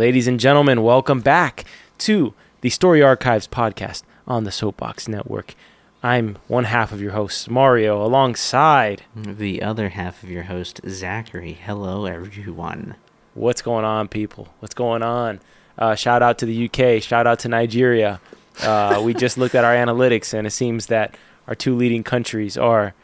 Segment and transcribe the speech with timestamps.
[0.00, 1.66] Ladies and gentlemen, welcome back
[1.98, 2.32] to
[2.62, 5.54] the Story Archives podcast on the Soapbox Network.
[6.02, 9.02] I'm one half of your host, Mario, alongside.
[9.14, 11.52] The other half of your host, Zachary.
[11.52, 12.94] Hello, everyone.
[13.34, 14.48] What's going on, people?
[14.60, 15.40] What's going on?
[15.76, 17.02] Uh, shout out to the UK.
[17.02, 18.22] Shout out to Nigeria.
[18.62, 21.14] Uh, we just looked at our analytics, and it seems that
[21.46, 22.94] our two leading countries are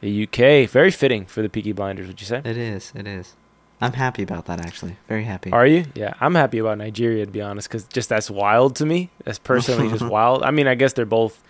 [0.00, 0.68] the UK.
[0.68, 2.42] Very fitting for the Peaky Blinders, would you say?
[2.44, 2.92] It is.
[2.96, 3.36] It is.
[3.80, 4.96] I'm happy about that, actually.
[5.08, 5.50] Very happy.
[5.52, 5.86] Are you?
[5.94, 9.10] Yeah, I'm happy about Nigeria to be honest, because just that's wild to me.
[9.24, 10.42] That's personally just wild.
[10.42, 11.42] I mean, I guess they're both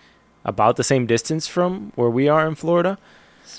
[0.45, 2.97] about the same distance from where we are in Florida.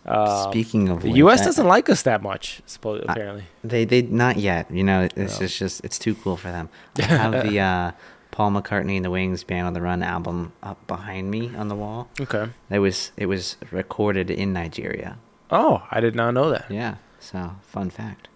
[0.06, 1.44] Uh, Speaking of the which, U.S.
[1.44, 3.08] Doesn't like us that much, supposedly.
[3.08, 4.70] I- Apparently, They they not yet.
[4.70, 5.46] You know, it's No.
[5.46, 6.70] just just it's too cool for them.
[6.98, 7.92] I have the uh,
[8.30, 11.74] Paul McCartney and the Wings Band on the Run album up behind me on the
[11.74, 12.08] wall.
[12.18, 12.46] okay.
[12.70, 15.18] It was it was recorded in Nigeria.
[15.50, 16.70] Oh, I did not know that.
[16.70, 16.94] Yeah.
[17.20, 18.28] So fun fact.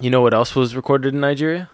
[0.00, 1.70] You know what else was recorded in Nigeria?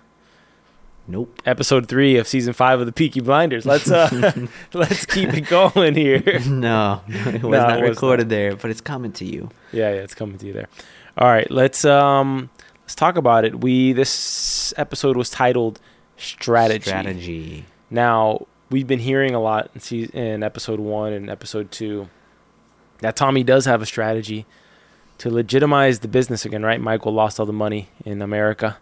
[1.07, 1.43] Nope.
[1.45, 3.67] Episode three of season five of the Peaky Blinders.
[3.67, 4.33] Let's uh,
[4.73, 6.23] let's keep it going here.
[6.47, 9.51] no, it was No, not it was recorded there, but it's coming to you.
[9.73, 10.69] Yeah, yeah, it's coming to you there.
[11.19, 12.49] All right, let's um
[12.83, 13.61] let's talk about it.
[13.61, 15.79] We this episode was titled
[16.17, 16.81] strategy.
[16.89, 17.65] Strategy.
[17.91, 22.09] Now we've been hearing a lot in, se- in episode one and episode two
[23.01, 24.47] that Tommy does have a strategy
[25.25, 26.63] to legitimize the business again.
[26.63, 26.79] Right?
[26.79, 28.77] Michael lost all the money in America,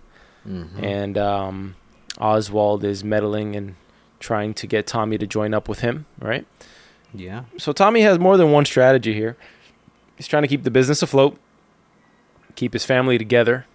[0.44, 0.82] Mhm.
[0.82, 1.76] and um,
[2.20, 3.76] Oswald is meddling and
[4.18, 6.06] trying to get Tommy to join up with him.
[6.20, 6.44] Right?
[7.14, 7.44] yeah.
[7.58, 9.36] So Tommy has more than one strategy here.
[10.16, 11.38] He's trying to keep the business afloat,
[12.56, 13.66] keep his family together,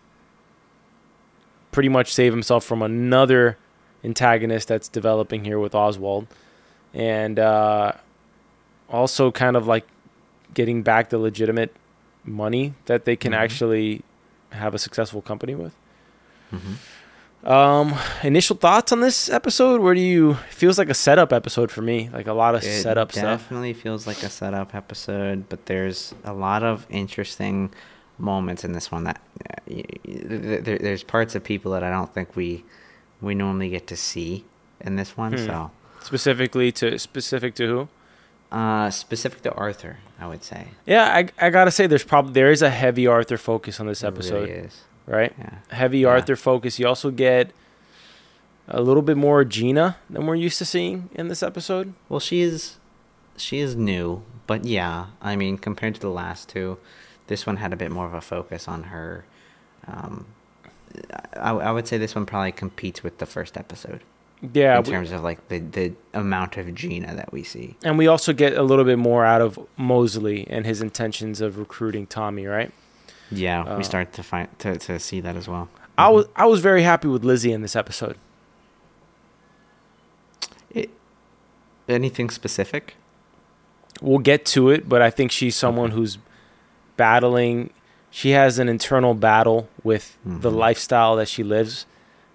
[1.71, 3.57] pretty much save himself from another
[4.03, 6.27] antagonist that's developing here with Oswald,
[6.93, 7.91] and uh,
[8.89, 9.85] also kind of like
[10.53, 11.73] getting back the legitimate
[12.27, 13.37] money that they can Mhm.
[13.37, 14.01] actually
[14.51, 15.73] have a successful company with.
[16.51, 16.75] hmm
[17.43, 17.93] Um,
[18.23, 19.79] initial thoughts on this episode?
[19.79, 22.09] Where do you feels like a setup episode for me?
[22.11, 23.23] Like a lot of It setup stuff.
[23.23, 27.71] definitely feels like a setup episode, but there's a lot of interesting
[28.17, 29.53] moments in this one that uh,
[30.05, 32.65] there, there's parts of people that I don't think we
[33.21, 34.43] we normally get to see
[34.81, 35.31] in this one.
[35.33, 35.45] Hmm.
[35.45, 35.71] So
[36.01, 37.87] specifically to specific to who?
[38.51, 40.69] Uh, specific to Arthur, I would say.
[40.85, 44.03] Yeah, I I gotta say there's probably there is a heavy Arthur focus on this
[44.03, 44.81] episode, really is.
[45.05, 45.33] right?
[45.37, 45.55] Yeah.
[45.71, 46.09] Heavy Yeah.
[46.09, 46.79] Arthur focus.
[46.79, 47.51] You also get
[48.67, 51.93] a little bit more Gina than we're used to seeing in this episode.
[52.09, 52.77] Well, she is
[53.37, 56.77] she is new, but yeah, I mean, compared to the last two,
[57.27, 59.25] this one had a bit more of a focus on her.
[59.87, 60.25] Um,
[61.35, 64.01] I, I would say this one probably competes with the first episode
[64.53, 67.75] Yeah, in we- terms of like the the amount of Gina that we see.
[67.83, 71.57] and we also get a little bit more out of Mosley and his intentions of
[71.57, 72.71] recruiting Tommy, right?
[73.31, 75.69] Yeah, Uh, we start to find to, to see that as well.
[75.97, 78.15] I was I was very happy with Lizzie in this episode.
[80.71, 80.89] It,
[81.87, 82.95] anything specific?
[83.99, 86.19] we'll get to it, but I think she's someone who's
[86.97, 87.71] battling.
[88.11, 90.55] She has an internal battle with the Mhm.
[90.55, 91.87] lifestyle that she lives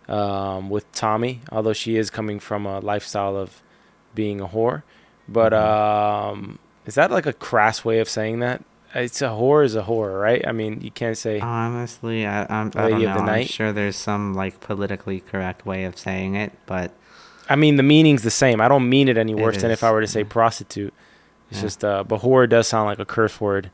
[0.09, 3.63] um, with Tommy, although she is coming from a lifestyle of
[4.15, 4.83] being a whore.
[5.29, 5.59] But Mhm.
[6.33, 8.63] um, is that like a crass way of saying that?
[8.95, 10.47] It's a whore is a whore, right?
[10.47, 11.41] I mean, you can't say.
[11.41, 13.33] Honestly, I I'm, I don't of know.
[13.33, 16.91] I'm sure there's some like politically correct way of saying it, but
[17.48, 18.60] I mean, the meaning's the same.
[18.60, 20.93] I don't mean it any It worse than if I were to say prostitute.
[21.51, 21.66] It's Yeah.
[21.66, 23.71] just, uh, but whore does sound like a curse word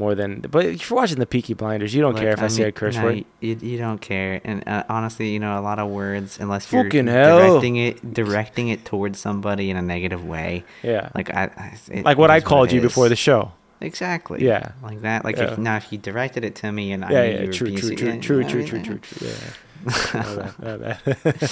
[0.00, 0.40] more than.
[0.40, 2.68] But if you're watching the Peaky Blinders, you don't Look, care if I, say mean,
[2.68, 3.24] a curse no, word.
[3.40, 6.84] You, you don't care, and uh, honestly, you know, a lot of words, unless you're
[6.84, 7.38] Fucking hell.
[7.38, 11.10] directing it, directing it towards somebody in a negative way, Yeah.
[11.14, 13.52] like I, I it like what I called it you before the show.
[13.80, 14.72] exactly, Yeah.
[14.82, 15.24] like that.
[15.24, 15.52] Like Yeah.
[15.52, 17.66] if now if you directed it to me and I Yeah, knew yeah, you true,
[17.68, 19.28] being true, se- true, yeah, true, you know true, what true, true, true.
[19.28, 19.34] Yeah.
[19.82, 19.92] My
[20.36, 21.50] bad, my bad.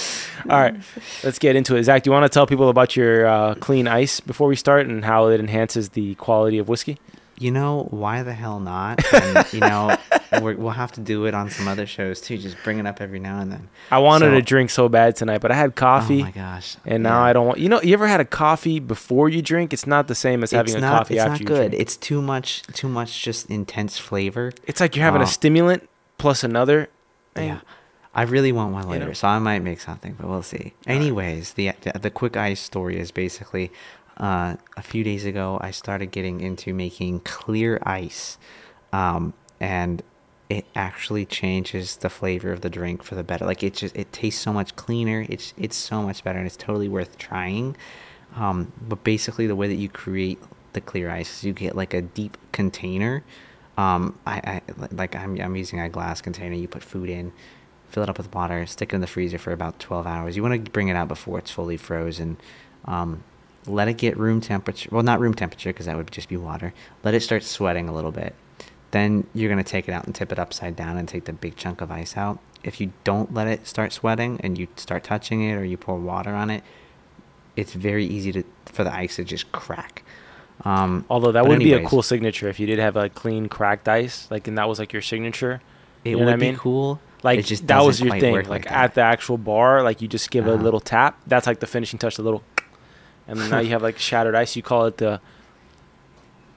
[0.51, 0.75] All right,
[1.23, 1.83] let's get into it.
[1.83, 4.85] Zach, do you want to tell people about your uh, clean ice before we start
[4.85, 6.99] and how it enhances the quality of whiskey?
[7.39, 9.01] You know why the hell not?
[9.13, 9.95] And, you know,
[10.41, 12.37] we're, we'll have to do it on some other shows too.
[12.37, 13.69] Just bring it up every now and then.
[13.89, 16.21] I wanted So- to drink so bad tonight, but I had coffee.
[16.21, 16.75] Oh my gosh!
[16.85, 17.23] And now Yeah.
[17.29, 17.59] I don't want.
[17.59, 19.71] You know, you ever had a coffee before you drink?
[19.73, 21.69] It's not the same as having it's a not, coffee it's after not you good.
[21.71, 21.81] drink.
[21.81, 24.51] It's too much, too much, just intense flavor.
[24.67, 25.23] It's like you're having Oh.
[25.23, 25.87] a stimulant
[26.17, 26.89] plus another.
[27.37, 27.61] Yeah,
[28.13, 29.13] I really want one You later, know?
[29.13, 30.73] so I might make something, but we'll see.
[30.85, 33.71] Anyways, the, the the quick ice story is basically,
[34.19, 38.37] uh, a few days ago I started getting into making clear ice,
[38.91, 40.03] um, and
[40.49, 43.45] it actually changes the flavor of the drink for the better.
[43.45, 45.25] Like it just it tastes so much cleaner.
[45.29, 47.77] It's it's so much better, and it's totally worth trying.
[48.35, 50.39] Um, but basically, the way that you create
[50.73, 53.23] the clear ice is you get like a deep container.
[53.77, 54.61] Um, I, I
[54.91, 56.55] like I'm I'm using a glass container.
[56.55, 57.31] You put food in,
[57.87, 60.35] fill it up with water, stick it in the freezer for about 12 hours.
[60.35, 62.37] You want to bring it out before it's fully frozen.
[62.85, 63.23] Um,
[63.65, 64.89] let it get room temperature.
[64.91, 66.73] Well, not room temperature because that would just be water.
[67.03, 68.33] Let it start sweating a little bit.
[68.91, 71.33] Then you're going to take it out and tip it upside down and take the
[71.33, 72.39] big chunk of ice out.
[72.63, 75.97] If you don't let it start sweating and you start touching it or you pour
[75.99, 76.63] water on it,
[77.55, 80.03] it's very easy to for the ice to just crack.
[80.65, 83.87] Um, Although that would be a cool signature if you did have a clean cracked
[83.87, 85.61] ice, like and that was like your signature.
[86.03, 86.57] It you know would I be mean?
[86.57, 86.99] cool.
[87.23, 88.33] Like it just that was your thing.
[88.33, 90.63] work Like, at the actual bar, like you just give a Uh-huh.
[90.63, 91.19] little tap.
[91.27, 92.43] That's like the finishing touch, the little,
[93.29, 94.55] and then now you have like shattered ice.
[94.55, 95.21] You call it the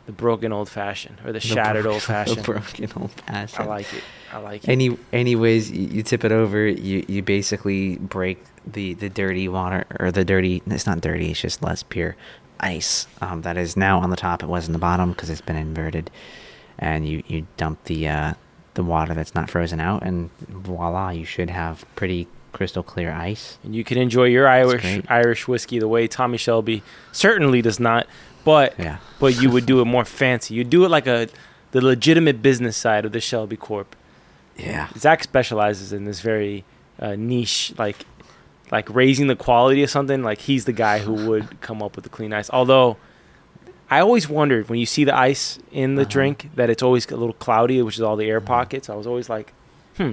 [0.07, 2.39] the broken old fashioned or the, The shattered bro- old fashioned.
[2.39, 3.63] The broken old fashioned.
[3.63, 4.03] I like it.
[4.33, 4.69] I like it.
[4.71, 6.67] Any, anyways, you, you tip it over.
[6.67, 10.63] You you basically break the the dirty water or the dirty.
[10.67, 11.31] It's not dirty.
[11.31, 12.17] It's just less pure
[12.59, 13.07] ice.
[13.21, 14.43] Um, that is now on the top.
[14.43, 16.11] It was in the bottom because it's been inverted.
[16.79, 18.35] And you you dump the uh
[18.75, 23.59] the water that's not frozen out, and voila, you should have pretty crystal clear ice.
[23.65, 25.01] and you can enjoy your Irish.
[25.09, 26.83] Irish whiskey the way Tommy Shelby
[27.13, 28.07] certainly does not.
[28.45, 28.97] But Yeah.
[29.21, 30.55] but you would do it more fancy.
[30.55, 31.29] You do it like a
[31.71, 33.95] the legitimate business side of the Shelby Corp.
[34.59, 34.89] Yeah.
[34.99, 36.65] Zach specializes in this very
[37.01, 38.05] uh, niche, like
[38.71, 40.23] like raising the quality of something.
[40.23, 42.51] Like he's the guy who would come up with the clean ice.
[42.53, 42.97] Although
[43.91, 46.11] I always wondered when you see the ice in the Uh-huh.
[46.11, 48.47] drink that it's always a little cloudy, which is all the air Mhm.
[48.47, 48.91] pockets.
[48.91, 49.53] I was always like,
[49.97, 50.13] hmm.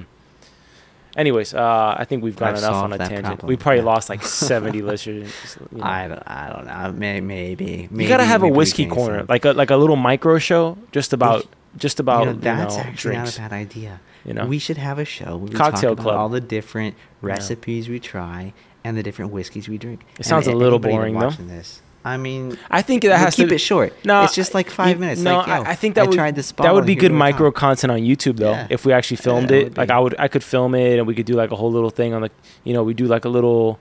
[1.17, 3.25] Anyways, uh, I think we've gone I've enough on a tangent.
[3.25, 3.85] problem, We probably yeah.
[3.85, 5.33] lost like seventy listeners.
[5.71, 5.83] You, know.
[5.83, 6.91] I don't, I don't know.
[6.99, 7.87] May, maybe.
[7.91, 8.03] maybe.
[8.03, 11.47] You gotta have a whiskey corner, like a like a little micro show, just about
[11.77, 13.37] just about you know, you that's know, actually drinks.
[13.37, 14.01] not a bad idea.
[14.25, 15.37] You know, We should have a show.
[15.37, 16.15] Where we Cocktail talk club.
[16.17, 18.53] All the different recipes we try
[18.83, 20.01] and the different whiskeys we drink.
[20.19, 21.27] It sounds a little boring, though.
[21.27, 23.93] watching This, I mean, I think that has keep to keep it short.
[24.05, 25.21] No, it's just like five you- minutes.
[25.21, 27.51] No, like, yo, I, I think that would tried this that would be good micro
[27.51, 28.51] content on YouTube though.
[28.51, 28.67] Yeah.
[28.69, 29.89] If we actually filmed Yeah, it like.
[29.89, 32.13] I would, I could film it and we could do like a whole little thing
[32.13, 32.31] on the,
[32.63, 33.79] you know, we do like a little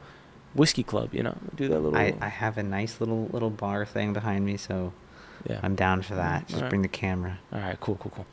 [0.54, 1.14] whiskey club.
[1.14, 1.96] You know, do that little.
[1.96, 4.92] I, I have a nice little little bar thing behind me, so
[5.48, 5.60] yeah.
[5.62, 6.46] I'm down for that.
[6.48, 6.70] Just Alright.
[6.70, 7.38] bring the camera.
[7.52, 8.26] All right, cool, cool, cool.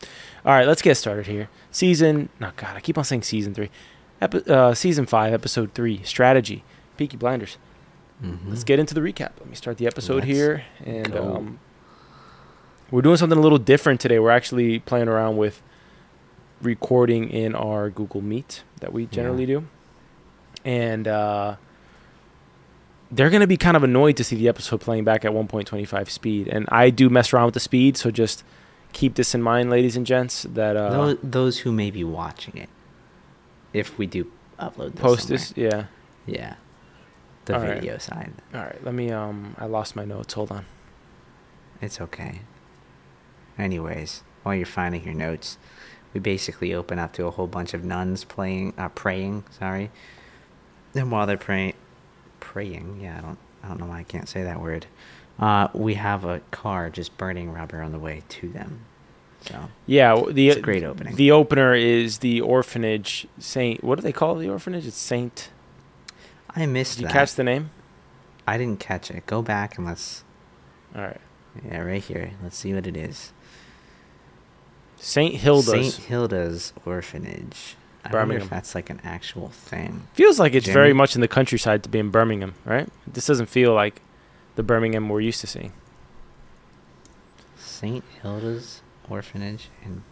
[0.45, 1.49] All right, let's get started here.
[1.69, 3.69] Season, no, God, I keep on saying season three,
[4.19, 6.63] Epi- uh, season five, episode three, strategy,
[6.97, 7.57] Peaky Blinders.
[8.23, 8.49] Mhm.
[8.49, 9.31] Let's get into the recap.
[9.39, 11.59] Let me start the episode Let's here, and um,
[12.91, 14.19] we're doing something a little different today.
[14.19, 15.61] We're actually playing around with
[16.61, 19.65] recording in our Google Meet that we generally do,
[20.63, 21.55] and uh,
[23.11, 26.47] they're gonna be kind of annoyed to see the episode playing back at 1.25 speed.
[26.47, 28.43] And I do mess around with the speed, so just
[28.93, 30.43] keep this in mind, ladies and gents.
[30.43, 32.69] That uh, those, those who may be watching it,
[33.73, 35.37] if we do upload this post somewhere.
[35.37, 35.85] this, yeah.
[36.25, 36.55] yeah,
[37.45, 37.75] the All right.
[37.75, 38.33] video side.
[38.53, 39.11] All right, let me.
[39.11, 40.33] Um, I lost my notes.
[40.33, 40.65] Hold on.
[41.81, 42.41] It's okay.
[43.57, 45.57] Anyways, while you're finding your notes,
[46.13, 49.43] we basically open up to a whole bunch of nuns playing, uh, praying.
[49.51, 49.91] Sorry.
[50.93, 51.73] And while they're praying,
[52.39, 54.87] praying, yeah, I don't, I don't know why I can't say that word.
[55.37, 58.81] Uh, we have a car just burning rubber on the way to them.
[59.41, 61.15] So Yeah, the It's a great opening.
[61.15, 63.83] The opener is the orphanage Saint.
[63.83, 64.87] What do they call the orphanage?
[64.87, 65.49] It's Saint.
[66.55, 67.13] I missed Did you that.
[67.13, 67.71] catch the name?
[68.47, 69.25] I didn't catch it.
[69.25, 70.23] Go back and let's.
[70.95, 71.21] All right,
[71.65, 72.31] Yeah, right here.
[72.41, 73.33] Let's see what it is.
[74.97, 75.93] Saint Hilda's.
[75.95, 77.75] Saint Hilda's Orphanage.
[78.03, 78.43] I wonder Birmingham.
[78.43, 80.07] if that's like an actual thing.
[80.13, 82.87] Feels like it's very much in the countryside to be in Birmingham, right?
[83.07, 84.01] This doesn't feel like
[84.55, 85.73] the Birmingham we're used to seeing.
[87.57, 90.03] Saint Hilda's Orphanage in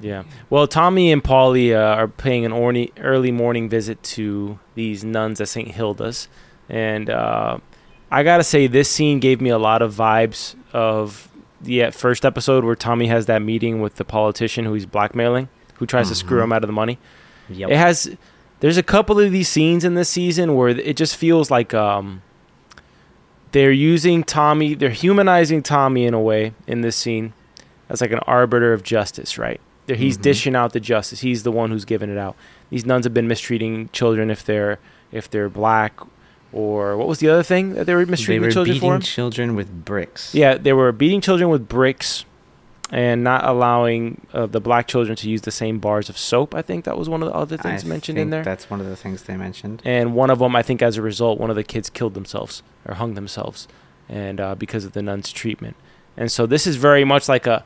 [0.00, 0.22] Yeah.
[0.50, 5.40] Well, Tommy and Polly uh, are paying an orny, early morning visit to these nuns
[5.40, 5.68] at St.
[5.68, 6.28] Hilda's.
[6.68, 7.58] And uh,
[8.10, 11.28] I got to say, this scene gave me a lot of vibes of
[11.60, 15.48] the uh, first episode where Tommy has that meeting with the politician who he's blackmailing,
[15.74, 16.44] who tries to screw Mhm.
[16.44, 16.98] him out of the money.
[17.50, 17.70] Yep.
[17.70, 18.16] It has.
[18.60, 22.22] There's a couple of these scenes in this season where it just feels like um,
[23.50, 27.32] they're using Tommy, they're humanizing Tommy in a way in this scene
[27.88, 29.60] as like an arbiter of justice, right?
[29.92, 30.22] There, he's Mhm.
[30.22, 31.20] dishing out the justice.
[31.20, 32.34] He's the one who's giving it out.
[32.70, 34.78] These nuns have been mistreating children if they're
[35.12, 35.92] if they're black,
[36.52, 39.00] or what was the other thing that they were they mistreating were the children beating
[39.00, 39.04] for?
[39.06, 40.34] children with bricks.
[40.34, 42.24] Yeah, they were beating children with bricks
[42.90, 46.54] and not allowing uh, the black children to use the same bars of soap.
[46.54, 48.42] I think that was one of the other things I mentioned in there.
[48.42, 49.82] That's one of the things they mentioned.
[49.84, 52.62] And one of them, I think, as a result, one of the kids killed themselves
[52.86, 53.66] or hung themselves,
[54.08, 55.76] and uh, because of the nuns' treatment.
[56.16, 57.64] And so this is very much like a,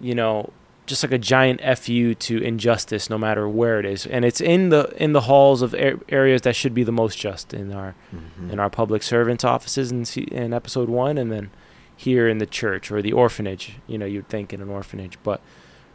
[0.00, 0.50] you know,
[0.86, 4.06] just like a giant fu to injustice, no matter where it is.
[4.06, 7.18] And it's in the in the halls of a- areas that should be the most
[7.18, 8.52] just in our Mhm.
[8.52, 11.50] in our public servants' offices in, in episode one, and then
[11.96, 13.76] here in the church or the orphanage.
[13.86, 15.40] You know, you'd think in an orphanage, but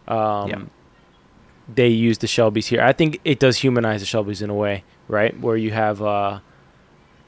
[0.08, 0.60] um, Yep.
[1.76, 2.82] they use the Shelbys here.
[2.82, 5.40] I think it does humanize the Shelbys in a way, right?
[5.40, 6.40] Where you have uh,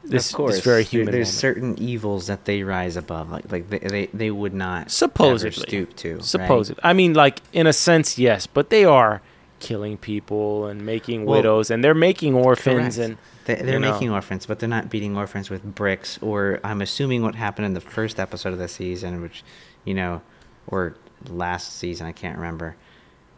[0.03, 1.27] this, of course, this very there- there's moment.
[1.27, 5.51] certain evils that they rise above, like like they they, they would not Supposedly.
[5.67, 6.15] stoop to.
[6.15, 6.79] right?
[6.83, 9.21] I mean, like in a sense, yes, but they are
[9.59, 13.09] killing people and making Well, widows, and they're making orphans, Correct.
[13.11, 13.91] and They, they're you know.
[13.93, 16.17] making orphans, but they're not beating orphans with bricks.
[16.21, 19.43] Or I'm assuming what happened in the first episode of the season, which,
[19.85, 20.21] you know,
[20.67, 20.95] or
[21.29, 22.75] last season, I can't remember,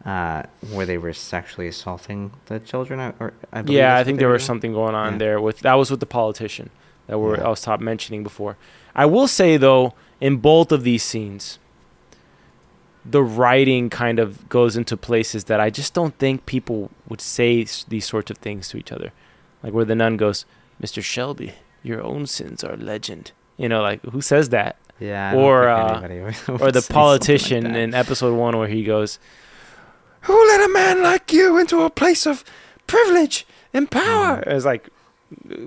[0.04, 0.42] uh,
[0.72, 3.00] where they were sexually assaulting the children.
[3.00, 4.46] I- Or I believe yeah, I think there was doing.
[4.46, 5.18] something going on Yeah.
[5.18, 6.70] there with that was with the politician
[7.06, 7.44] that were Yeah.
[7.46, 8.56] I was top mentioning before.
[8.94, 11.58] I will say though, in both of these scenes,
[13.04, 17.66] the writing kind of goes into places that I just don't think people would say
[17.88, 19.12] these sorts of things to each other,
[19.62, 20.46] like where the nun goes,
[20.82, 21.02] "Mr.
[21.02, 24.76] Shelby, your own sins are legend." You know, like who says that?
[24.98, 25.34] Yeah.
[25.34, 29.18] Or, uh, or the something like politician in episode one where he goes,
[30.24, 32.44] "Who let a man like you into a place of
[32.86, 34.52] privilege and power?" Mm.
[34.54, 34.88] It's like,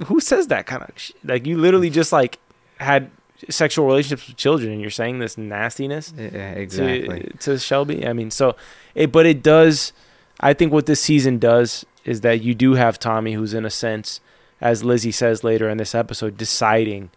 [0.05, 2.39] who says that kind of sh- like you literally just like
[2.79, 3.09] had
[3.49, 7.19] sexual relationships with children and you're saying this nastiness Yeah, exactly.
[7.39, 8.05] to to Shelby.
[8.07, 8.55] I mean, so
[8.95, 9.93] it, but it does.
[10.39, 13.69] I think what this season does is that you do have Tommy, who's in a
[13.69, 14.21] sense,
[14.61, 17.09] as Lizzie says later in this episode, deciding.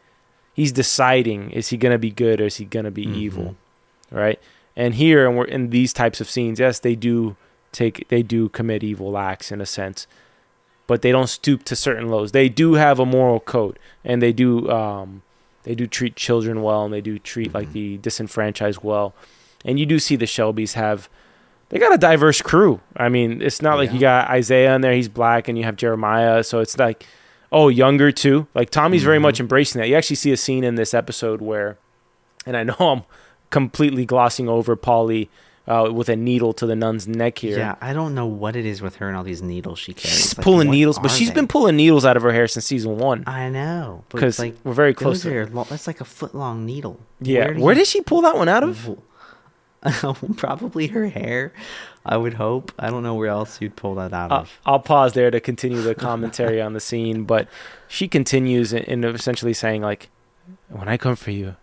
[0.52, 3.14] He's deciding is he gonna be good or is he gonna be Mhm.
[3.16, 3.56] evil,
[4.10, 4.38] right?
[4.80, 6.58] And here, and we're in these types of scenes.
[6.58, 7.36] Yes, they do
[7.70, 10.06] take, they do commit evil acts in a sense,
[10.86, 12.32] but they don't stoop to certain lows.
[12.32, 15.20] They do have a moral code, and they do, um,
[15.64, 17.72] they do treat children well, and they do treat like Mhm.
[17.72, 19.12] the disenfranchised well.
[19.66, 21.10] And you do see the Shelbys have,
[21.68, 22.80] they got a diverse crew.
[22.96, 25.76] I mean, it's not like you got Isaiah in there; he's black, and you have
[25.76, 27.04] Jeremiah, so it's like,
[27.52, 28.46] oh, younger too.
[28.54, 29.22] Like Tommy's very Mhm.
[29.28, 29.88] much embracing that.
[29.88, 31.76] You actually see a scene in this episode where,
[32.46, 33.02] and I know I'm
[33.50, 35.28] completely glossing over Polly
[35.66, 37.58] uh, with a needle to the nun's neck here.
[37.58, 40.16] Yeah, I don't know what it is with her and all these needles she carries.
[40.18, 41.34] She's Like, pulling needles, but she's they?
[41.34, 43.22] been pulling needles out of her hair since season one.
[43.26, 46.66] I know, Because like we're very close to are lo- that's like a foot long
[46.66, 46.98] needle.
[47.20, 47.52] Yeah.
[47.52, 48.98] do Where, you- did she pull that one out of?
[50.36, 51.52] Probably her hair.
[52.04, 52.72] I would hope.
[52.78, 54.60] I don't know where else you'd pull that out Uh, of.
[54.66, 57.48] I'll pause there to continue the commentary on the scene, but
[57.88, 60.10] she continues in, in essentially saying like,
[60.68, 61.56] "When I come for you,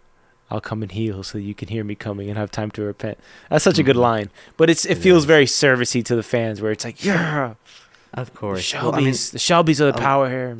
[0.49, 3.17] I'll come and heal so you can hear me coming and have time to repent."
[3.49, 4.01] That's such a good Mhm.
[4.01, 7.55] line, but it's it feels very servicey to the fans, where it's like, "Yeah,
[8.13, 10.57] Of the course, Shelbys, Well, I mean, the Shelbys are the a- power here."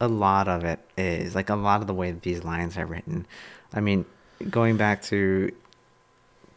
[0.00, 2.86] a lot of it is like a lot of the way that these lines are
[2.86, 3.26] written.
[3.72, 4.04] I mean,
[4.50, 5.50] going back to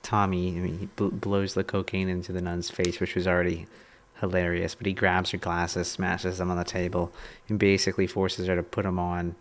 [0.03, 3.67] Tommy, I mean, he bl- blows the cocaine into the nun's face, which was already
[4.21, 4.73] hilarious.
[4.75, 7.11] But he grabs her glasses, smashes them on the table,
[7.49, 9.35] and basically forces her to put them on,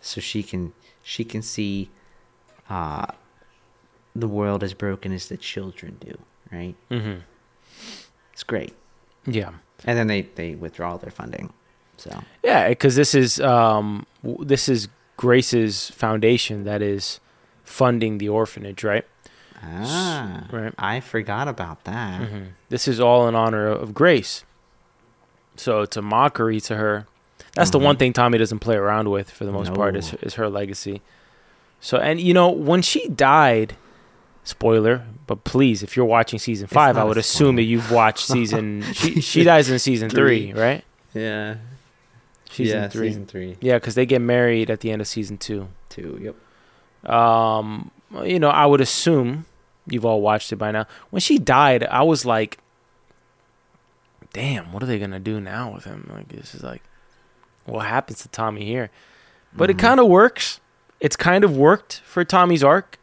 [0.00, 0.72] so she can
[1.02, 1.88] she can see
[2.70, 3.06] uh,
[4.16, 6.16] the world as broken as the children do.
[6.52, 6.74] Right?
[6.90, 7.20] Mm-hmm.
[8.32, 8.74] It's great.
[9.26, 9.50] Yeah.
[9.84, 11.52] And then they they withdraw their funding.
[11.96, 17.20] So Yeah, because this is um, this is Grace's foundation that is
[17.64, 19.04] funding the orphanage, right?
[19.62, 20.72] ah, Right.
[20.78, 22.28] I forgot about that.
[22.28, 24.44] hmm This is all in honor of Grace.
[25.56, 27.06] So it's a mockery to her.
[27.54, 30.34] That's the one thing Tommy doesn't play around with for the most part is is
[30.34, 31.02] her legacy.
[31.80, 33.74] So and you know when she died,
[34.44, 38.82] spoiler, but please if you're watching season five, I would assume that you've watched season.
[38.92, 40.60] she she dies in season three, Three.
[40.60, 40.84] right?
[41.14, 41.56] Yeah.
[42.50, 43.08] Season yeah, three.
[43.08, 43.56] Season three.
[43.60, 45.68] Yeah, because they get married at the end of season two.
[45.88, 46.34] Two.
[47.02, 47.10] Yep.
[47.12, 47.90] Um,
[48.24, 49.46] you know, I would assume
[49.86, 50.86] you've all watched it by now.
[51.10, 52.58] When she died, I was like,
[54.32, 56.82] "Damn, what are they gonna do now with him?" Like, this is like,
[57.64, 58.90] what happens to Tommy here?
[59.52, 59.80] But it Mhm.
[59.80, 60.59] kind of works.
[61.00, 62.98] It's kind of worked for Tommy's arc.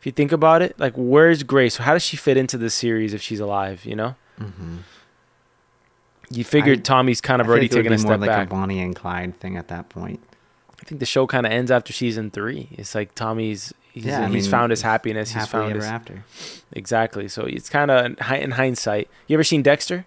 [0.00, 1.76] If you think about it, like, where's Grace?
[1.76, 3.84] How does she fit into the series if she's alive?
[3.84, 4.78] You know, Mhm.
[6.30, 8.12] you figured I- Tommy's kind of I already think it would taken a be more
[8.14, 8.46] step like back.
[8.48, 10.20] a Bonnie and Clyde thing at that point.
[10.80, 12.68] I think the show kind of ends after season three.
[12.72, 13.72] It's like Tommy's.
[13.92, 15.32] He's, Yeah, he's mean, found his happiness.
[15.32, 16.24] He's found ever his after.
[16.72, 17.28] Exactly.
[17.28, 19.08] So it's kind of in hindsight.
[19.26, 20.06] You ever seen Dexter?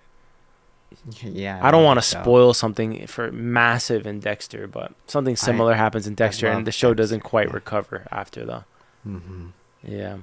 [1.22, 1.60] Yeah.
[1.62, 6.15] I don't want to spoil something for massive in Dexter, but something similar happens in
[6.15, 7.54] Dexter, and the show doesn't quite yeah.
[7.54, 8.63] recover after though.
[9.08, 9.51] Mhm.
[9.84, 10.18] Yeah.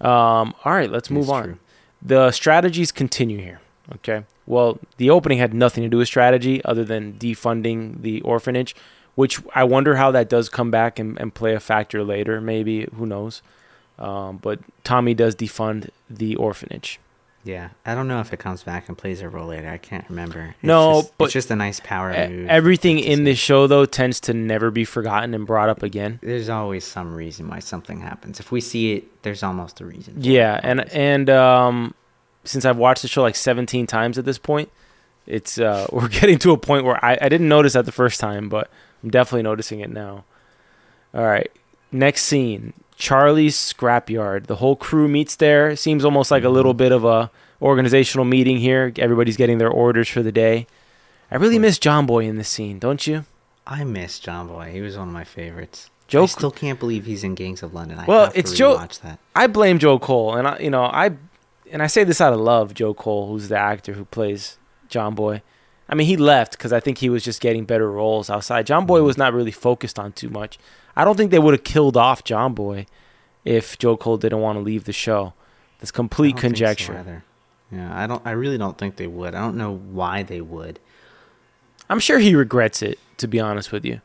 [0.00, 1.44] Um, all right, let's It's move on.
[1.44, 1.58] true.
[2.02, 3.60] The strategies continue here.
[3.96, 4.24] Okay.
[4.46, 8.74] Well, the opening had nothing to do with strategy other than defunding the orphanage,
[9.14, 12.40] which I wonder how that does come back and, and play a factor later.
[12.40, 13.42] Maybe who knows.
[13.98, 16.98] Um, but Tommy does defund the orphanage.
[17.42, 19.68] Yeah, I don't know if it comes back and plays a role later.
[19.68, 20.54] I can't remember.
[20.56, 22.48] It's No, just, but it's just a nice power move.
[22.48, 26.18] Everything in this show, though, tends to never be forgotten and brought up again.
[26.22, 28.40] There's always some reason why something happens.
[28.40, 30.14] If we see it, there's almost a reason.
[30.14, 31.94] for it, Yeah, and and um,
[32.44, 34.70] since I've watched the show like 17 times at this point,
[35.26, 38.20] it's uh, we're getting to a point where I, I didn't notice that the first
[38.20, 38.70] time, but
[39.02, 40.24] I'm definitely noticing it now.
[41.14, 41.50] All right,
[41.90, 44.46] next scene: Charlie's scrapyard.
[44.46, 45.74] The whole crew meets there.
[45.74, 47.30] Seems almost like a little bit of a
[47.60, 48.92] organizational meeting here.
[48.96, 50.66] Everybody's getting their orders for the day.
[51.30, 53.24] I really miss John Boy in this scene, don't you?
[53.66, 54.70] I miss John Boy.
[54.72, 55.90] He was one of my favorites.
[56.08, 57.98] Joe I still can't believe he's in Gangs of London.
[57.98, 58.86] I Well, have to it's Joe-.
[59.34, 61.12] I blame Joe Cole, and I, you know, I,
[61.70, 62.74] and I say this out of love.
[62.74, 65.42] Joe Cole, who's the actor who plays John Boy.
[65.88, 68.66] I mean, he left because I think he was just getting better roles outside.
[68.66, 69.06] John Boy mm-hmm.
[69.06, 70.58] was not really focused on too much.
[70.96, 72.86] I don't think they would have killed off John Boy
[73.44, 75.32] if Joe Cole didn't want to leave the show.
[75.78, 77.22] That's complete think so conjecture.
[77.70, 78.24] yeah, I don't.
[78.26, 79.34] I really don't think they would.
[79.34, 80.78] I don't know why they would.
[81.88, 82.98] I'm sure he regrets it.
[83.18, 84.00] To be honest with you,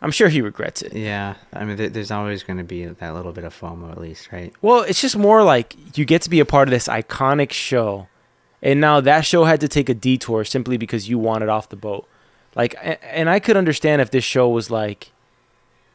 [0.00, 0.92] I'm sure he regrets it.
[0.92, 4.32] Yeah, I mean, there's always going to be that little bit of FOMO, at least,
[4.32, 4.52] right?
[4.60, 8.08] Well, it's just more like you get to be a part of this iconic show,
[8.60, 11.76] and now that show had to take a detour simply because you wanted off the
[11.76, 12.08] boat.
[12.56, 15.10] Like, and I could understand if this show was like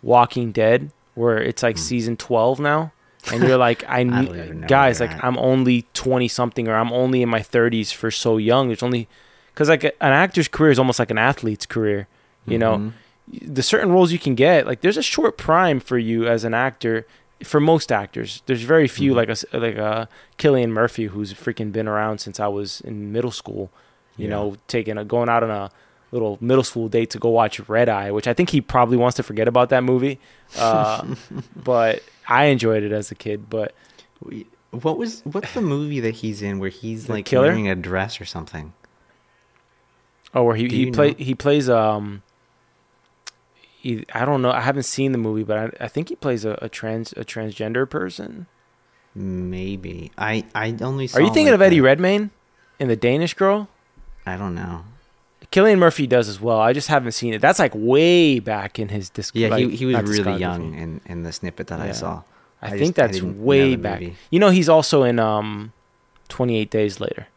[0.01, 1.81] Walking Dead, where it's like Hmm.
[1.81, 2.91] season twelve now,
[3.31, 5.23] and you're like, I, don't ne- even know guys, like at.
[5.23, 8.67] I'm only twenty something, or I'm only in my thirties for so young.
[8.67, 9.07] There's only
[9.53, 12.07] because like an actor's career is almost like an athlete's career.
[12.45, 12.93] You know, Mhm.
[13.55, 16.53] the certain roles you can get like there's a short prime for you as an
[16.55, 17.05] actor
[17.43, 19.15] for most actors there's very few Mhm.
[19.15, 20.09] like a like a
[20.39, 23.69] Cillian Murphy who's freaking been around since I was in middle school
[24.17, 24.31] you Yeah.
[24.31, 25.69] know taking a going out on a
[26.11, 29.15] little middle school date to go watch Red Eye which I think he probably wants
[29.17, 30.19] to forget about that movie
[30.57, 31.05] uh,
[31.55, 33.73] but I enjoyed it as a kid but
[34.71, 37.47] What was what's the movie that he's in where he's like Killer?
[37.47, 38.73] wearing a dress or something?
[40.33, 41.15] oh where he Do he play know?
[41.17, 42.21] he plays um
[43.81, 46.43] he, I don't know I haven't seen the movie but I, I think he plays
[46.45, 48.47] a, a trans a transgender person
[49.15, 51.07] Maybe I I only.
[51.07, 52.29] Saw Are you thinking like of Eddie Redmayne
[52.77, 53.67] in The Danish Girl?
[54.23, 54.83] I don't know.
[55.51, 56.59] Cillian Murphy does as well.
[56.59, 57.41] I just haven't seen it.
[57.41, 59.33] That's like way back in his disc.
[59.35, 62.21] Yeah, like, he he was really young in in the snippet that I saw.
[62.61, 64.01] I, I think just- that's didn't way back.
[64.01, 64.15] movie.
[64.29, 65.73] You know, he's also in um,
[66.27, 67.27] Twenty Eight Days Later.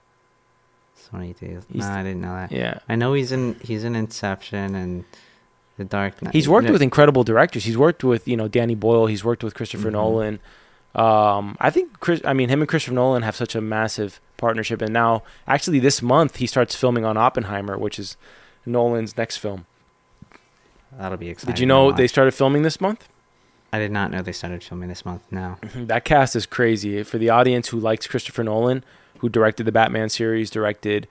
[1.08, 1.62] Twenty Eight days.
[1.72, 2.52] He's- Nah, I didn't know that.
[2.52, 5.04] Yeah, I know he's in he's in Inception and
[5.78, 6.34] The Dark Knight.
[6.34, 7.64] he's worked No, with incredible directors.
[7.64, 9.06] He's worked with you know Danny Boyle.
[9.06, 9.92] He's worked with Christopher Mhm.
[9.92, 10.40] Nolan.
[10.94, 12.20] Um, I think Chris.
[12.24, 16.02] I mean, him and Christopher Nolan have such a massive partnership, and now actually this
[16.02, 18.16] month he starts filming on Oppenheimer, which is
[18.66, 19.66] Nolan's next film.
[20.98, 21.54] That'll be exciting.
[21.54, 23.08] Did you know they started filming this month?
[23.72, 25.22] I did not know they started filming this month.
[25.30, 25.56] No.
[25.74, 28.84] that cast is crazy for the audience who likes Christopher Nolan,
[29.18, 31.08] who directed the Batman series, directed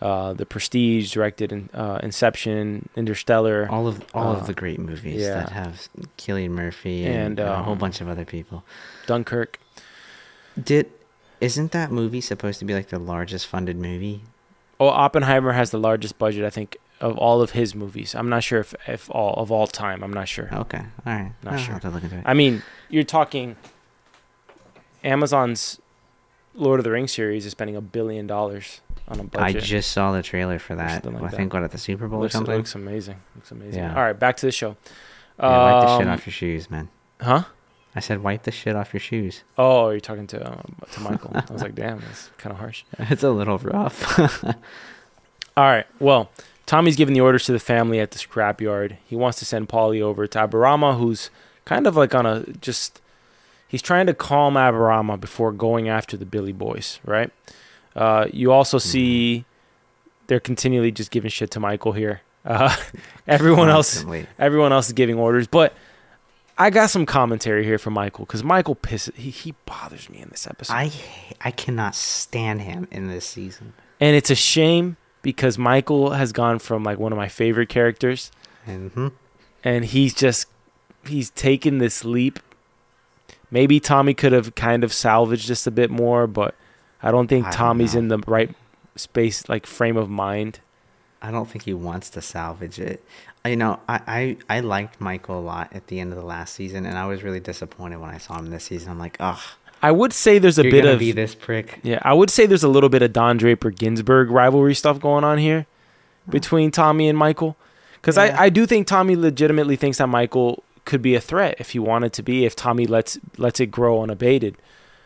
[0.00, 3.68] uh, the Prestige, directed in, uh, Inception, Interstellar.
[3.70, 5.34] All of all Uh, of the great movies yeah.
[5.34, 8.64] that have Cillian Murphy and, And, and a whole um, bunch of other people.
[9.06, 9.58] Dunkirk.
[10.62, 10.90] Did
[11.40, 14.22] isn't that movie supposed to be like the largest funded movie?
[14.80, 18.14] Oh, Oppenheimer has the largest budget, I think, of all of his movies.
[18.14, 20.02] I'm not sure if, if all of all time.
[20.02, 20.48] I'm not sure.
[20.52, 21.32] Okay, all right.
[21.42, 21.72] Not I'll sure.
[21.74, 22.22] have to look into it.
[22.24, 23.56] I mean, you're talking
[25.02, 25.80] Amazon's
[26.54, 29.56] Lord of the Rings series is spending a billion dollars on a budget.
[29.56, 31.04] I just saw the trailer for that.
[31.04, 32.56] like I think what at the Super Bowl looks, or something.
[32.56, 33.16] looks amazing.
[33.34, 33.82] Looks amazing.
[33.82, 33.94] Yeah.
[33.94, 34.76] All right, back to the show.
[35.38, 35.46] yeah,
[35.80, 36.88] wipe the shit Um, off your shoes, man.
[37.20, 37.44] Huh?
[37.96, 39.44] I said wipe the shit off your shoes.
[39.58, 40.62] Oh, you're talking to uh,
[40.92, 41.30] to Michael.
[41.34, 42.84] I was like, damn, that's kind of harsh.
[42.98, 44.18] It's a little rough.
[45.56, 45.86] All right.
[46.00, 46.30] Well,
[46.66, 48.96] Tommy's giving the orders to the family at the scrapyard.
[49.04, 51.30] He wants to send Polly over to Aberama, who's
[51.64, 53.00] kind of like on a just.
[53.74, 57.32] He's trying to calm Aberama before going after the Billy Boys, right?
[57.96, 59.44] Uh, you also see
[60.28, 62.20] they're continually just giving shit to Michael here.
[62.46, 62.72] Uh,
[63.26, 64.04] everyone else,
[64.38, 65.72] everyone else is giving orders, but
[66.56, 69.16] I got some commentary here from Michael because Michael pisses.
[69.16, 70.74] He, he bothers me in this episode.
[70.74, 70.92] I
[71.40, 73.72] I cannot stand him in this season.
[73.98, 78.30] And it's a shame because Michael has gone from like one of my favorite characters
[78.66, 79.08] hmm
[79.64, 80.46] and he's just
[81.08, 82.38] he's taken this leap.
[83.54, 86.56] Maybe Tommy could have kind of salvaged this a bit more, but
[87.00, 88.50] I don't think I don't Tommy's in the right
[88.96, 90.58] space like frame of mind.
[91.22, 93.04] I don't think he wants to salvage it.
[93.44, 94.00] I- You know, I,
[94.48, 97.06] I I liked Michael a lot at the end of the last season, and I
[97.06, 98.90] was really disappointed when I saw him this season.
[98.90, 99.38] I'm like, ugh,
[99.80, 101.78] I would say there's a you're bit of be this prick.
[101.84, 105.22] Yeah, I would say there's a little bit of Don Draper Ginsberg rivalry stuff going
[105.22, 105.66] on here
[106.24, 106.32] hmm.
[106.32, 107.56] between Tommy and Michael.
[108.00, 108.36] Because Yeah.
[108.36, 111.78] I, I do think Tommy legitimately thinks that Michael could be a threat if he
[111.78, 114.56] wanted to be, if Tommy lets lets it grow unabated.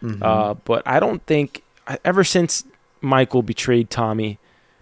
[0.02, 0.22] Mhm.
[0.22, 1.62] Uh, but I don't think
[2.04, 2.64] ever since
[3.00, 4.38] Michael betrayed Tommy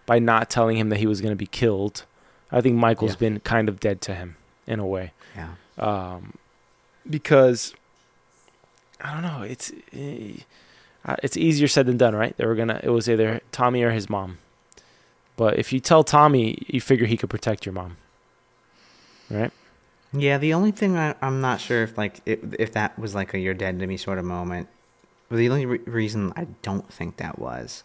[0.06, 2.04] by not telling him that he was going to be killed,
[2.52, 3.18] I think Michael's Yeah.
[3.18, 6.34] been kind of dead to him in a way yeah, um,
[7.08, 7.74] because
[9.00, 9.42] I don't know.
[9.42, 10.38] It's eh,
[11.04, 12.36] uh, it's easier said than done, right?
[12.36, 12.80] They were gonna.
[12.82, 14.38] It was either Tommy or his mom.
[15.36, 17.98] But if you tell Tommy, you figure he could protect your mom,
[19.30, 19.52] right?
[20.12, 23.34] Yeah, the only thing I, I'm not sure if like if, if that was like
[23.34, 24.68] a "you're dead to me" sort of moment.
[25.28, 27.82] But the only re- reason I don't think that was,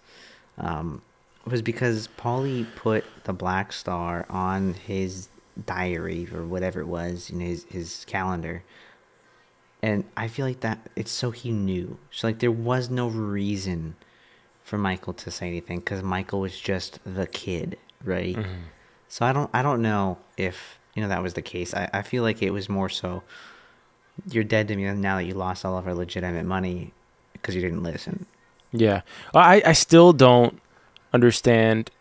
[0.58, 1.02] um,
[1.46, 5.30] was because Polly put the Black Star on his
[5.66, 8.64] diary or whatever it was in his his calendar,
[9.82, 11.98] and I feel like that it's so he knew.
[12.12, 13.96] So like there was no reason
[14.64, 18.36] for Michael to say anything because Michael was just the kid, right?
[18.36, 18.62] Mm-hmm.
[19.10, 21.74] So I don't I don't know if you know that was the case.
[21.74, 23.24] I, I feel like it was more so
[24.30, 26.94] you're dead to me now that you lost all of our legitimate money
[27.34, 28.26] because you didn't listen.
[28.72, 29.02] Yeah,
[29.34, 30.60] I I still don't
[31.14, 31.92] understand.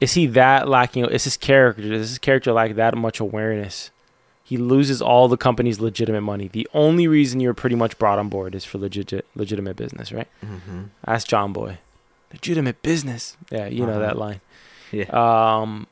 [0.00, 1.04] Is he that lacking?
[1.06, 1.82] Is his character?
[1.82, 3.90] Does his character lack that much awareness?
[4.42, 6.48] He loses all the company's legitimate money.
[6.48, 10.28] The only reason you're pretty much brought on board is for legit legitimate business, right?
[10.44, 10.82] Mm-hmm.
[11.06, 11.78] Ask John Boy.
[12.32, 13.36] Legitimate business.
[13.50, 14.00] Yeah, you know Uh-huh.
[14.00, 14.40] that line.
[14.92, 15.04] Yeah.
[15.60, 15.86] Um,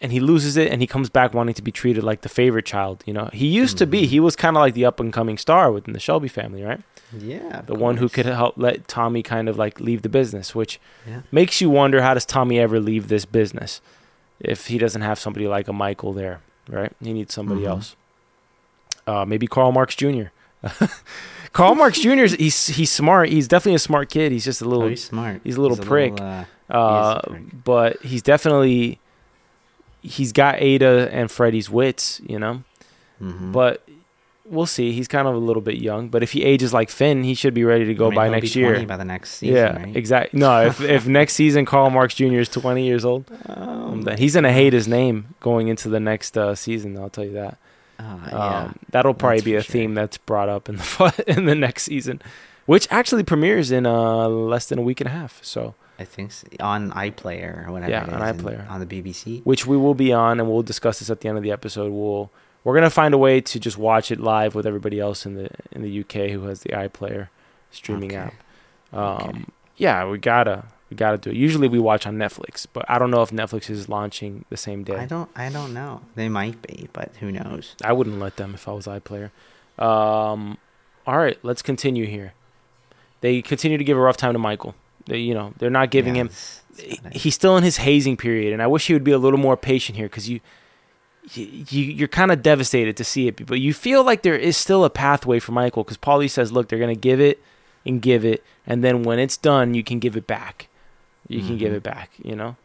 [0.00, 2.66] and he loses it, and he comes back wanting to be treated like the favorite
[2.66, 3.02] child.
[3.06, 4.02] You know, he used to be.
[4.02, 4.08] Mhm.
[4.08, 6.80] He was kind of like the up and coming star within the Shelby family, right?
[7.16, 7.62] yeah.
[7.64, 11.20] The one who could help let Tommy kind of like leave the business, which Yeah.
[11.30, 13.80] makes you wonder how does Tommy ever leave this business
[14.40, 16.92] if he doesn't have somebody like a Michael there, right?
[17.00, 17.68] He needs somebody Mhm.
[17.68, 17.96] else.
[19.06, 20.24] Uh, maybe Karl Marx Jr.
[21.52, 22.24] Karl Marx Jr.
[22.24, 23.28] is he's he's smart.
[23.30, 24.32] He's definitely a smart kid.
[24.32, 25.40] He's just a Oh, little he's smart.
[25.44, 26.20] he's a little prick.
[26.20, 27.42] uh, uh, prick.
[27.64, 28.98] but he's definitely
[30.06, 32.62] he's got Ada and Freddy's wits, you know.
[33.22, 33.52] mhm.
[33.52, 33.82] But
[34.48, 34.92] we'll see.
[34.92, 37.52] He's kind of a little bit young, but if he ages like Finn, he should
[37.54, 38.86] be ready to go I mean, by next year.
[38.86, 39.96] By the next season, yeah, right?
[39.96, 40.38] exactly.
[40.38, 42.38] No, if if next season Karl Marx Jr.
[42.40, 46.36] is 20 years old, Um, then he's gonna hate his name going into the next
[46.38, 46.96] uh, season.
[46.98, 47.58] I'll tell you that.
[47.98, 48.58] uh, yeah.
[48.64, 49.72] Um, that'll probably that's be a sure.
[49.72, 52.20] theme that's brought up in the in the next season,
[52.66, 55.40] which actually premieres in uh, less than a week and a half.
[55.42, 56.46] So, I think so.
[56.60, 57.90] on iPlayer or whatever.
[57.90, 58.68] Yeah, it on is, iPlayer.
[58.70, 59.42] on the BBC.
[59.44, 61.92] which we will be on, and we'll discuss this at the end of the episode.
[61.92, 62.30] We'll
[62.64, 65.48] we're gonna find a way to just watch it live with everybody else in the
[65.72, 67.28] in the UK who has the iPlayer
[67.70, 68.30] streaming Okay.
[68.92, 68.94] app.
[68.98, 69.44] Um, Okay.
[69.76, 71.36] Yeah, we gotta we gotta do it.
[71.36, 74.84] Usually we watch on Netflix, but I don't know if Netflix is launching the same
[74.84, 74.96] day.
[74.96, 75.28] I don't.
[75.36, 76.00] I don't know.
[76.14, 77.74] They might be, but who knows?
[77.84, 79.30] I wouldn't let them if I was iPlayer.
[79.78, 80.58] Um,
[81.06, 82.32] all right, let's continue here.
[83.20, 84.74] They continue to give a rough time to Michael.
[85.06, 86.26] They, you know, they're not giving Yeah, him.
[86.26, 86.62] it's
[87.12, 89.56] He's still in his hazing period, and I wish he would be a little more
[89.56, 90.40] patient here because you,
[91.34, 94.84] you, you're kind of devastated to see it, but you feel like there is still
[94.84, 97.42] a pathway for Michael because Polly says, "Look, they're gonna give it
[97.86, 100.68] and give it, and then when it's done, you can give it back.
[101.28, 101.76] You can give Mhm.
[101.76, 102.56] it back." You know,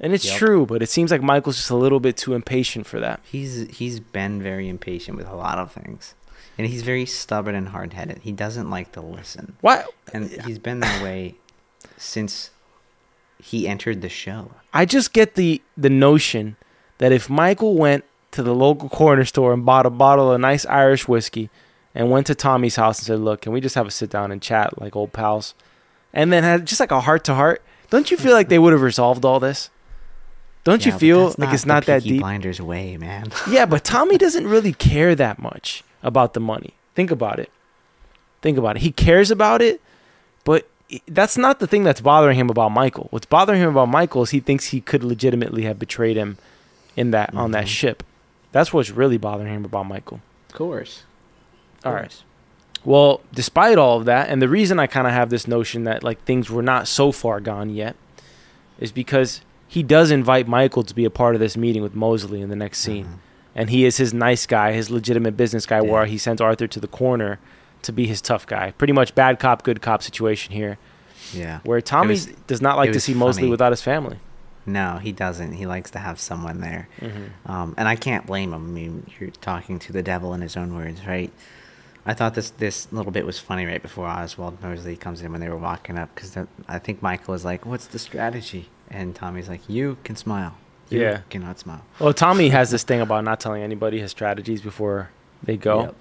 [0.00, 0.36] and it's Yep.
[0.36, 3.20] true, but it seems like Michael's just a little bit too impatient for that.
[3.22, 6.14] He's he's been very impatient with a lot of things,
[6.58, 8.18] and he's very stubborn and hard headed.
[8.22, 9.86] He doesn't like to listen, What?
[10.12, 11.36] and he's been that way
[12.02, 12.50] since
[13.42, 14.52] he entered the show.
[14.72, 16.56] I just get the the notion
[16.98, 20.64] that if Michael went to the local corner store and bought a bottle of nice
[20.66, 21.50] Irish whiskey
[21.94, 24.32] and went to Tommy's house and said, "Look, can we just have a sit down
[24.32, 25.54] and chat like old pals?"
[26.12, 28.72] and then had just like a heart to heart, don't you feel like they would
[28.72, 29.70] have resolved all this?
[30.64, 32.20] Don't Yeah, you feel like it's not that deep?
[32.20, 33.32] Blinders way, man.
[33.50, 36.74] Yeah, but Tommy doesn't really care that much about the money.
[36.94, 37.50] Think about it.
[38.42, 38.82] Think about it.
[38.82, 39.80] He cares about it,
[40.44, 40.68] but
[41.06, 43.06] that's not the thing that's bothering him about Michael.
[43.10, 46.38] What's bothering him about Michael is he thinks he could legitimately have betrayed him
[46.96, 47.68] in that on that Mhm.
[47.68, 48.02] ship.
[48.52, 50.20] That's what's really bothering him about Michael.
[50.50, 51.04] Of course.
[51.84, 52.14] All right.
[52.84, 56.02] Well, despite all of that, and the reason I kind of have this notion that
[56.02, 57.96] like things were not so far gone yet
[58.78, 62.40] is because he does invite Michael to be a part of this meeting with Mosley
[62.40, 63.18] in the next scene Mhm.
[63.54, 66.80] and he is his nice guy, his legitimate business guy, where he sends Arthur to
[66.80, 67.38] the corner
[67.82, 68.72] to be his tough guy.
[68.78, 70.78] Pretty much bad cop, good cop situation here,
[71.32, 71.60] Yeah.
[71.64, 74.18] where Tommy was- does not like to see Mosley without his family.
[74.64, 75.52] No, he doesn't.
[75.54, 76.88] He likes to have someone there.
[77.00, 77.50] Mm-hmm.
[77.50, 78.64] Um, and I can't blame him.
[78.64, 81.32] I mean, you're talking to the devil in his own words, right?
[82.06, 85.40] I thought this this little bit was funny right before Oswald Mosley comes in when
[85.40, 86.36] they were walking up because
[86.68, 90.54] I think Michael was like, "What's the strategy?" And Tommy's like, "You can smile.
[90.90, 91.18] You Yeah.
[91.30, 95.10] cannot smile." Well, Tommy has this thing about not telling anybody his strategies before
[95.42, 95.94] they go.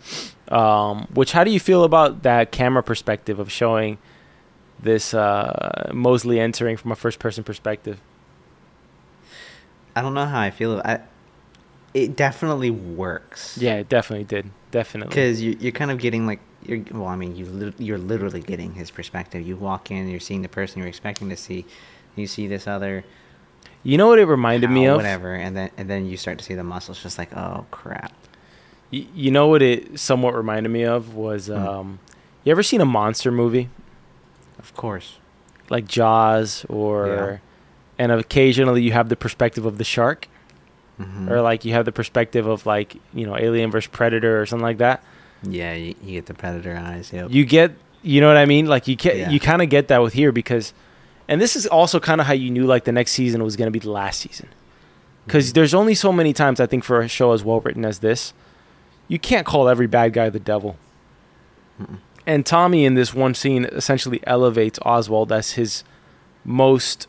[0.50, 3.98] Um, which, how do you feel about that camera perspective of showing
[4.80, 8.00] this uh, Mosley entering from a first-person perspective?
[9.96, 10.82] I don't know how I feel.
[10.84, 11.00] I,
[11.94, 13.58] it definitely works.
[13.58, 14.50] Yeah, it definitely did.
[14.72, 15.10] Definitely.
[15.10, 18.42] Because you, you're kind of getting like you're well, I mean, you li- you're literally
[18.42, 19.46] getting his perspective.
[19.46, 21.66] You walk in, you're seeing the person you're expecting to see.
[22.16, 23.04] You see this other
[23.84, 24.96] You know what it reminded me of?
[24.98, 27.02] whatever, and then and then you start to see the muscles.
[27.02, 28.14] Just like, oh crap.
[28.92, 31.54] Y- you know what it somewhat reminded me of was Hmm.
[31.54, 32.00] um,
[32.44, 33.70] you ever seen a monster movie
[34.60, 35.18] Of course.
[35.70, 37.42] like Jaws or
[37.98, 40.28] and occasionally you have the perspective of the shark
[41.00, 41.30] Mhm.
[41.30, 44.64] or like you have the perspective of like, you know, Alien versus Predator or something
[44.66, 45.04] like that.
[45.44, 47.12] yeah, you, you get the predator eyes.
[47.12, 47.30] Yep.
[47.32, 47.72] You get,
[48.04, 48.68] you know what I mean?
[48.68, 49.30] Like you can Yeah.
[49.32, 50.74] you kind of get that with here because
[51.28, 53.66] and this is also kind of how you knew like the next season was going
[53.68, 54.50] to be the last season.
[55.28, 55.54] Cuz Mhm.
[55.54, 58.34] there's only so many times I think for a show as well written as this,
[59.12, 60.78] you can't call every bad guy the devil.
[61.82, 61.98] Mm-mm.
[62.26, 65.84] And Tommy in this one scene essentially elevates Oswald as his
[66.46, 67.08] most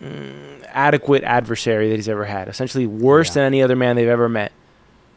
[0.00, 2.48] mm, adequate adversary that he's ever had.
[2.48, 3.34] Essentially, worse Yeah.
[3.34, 4.52] than any other man they've ever met.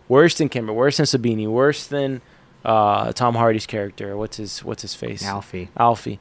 [0.07, 0.73] Worse than Kimber.
[0.73, 1.47] Worse than Sabini.
[1.47, 2.21] Worse than
[2.65, 4.17] uh, Tom Hardy's character.
[4.17, 5.23] What's his What's his face?
[5.23, 5.69] Alfie.
[5.77, 6.19] Alfie.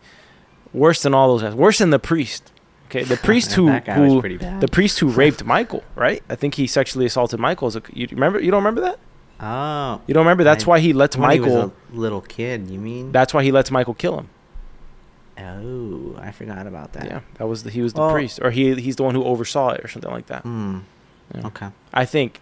[0.75, 1.55] Worse than all those guys.
[1.55, 2.53] Worse than the priest.
[2.89, 4.61] Okay, the priest who who pretty bad.
[4.61, 5.83] the priest who raped Michael.
[5.95, 6.23] Right?
[6.29, 7.69] I think he sexually assaulted Michael.
[7.77, 8.41] A, you remember?
[8.41, 8.99] You don't remember that?
[9.41, 10.43] oh, You don't remember?
[10.45, 11.57] That's I- why he lets he Michael.
[11.67, 12.69] a little kid.
[12.71, 13.13] You mean?
[13.13, 14.29] That's why he lets Michael kill him.
[15.39, 17.05] oh, I forgot about that.
[17.07, 19.71] Yeah, that was the, he was the priest, or he he's the one who oversaw
[19.71, 20.43] it, or something like that.
[20.43, 20.79] Hmm.
[21.35, 21.47] Yeah.
[21.47, 21.69] Okay.
[21.93, 22.41] I think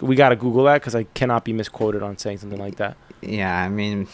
[0.00, 2.96] we got to Google that because I cannot be misquoted on saying something like that.
[3.22, 4.08] Yeah, I mean,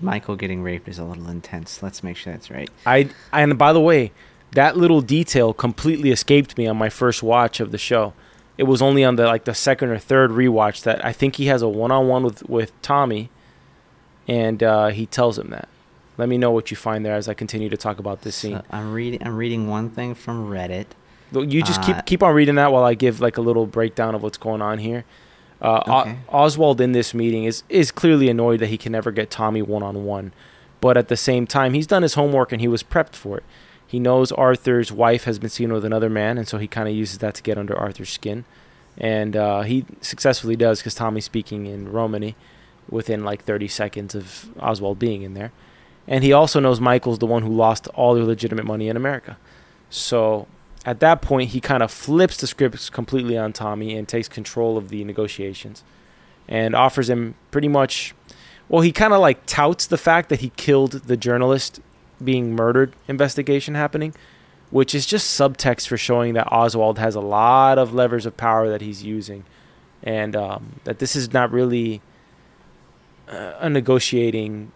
[0.00, 1.82] Michael getting raped is a little intense.
[1.82, 2.70] Let's make sure that's right.
[2.86, 4.10] I and by the way,
[4.52, 8.12] that little detail completely escaped me on my first watch of the show.
[8.56, 11.46] It was only on the like the second or third rewatch that I think he
[11.46, 13.30] has a one on one with with Tommy,
[14.26, 15.68] and uh, he tells him that.
[16.16, 18.56] Let me know what you find there as I continue to talk about this scene.
[18.56, 19.22] So I'm reading.
[19.24, 20.86] I'm reading one thing from Reddit.
[21.32, 24.14] You just Uh, keep keep on reading that while I give like a little breakdown
[24.14, 25.04] of what's going on here.
[25.60, 25.82] Uh,
[26.30, 29.62] O- Oswald in this meeting is is clearly annoyed that he can never get Tommy
[29.62, 30.32] one on one,
[30.80, 33.44] but at the same time he's done his homework and he was prepped for it.
[33.88, 36.94] He knows Arthur's wife has been seen with another man, and so he kind of
[36.94, 38.44] uses that to get under Arthur's skin,
[38.98, 42.36] and uh, he successfully does because Tommy's speaking in Romany
[42.90, 45.52] within like 30 seconds of Oswald being in there,
[46.06, 49.38] and he also knows Michael's the one who lost all the legitimate money in America.
[49.88, 50.46] So
[50.84, 54.76] at that point, he kind of flips the scripts completely on Tommy and takes control
[54.76, 55.82] of the negotiations
[56.46, 58.14] and offers him pretty much.
[58.68, 61.80] Well, he kind of like touts the fact that he killed the journalist
[62.22, 64.14] being murdered investigation happening,
[64.70, 68.68] which is just subtext for showing that Oswald has a lot of levers of power
[68.68, 69.44] that he's using
[70.02, 72.00] and um, that this is not really
[73.28, 74.72] uh, a negotiating.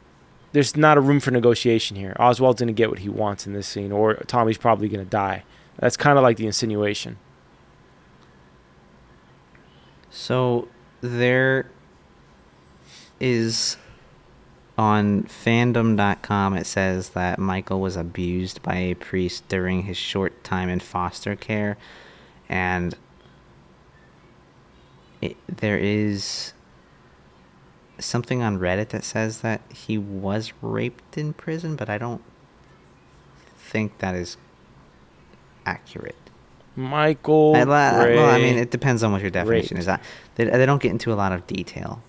[0.53, 2.15] There's not a room for negotiation here.
[2.19, 5.11] Oswald's going to get what he wants in this scene, or Tommy's probably going to
[5.11, 5.45] die.
[5.79, 7.19] That's kind of like the insinuation.
[10.11, 10.69] So
[11.01, 11.71] there
[13.19, 13.77] is
[14.83, 20.69] on fandom.com it says that Michael was abused by a priest during his short time
[20.69, 21.77] in foster care
[22.49, 22.97] and
[25.21, 26.53] it, there is
[28.01, 32.23] something on Reddit that says that he was raped in prison but I don't
[33.57, 34.37] think that is
[35.65, 36.17] accurate.
[36.75, 37.55] Michael.
[37.55, 39.83] I, well, I mean, it depends on what your definition raped.
[39.83, 39.89] is.
[39.89, 40.01] I,
[40.37, 42.03] they, they don't get into a lot of detail.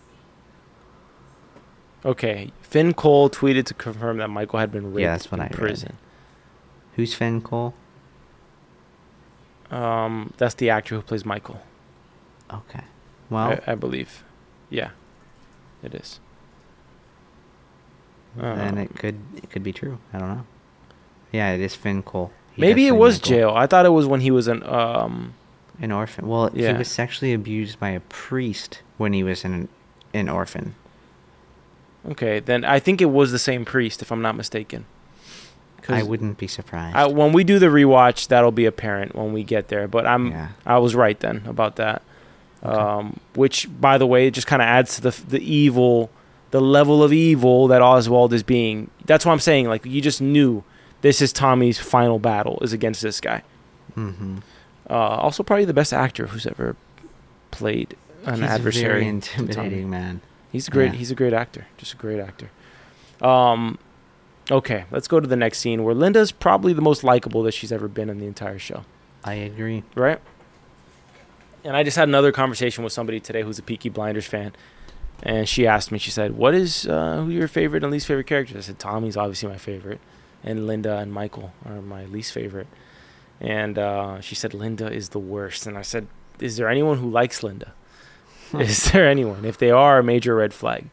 [2.06, 2.52] Okay.
[2.62, 5.48] Finn Cole tweeted to confirm that Michael had been raped Yeah, that's what in I
[5.48, 5.54] read.
[5.54, 5.98] prison.
[6.96, 7.74] Who's Finn Cole?
[9.72, 11.62] Um, that's the actor who plays Michael.
[12.52, 12.84] Okay.
[13.30, 14.24] Well, I, I believe.
[14.70, 14.90] Yeah,
[15.82, 16.20] it is.
[18.36, 19.98] then Uh, it could it could be true.
[20.14, 20.46] I don't know.
[21.32, 22.32] Yeah, it is Finn Cole.
[22.56, 23.30] He maybe it was Michael.
[23.30, 23.50] jail.
[23.56, 25.34] I thought it was when he was an um.
[25.82, 26.28] An orphan.
[26.28, 26.72] Well, Yeah.
[26.74, 29.70] he was sexually abused by a priest when he was an
[30.14, 30.76] an orphan.
[32.12, 34.86] Okay, then I think it was the same priest, if I'm not mistaken.
[35.90, 36.96] I wouldn't be surprised.
[36.96, 39.88] I, when we do the rewatch, that'll be apparent when we get there.
[39.88, 40.50] But I'm yeah.
[40.66, 42.02] I was right then about that.
[42.64, 42.76] Okay.
[42.76, 46.10] Um, which, by the way, it just kind of adds to the the evil,
[46.52, 48.90] the level of evil that Oswald is being.
[49.06, 49.68] That's what I'm saying.
[49.68, 50.64] Like you just knew
[51.02, 53.42] this is Tommy's final battle is against this guy.
[53.98, 54.38] Mm-hmm.
[54.90, 56.76] Uh, also, probably the best actor who's ever
[57.52, 58.88] played an He's adversary.
[58.88, 60.22] very intimidating, man.
[60.54, 60.94] He's a great.
[60.94, 61.00] Yeah.
[61.00, 61.66] He's a great actor.
[61.78, 62.52] Just a great actor.
[63.22, 63.80] Um,
[64.52, 67.72] okay, let's go to the next scene where Linda's probably the most likable that she's
[67.72, 68.86] ever been in the entire show.
[69.24, 69.84] I agree.
[69.96, 70.22] right?
[71.64, 74.52] And I just had another conversation with somebody today who's a Peaky Blinders fan,
[75.24, 75.98] and she asked me.
[75.98, 79.18] She said, "What is uh, who your favorite and least favorite characters?" I said, "Tommy's
[79.18, 80.02] obviously my favorite,
[80.44, 82.68] and Linda and Michael are my least favorite."
[83.42, 86.08] And uh, she said, "Linda is the worst." And I said,
[86.40, 87.74] "Is there anyone who likes Linda?
[88.60, 89.46] is there anyone?
[89.46, 90.90] If they are, a major red flag."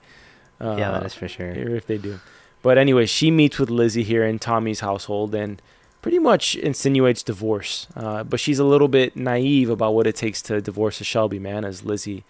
[0.61, 1.51] Uh, yeah, that is for sure.
[1.51, 2.21] if they do.
[2.63, 5.63] But anyway, she meets with Lizzie here in Tommy's household and
[6.03, 7.87] pretty much insinuates divorce.
[7.97, 11.39] Uh, but she's a little bit naive about what it takes to divorce a Shelby
[11.39, 12.25] man, as Lizzie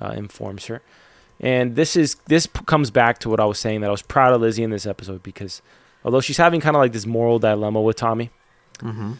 [0.00, 0.82] uh, informs her.
[1.40, 4.34] And this is this comes back to what I was saying that I was proud
[4.34, 5.62] of Lizzie in this episode because
[6.04, 8.30] although she's having kind of like this moral dilemma with Tommy,
[8.80, 9.12] Mm-hmm.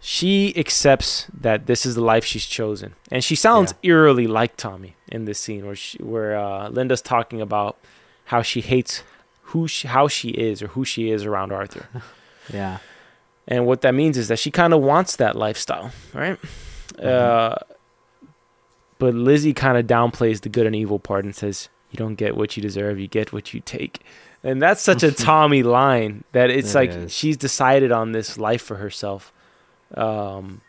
[0.00, 4.94] She accepts that this is the life she's chosen, and she sounds eerily like Tommy
[5.08, 7.76] in this scene where she, where uh, Linda's talking about
[8.26, 9.02] how she hates
[9.50, 11.86] who she, how she is or who she is around Arthur.
[12.52, 12.78] Yeah.
[13.48, 16.38] And what that means is that she kind of wants that lifestyle, right?
[16.96, 17.56] Uh,
[18.98, 22.36] but Lizzie kind of downplays the good and evil part and says, "You don't get
[22.36, 24.00] what you deserve; you get what you take."
[24.44, 27.12] And that's such a Tommy line that it's It like is.
[27.12, 29.32] she's decided on this life for herself.
[29.94, 30.60] Um,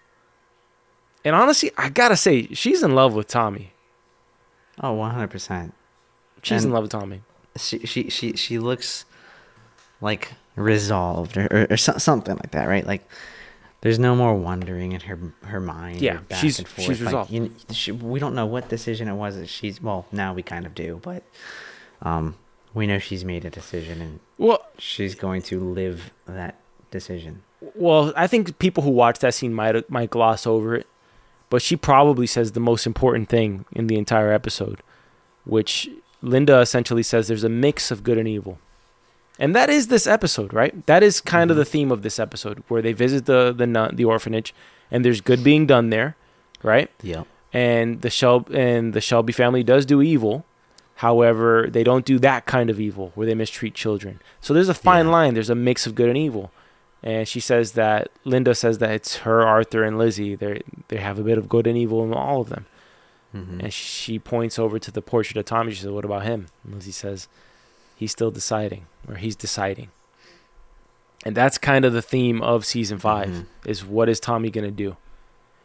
[1.25, 3.73] and honestly, I gotta say, she's in love with Tommy.
[4.81, 5.71] Oh, 100%.
[6.43, 7.21] She's in love with Tommy.
[7.57, 9.03] She she she she looks
[9.99, 12.85] like resolved or, or, or something like that, right?
[12.85, 13.09] Like
[13.81, 15.99] there's no more wondering in her her mind.
[15.99, 16.85] Yeah, back she's- and forth.
[16.87, 17.31] she's Like, resolved.
[17.31, 19.35] you, she, we don't know what decision it was.
[19.35, 21.23] that She's well now we kind of do, but
[22.03, 22.35] um
[22.75, 26.59] we know she's made a decision and Well, she's going to live that
[26.91, 27.41] decision.
[27.75, 30.87] Well, I think people who watch that scene might might gloss over it,
[31.49, 34.79] but she probably says the most important thing in the entire episode,
[35.45, 35.89] which
[36.21, 38.59] Linda essentially says there's a mix of good and evil.
[39.39, 40.85] And that is this episode, right?
[40.87, 41.59] That is kind of Mhm.
[41.59, 44.53] the theme of this episode where they visit the the nun, the orphanage
[44.91, 46.15] and there's good being done there,
[46.63, 46.89] right?
[47.03, 47.27] Yep.
[47.53, 50.45] And the Shel- and the Shelby family does do evil.
[50.95, 54.19] However, they don't do that kind of evil where they mistreat children.
[54.41, 55.11] So there's a fine Yeah.
[55.11, 55.33] line.
[55.35, 56.51] There's a mix of good and evil.
[57.07, 60.35] And she says that Linda says that it's her, Arthur, and Lizzie.
[60.35, 62.65] They they have a bit of good and evil in all of them.
[63.31, 65.71] hmm And she points over to the portrait of Tommy.
[65.73, 67.27] She says, "What about him?" And Lizzie says,
[67.95, 69.89] "He's still deciding, or he's deciding."
[71.25, 73.45] And that's kind of the theme of season 5 Mhm.
[73.65, 74.97] is what is Tommy gonna do?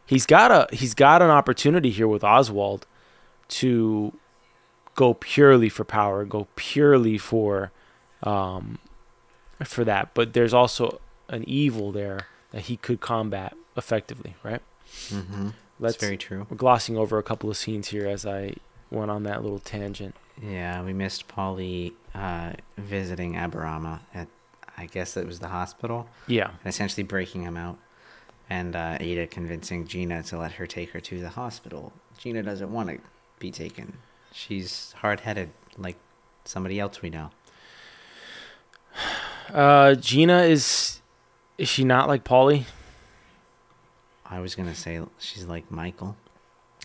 [0.07, 2.87] He's got a he's got an opportunity here with Oswald
[3.61, 4.12] to
[4.94, 7.70] go purely for power, go purely for
[8.22, 8.78] um
[9.64, 10.14] for that.
[10.14, 11.00] But there's also
[11.33, 14.62] an evil there that he could combat effectively, right?
[15.09, 15.49] hmm
[15.81, 16.47] Let's That's very true.
[16.49, 18.55] we're glossing over a couple of scenes here as I
[18.90, 20.14] went on that little tangent.
[20.40, 24.29] Yeah, we missed Polly uh, visiting Aberama at,
[24.79, 26.49] I guess it was the hospital, Yeah.
[26.49, 27.79] and essentially breaking him out.
[28.49, 31.92] And uh, Ada convincing Gina to let her take her to the hospital.
[32.18, 32.99] Gina doesn't want to
[33.38, 33.95] be taken.
[34.33, 35.97] She's hard headed, like
[36.45, 37.31] somebody else we know.
[39.53, 41.02] Uh, Gina is
[41.59, 42.67] is she not like Polly?
[44.25, 46.17] I was going to say she's like Michael.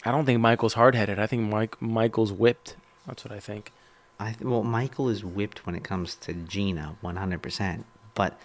[0.04, 1.20] I don't think Michael's hard headed.
[1.20, 2.76] I think Mike Michael's whipped.
[3.06, 3.72] That's what I think.
[4.20, 7.86] I th- well, Michael is whipped when it comes to Gina, one hundred percent.
[8.14, 8.40] But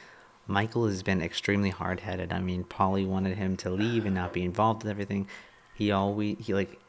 [0.47, 2.33] Michael has been extremely hard headed.
[2.33, 5.29] I mean, Polly wanted him to leave and not be involved with everything.
[5.75, 6.81] He always he like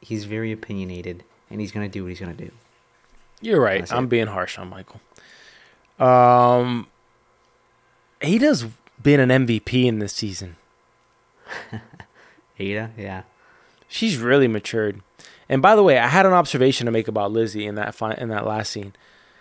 [0.00, 2.50] he's very opinionated, and he's gonna do what he's gonna do.
[3.40, 3.80] You're right.
[3.80, 4.10] That's I'm it.
[4.10, 5.00] being harsh on Michael.
[5.98, 6.86] Um,
[8.22, 8.66] Ada's
[9.02, 10.56] been an MVP in this season.
[12.58, 13.22] Ada, yeah,
[13.88, 15.00] She's really matured.
[15.48, 18.14] And by the way, I had an observation to make about Lizzie in that fi-
[18.14, 18.94] in that last scene.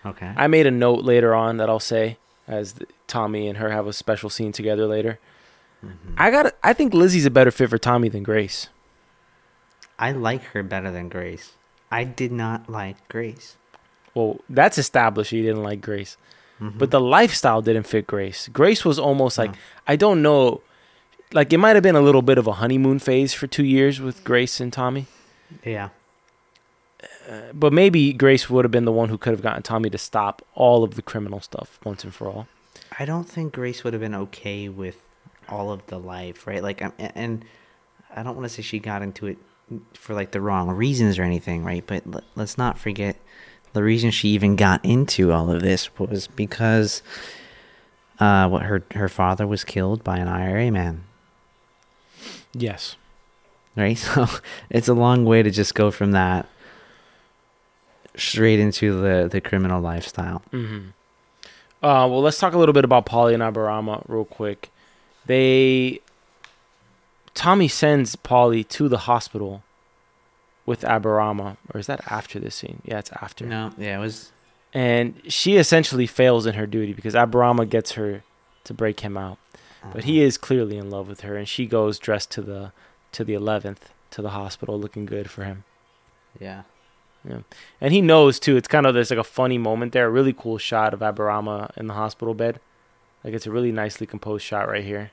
[0.05, 3.71] okay, I made a note later on that I'll say as the, Tommy and her
[3.71, 5.17] have a special scene together later.
[5.83, 6.13] Mhm.
[6.17, 6.53] I got.
[6.63, 8.69] I think Lizzie's a better fit for Tommy than Grace.
[9.97, 11.53] I like her better than Grace.
[11.89, 13.55] I did not like Grace,
[14.13, 15.31] Well, that's established.
[15.31, 16.17] You didn't like Grace,
[16.61, 16.77] Mhm.
[16.77, 18.47] but the lifestyle didn't fit Grace.
[18.53, 19.57] Grace was almost like No.
[19.87, 20.61] I don't know.
[21.33, 23.99] Like it might have been a little bit of a honeymoon phase for two years
[23.99, 25.07] with Grace and Tommy,
[25.65, 25.89] yeah,
[27.29, 29.97] uh, but maybe Grace would have been the one who could have gotten Tommy to
[29.97, 32.47] stop all of the criminal stuff once and for all.
[32.99, 34.97] I don't think Grace would have been okay with
[35.49, 36.63] all of the life, right?
[36.63, 37.43] Like, a- and
[38.15, 39.37] I don't want to say she got into it
[39.93, 41.83] for like the wrong reasons or anything, right?
[41.85, 43.17] But let, let's not forget
[43.75, 47.03] the reason she even got into all of this was because
[48.19, 51.03] uh, what her her father was killed by an IRA man,
[52.53, 52.95] Yes.
[53.75, 53.97] right?
[54.15, 54.25] So
[54.69, 56.47] it's a long way to just go from that
[58.15, 60.41] straight into the the criminal lifestyle.
[60.51, 60.89] Mm-hmm.
[61.85, 64.71] Uh, well, let's talk a little bit about Polly and Aberama real quick.
[65.25, 65.99] They
[67.33, 69.61] Tommy sends Polly to the hospital
[70.65, 72.81] with Aberama, or is that after this scene?
[72.83, 73.45] Yeah, it's after.
[73.45, 74.31] No, yeah, it was
[74.73, 78.23] And she essentially fails in her duty because Aberama gets her
[78.63, 79.37] to break him out.
[79.93, 80.27] But he uh-huh.
[80.27, 82.71] is clearly in love with her, and she goes dressed to the
[83.11, 85.63] to the eleventh to the hospital, looking good for him.
[86.39, 86.63] yeah.
[87.27, 87.39] Yeah.
[87.81, 88.55] And he knows too.
[88.55, 91.75] It's kind of there's like a funny moment there, a really cool shot of Aberama
[91.75, 92.59] in the hospital bed.
[93.23, 95.11] Like it's a really nicely composed shot right here.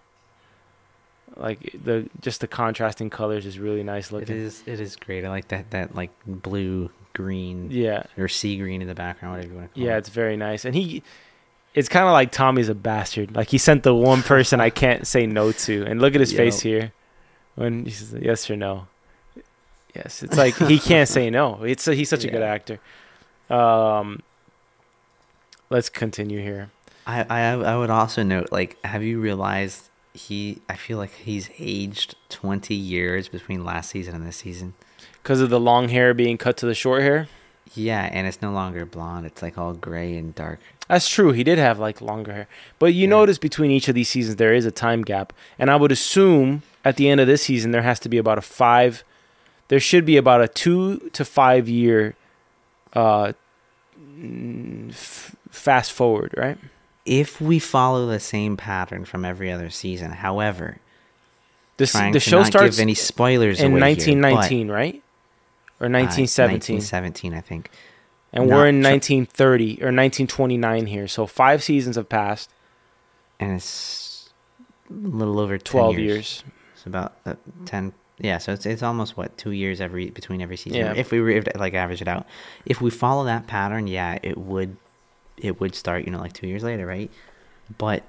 [1.37, 4.37] Like the just the contrasting colors is really nice It looking.
[4.37, 4.62] is.
[4.66, 5.24] It is great.
[5.24, 5.70] I like that.
[5.70, 9.78] That like blue, green, Yeah, or sea green in the background, whatever you want to
[9.80, 9.99] call yeah, it.
[9.99, 10.64] it's very nice.
[10.64, 11.03] And he
[11.74, 13.35] it's kind of like Tommy's a bastard.
[13.35, 16.33] Like he sent the one person I can't say no to, and look at his
[16.33, 16.93] face here
[17.55, 18.87] when he says yes or no.
[19.95, 21.62] Yes, it's like he can't say no.
[21.64, 22.78] It's he's such a good actor.
[23.51, 24.22] Um,
[25.70, 26.70] let's continue here.
[27.07, 31.48] I, I I would also note like have you realized he I feel like he's
[31.58, 34.74] aged 20 years between last season and this season.
[35.22, 37.28] Because of the long hair being cut to the short hair.
[37.74, 39.24] Yeah, and it's no longer blonde.
[39.24, 40.60] It's like all gray and dark.
[40.88, 41.32] That's true.
[41.32, 42.48] He did have like longer hair.
[42.78, 43.10] But you Yeah.
[43.10, 45.32] notice between each of these seasons there is a time gap.
[45.58, 48.36] And I would assume at the end of this season there has to be about
[48.38, 49.04] a 5
[49.68, 52.14] there should be about a 2 to 5 year
[52.94, 53.32] uh
[54.90, 56.58] f- fast forward, right?
[57.05, 60.78] If we follow the same pattern from every other season, however,
[61.76, 65.03] This the show starts any spoilers in away here, but, 1919, right?
[65.80, 66.76] Or uh, 1917.
[66.76, 67.70] 1917, I think.
[68.32, 71.09] and not we're in tr- 1930 or 1929 here.
[71.09, 72.50] So 5 seasons have passed,
[73.40, 74.30] And it's
[74.88, 76.09] a little over 10 12 years.
[76.09, 76.44] years.
[76.74, 77.34] It's about uh,
[77.64, 80.78] 10 yeah, so it's it's almost what, 2 years every between every season.
[80.78, 80.94] Yeah.
[80.94, 82.26] If we were if, like average it out.
[82.64, 84.76] If we follow that pattern, yeah, it would
[85.37, 87.11] it would start, you know, like 2 years later, right?
[87.78, 88.03] But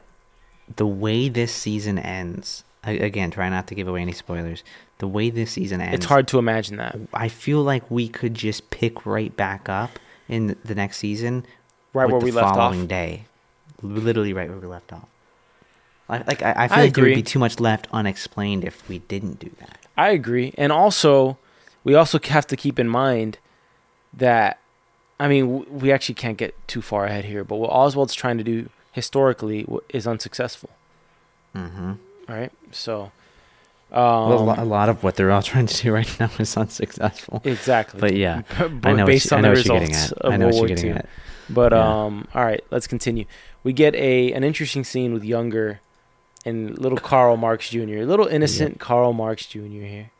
[0.75, 4.63] the way this season ends, again, try not to give away any spoilers.
[4.99, 6.97] The way this season ends, It's hard to imagine that.
[7.13, 9.99] I feel like we could just pick right back up
[10.29, 11.45] in the next season,
[11.93, 12.55] Right where we left off.
[12.55, 13.25] following day,
[13.81, 15.07] literally right where we left off.
[16.09, 18.99] Like I, I feel I like there would be too much left unexplained if we
[18.99, 19.79] didn't do that.
[19.97, 20.53] I agree.
[20.57, 21.37] And also,
[21.83, 23.39] we also have to keep in mind
[24.13, 24.59] that,
[25.19, 28.43] I mean, we actually can't get too far ahead here, but what Oswald's trying to
[28.43, 30.69] do historically is unsuccessful.
[31.55, 31.91] Mm-hmm.
[32.29, 32.51] All right.
[32.71, 33.11] So,
[33.91, 36.57] a, um, lo- a lot of what they're all trying to do right now is
[36.57, 37.41] unsuccessful.
[37.43, 37.99] exactly.
[37.99, 40.17] But yeah, but I know based on the what you're getting results at.
[40.19, 40.89] of I know World War II.
[40.91, 41.09] at.
[41.49, 42.03] But Yeah.
[42.05, 43.25] um, all right, let's continue.
[43.63, 45.79] We get a an interesting scene with younger
[46.45, 48.03] and little Karl Marx Jr.
[48.03, 49.59] Little innocent Karl Marx Jr.
[49.59, 50.11] here,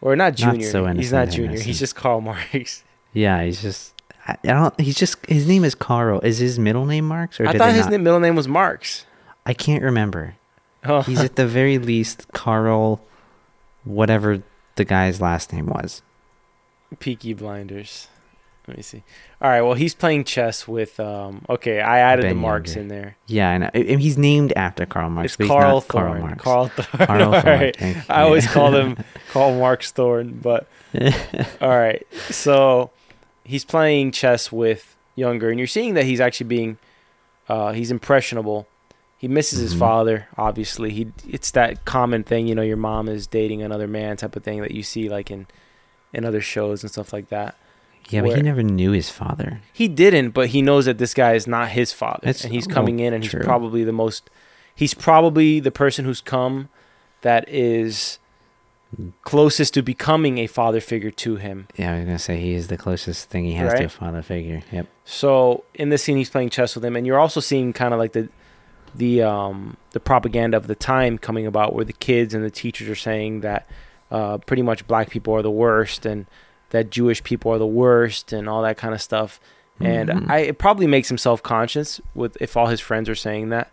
[0.00, 0.62] or not Not Jr.
[0.62, 1.42] so he's not Jr.
[1.42, 1.66] innocent.
[1.66, 2.82] He's just Karl Marx.
[3.12, 3.92] Yeah, he's just.
[4.30, 4.80] I, don't.
[4.80, 5.24] He's just.
[5.26, 6.20] His name is Carl.
[6.20, 9.06] Is his middle name Marx or I thought his not- middle name was Marx.
[9.46, 10.36] I can't remember.
[10.84, 13.00] Oh, He's at the very least Carl,
[13.84, 14.42] whatever
[14.76, 16.02] the guy's last name was.
[16.98, 18.08] Peaky Blinders.
[18.66, 19.02] Let me see.
[19.42, 19.62] All right.
[19.62, 21.00] Well, he's playing chess with.
[21.00, 21.44] Um.
[21.48, 22.80] Okay, I added the Ben Marx Younger.
[22.82, 23.16] in there.
[23.26, 23.70] Yeah, I know.
[23.74, 25.36] He's named after Karl Marx.
[25.38, 26.20] It's Carl Karl Thorne.
[26.20, 26.42] Marx.
[26.42, 27.06] Carl Thorne.
[27.06, 28.10] Carl Thorne, right.
[28.10, 28.96] I always call him
[29.32, 30.68] Carl Marx Thorne, but
[31.60, 32.06] all right.
[32.30, 32.90] So
[33.44, 36.78] he's playing chess with Younger, and you're seeing that he's actually being,
[37.48, 38.66] uh, he's impressionable.
[39.18, 39.78] He misses his Mhm.
[39.80, 40.90] father, obviously.
[40.92, 44.42] He it's that common thing, you know, your mom is dating another man type of
[44.44, 45.46] thing that you see like in
[46.12, 47.54] in other shows and stuff like that.
[48.08, 49.60] Yeah, but he never knew his father.
[49.72, 52.66] He didn't, but he knows that this guy is not his father, That's- and he's
[52.66, 54.30] coming in, and he's probably the most.
[54.74, 56.68] He's probably the person who's come
[57.20, 58.18] that is
[59.22, 61.68] closest to becoming a father figure to him.
[61.76, 64.22] Yeah, I was gonna say he is the closest thing he has to a father
[64.22, 64.62] figure.
[64.72, 64.86] Yep.
[65.04, 67.98] So in this scene, he's playing chess with him, and you're also seeing kind of
[68.00, 68.28] like the
[68.94, 72.88] the um the propaganda of the time coming about, where the kids and the teachers
[72.88, 73.68] are saying that
[74.10, 76.26] uh, pretty much black people are the worst, and
[76.70, 79.38] that Jewish people are the worst, and all that kind of stuff.
[79.78, 80.30] And Mhm.
[80.30, 83.70] I it probably makes him self conscious with if all his friends are saying that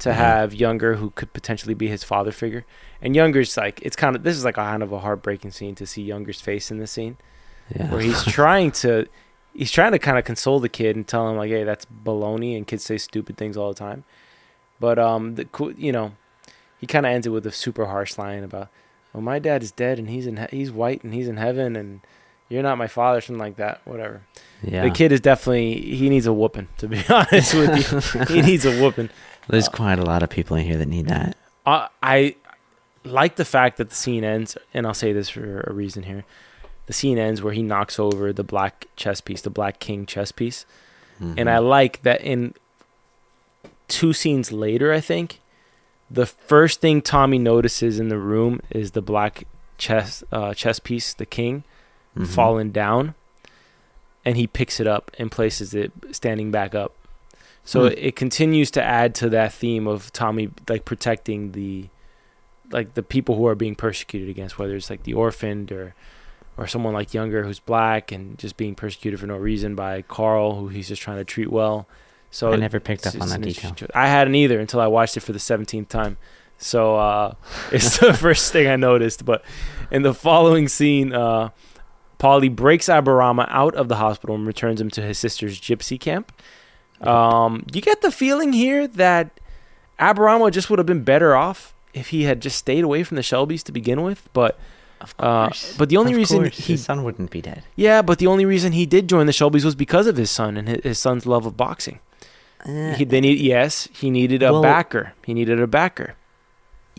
[0.00, 0.14] to Yeah.
[0.14, 2.64] have Younger who could potentially be his father figure.
[3.00, 5.74] And Younger's like it's kind of this is like a kind of a heartbreaking scene
[5.76, 7.16] to see Younger's face in this scene
[7.74, 7.90] yeah.
[7.90, 9.06] where he's trying to
[9.54, 12.56] he's trying to kind of console the kid and tell him like hey that's baloney
[12.56, 14.04] and kids say stupid things all the time
[14.78, 15.46] but um the
[15.78, 16.12] you know
[16.78, 18.68] he kind of ends it with a super harsh line about
[19.12, 21.74] well my dad is dead and he's in he- he's white and he's in heaven
[21.74, 22.00] and
[22.48, 24.22] you're not my father something like that whatever
[24.62, 24.82] yeah.
[24.82, 28.64] the kid is definitely he needs a whooping to be honest with you he needs
[28.64, 29.08] a whooping
[29.48, 31.36] There's quite a lot of people in here that need that.
[31.64, 32.36] I, I
[33.04, 36.24] like the fact that the scene ends, and I'll say this for a reason here.
[36.86, 40.32] The scene ends where he knocks over the black chess piece, the black king chess
[40.32, 40.66] piece,
[41.20, 41.68] and I Mhm.
[41.68, 42.54] like that in
[43.88, 45.40] two scenes later, I think
[46.10, 49.44] the first thing Tommy notices in the room is the black
[49.78, 51.64] chess uh, chess piece, the king,
[52.16, 52.26] Mhm.
[52.26, 53.14] fallen down,
[54.24, 56.92] and he picks it up and places it standing back up.
[57.66, 57.86] So Hmm.
[57.88, 61.88] it, it continues to add to that theme of Tommy like protecting the
[62.72, 65.94] like the people who are being persecuted against, whether it's like the orphaned or
[66.56, 70.54] or someone like Younger who's black and just being persecuted for no reason by Carl,
[70.56, 71.86] who he's just trying to treat well.
[72.30, 73.70] So I never picked up on that detail.
[73.94, 76.16] I hadn't either until I watched it for the seventeenth time.
[76.58, 77.34] So uh,
[77.72, 79.24] it's the first thing I noticed.
[79.24, 79.44] But
[79.90, 81.50] in the following scene, uh,
[82.18, 86.32] Polly breaks Aberama out of the hospital and returns him to his sister's gypsy camp.
[87.00, 89.30] Um, you get the feeling here that
[89.98, 93.22] Aberama just would have been better off if he had just stayed away from the
[93.22, 94.28] Shelbys to begin with.
[94.32, 94.58] But
[95.00, 95.74] Of Uh, course.
[95.76, 97.64] but the only Of reason course, he- his son wouldn't be dead.
[97.76, 100.56] yeah, but the only reason he did join the Shelbys was because of his son
[100.56, 101.98] and his, his son's love of boxing.
[102.64, 105.12] Eh, He, they need yes, he needed a Well- backer.
[105.26, 106.14] He needed a backer.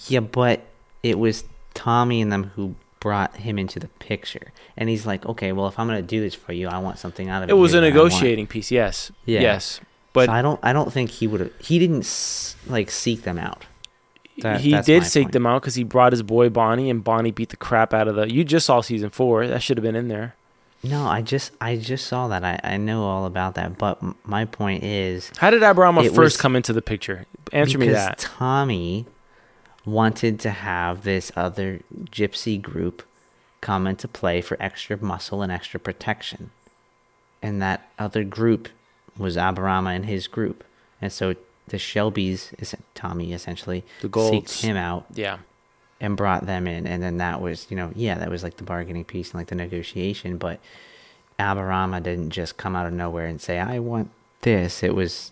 [0.08, 0.62] yeah, but
[1.02, 1.44] it was
[1.74, 5.80] Tommy and them who brought him into the picture, and he's like, okay, well, if
[5.80, 7.52] I'm gonna do this for you, I want something out of it.
[7.52, 8.70] It was a here that I want." negotiating piece.
[8.72, 9.42] Yes, Yeah.
[9.42, 9.80] yes,
[10.14, 10.60] but so I don't.
[10.64, 11.52] I don't think he would have.
[11.60, 13.66] He didn't like seek them out.
[14.40, 15.32] That- he did seek point.
[15.34, 18.16] them out because he brought his boy Bonnie, and Bonnie beat the crap out of
[18.16, 18.32] the.
[18.32, 19.48] You just saw season four.
[19.48, 20.36] That should have been in there.
[20.84, 22.44] No, I just I just saw that.
[22.44, 23.78] I I know all about that.
[23.80, 27.26] But m- my point is, How did Aberama It first was- come into the picture?
[27.52, 28.20] Answer me that.
[28.20, 29.08] Tommy
[29.86, 31.80] wanted to have this other
[32.12, 33.04] gypsy group
[33.62, 36.52] come into play for extra muscle and extra protection,
[37.42, 38.70] and that other group
[39.18, 40.64] was Aberama and his group,
[41.02, 41.36] and so
[41.68, 44.32] the Shelbys, is Tommy essentially, The Golds.
[44.52, 45.40] seeked him out Yeah,
[46.00, 46.88] and brought them in.
[46.88, 49.48] And then that was you know yeah that was like the bargaining piece and like
[49.48, 50.38] the negotiation.
[50.38, 50.60] But
[51.40, 54.10] aberama didn't just come out of nowhere and say i want
[54.42, 54.82] this.
[54.84, 55.32] It was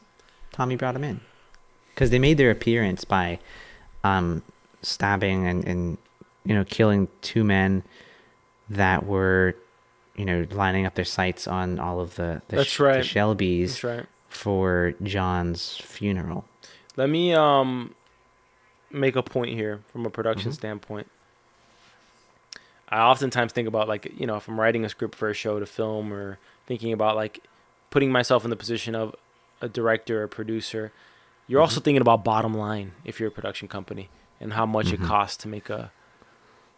[0.52, 1.22] tommy brought him in.
[1.94, 3.40] Because they made their appearance by
[4.04, 4.42] um
[4.82, 5.98] stabbing and and
[6.44, 7.84] you know killing two men
[8.70, 9.56] that were
[10.16, 12.98] you know lining up their sights on all of the the, That's sh- right.
[13.04, 14.06] the shelbys that's right.
[14.30, 16.46] for john's funeral
[16.96, 17.94] Let me um
[18.92, 20.56] make a point here from a production Mhm.
[20.56, 21.08] standpoint.
[22.88, 25.60] I oftentimes think about like you know if I'm writing a script for a show
[25.60, 26.38] to film or
[26.68, 27.40] thinking about like
[27.90, 29.16] putting myself in the position of
[29.62, 30.92] a director or producer.
[31.48, 31.84] You're also Mhm.
[31.84, 34.10] thinking about bottom line if you're a production company
[34.40, 34.94] and how much Mhm.
[34.94, 35.92] it costs to make a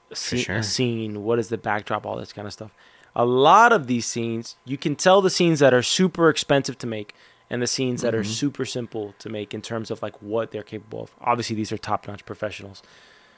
[0.09, 0.55] a, scene, sure.
[0.55, 1.23] a scene.
[1.25, 2.05] What is the backdrop?
[2.05, 2.71] All this kind of stuff.
[3.19, 6.87] A lot of these scenes, you can tell the scenes that are super expensive to
[6.87, 7.15] make
[7.49, 8.27] and the scenes that are Mhm.
[8.27, 11.11] super simple to make in terms of like what they're capable of.
[11.19, 12.83] Obviously, these are top notch professionals.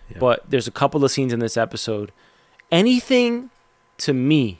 [0.09, 0.17] Yeah.
[0.19, 2.11] But there's a couple of scenes in this episode.
[2.71, 3.51] Anything
[3.99, 4.59] to me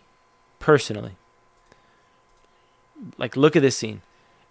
[0.60, 1.18] personally,
[3.18, 4.02] like look at this scene.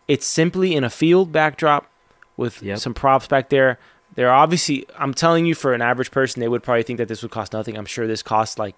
[0.06, 1.90] It's simply in a field backdrop
[2.36, 2.78] with Yep.
[2.78, 3.78] some props back there.
[4.14, 7.22] They're obviously, I'm telling you, for an average person, they would probably think that this
[7.22, 7.76] would cost nothing.
[7.76, 8.76] I'm sure this costs like,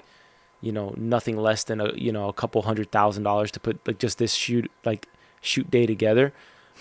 [0.60, 3.78] you know, nothing less than a, you know, a couple hundred thousand dollars to put
[3.86, 5.06] like just this shoot, like
[5.40, 6.32] shoot day together.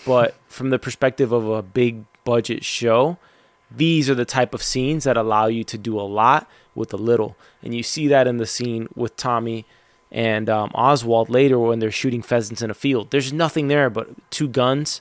[0.06, 3.18] But from the perspective of a big budget show,
[3.70, 6.96] these are the type of scenes that allow you to do a lot with a
[6.96, 7.36] little.
[7.62, 9.64] And you see that in the scene with Tommy
[10.12, 13.10] and um, Oswald later when they're shooting pheasants in a field.
[13.10, 15.00] There's nothing there but two guns,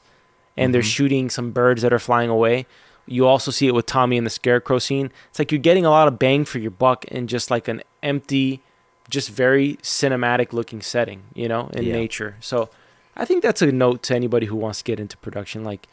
[0.55, 0.95] and they're Mhm.
[0.95, 2.67] shooting some birds that are flying away.
[3.07, 5.09] You also see it with Tommy in the scarecrow scene.
[5.31, 7.81] It's like you're getting a lot of bang for your buck in just like an
[8.03, 8.61] empty,
[9.09, 11.93] just very cinematic looking setting, you know, in Yeah.
[11.93, 12.35] nature.
[12.39, 12.69] So
[13.15, 15.87] I think that's a note to anybody who wants to get into production, like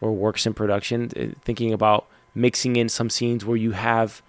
[0.00, 4.22] or works in production, uh, thinking about mixing in some scenes where you have,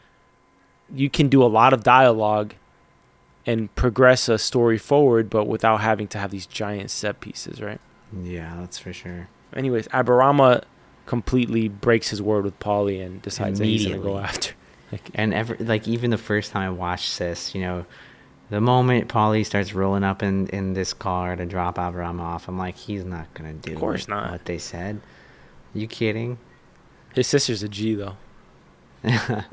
[0.93, 2.53] you can do a lot of dialogue
[3.45, 7.79] and progress a story forward, but without having to have these giant set pieces, right?
[8.23, 10.63] yeah that's for sure Anyways, Aberama
[11.07, 14.53] completely breaks his word with Polly and decides that he's gonna go after.
[14.91, 17.85] Like, And ever like even the first time I watched this, you know,
[18.49, 22.57] the moment Polly starts rolling up in in this car to drop Aberama off, I'm
[22.57, 23.73] like, he's not gonna do.
[23.73, 24.31] Of course not.
[24.31, 25.01] What they said.
[25.73, 26.37] You kidding?
[27.15, 28.17] his sister's a G though.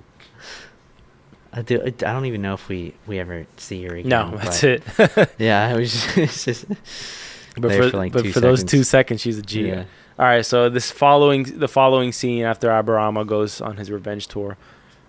[1.52, 4.08] I, do, I don't even know if we we ever see her again.
[4.08, 4.82] No, that's it.
[5.38, 6.64] Yeah, it was just, it's just
[7.58, 9.20] but for, for, like, but for those two seconds.
[9.20, 9.66] she's a G.
[9.68, 9.84] yeah.
[10.18, 14.56] All right, so this following the following scene after Aberama goes on his revenge tour,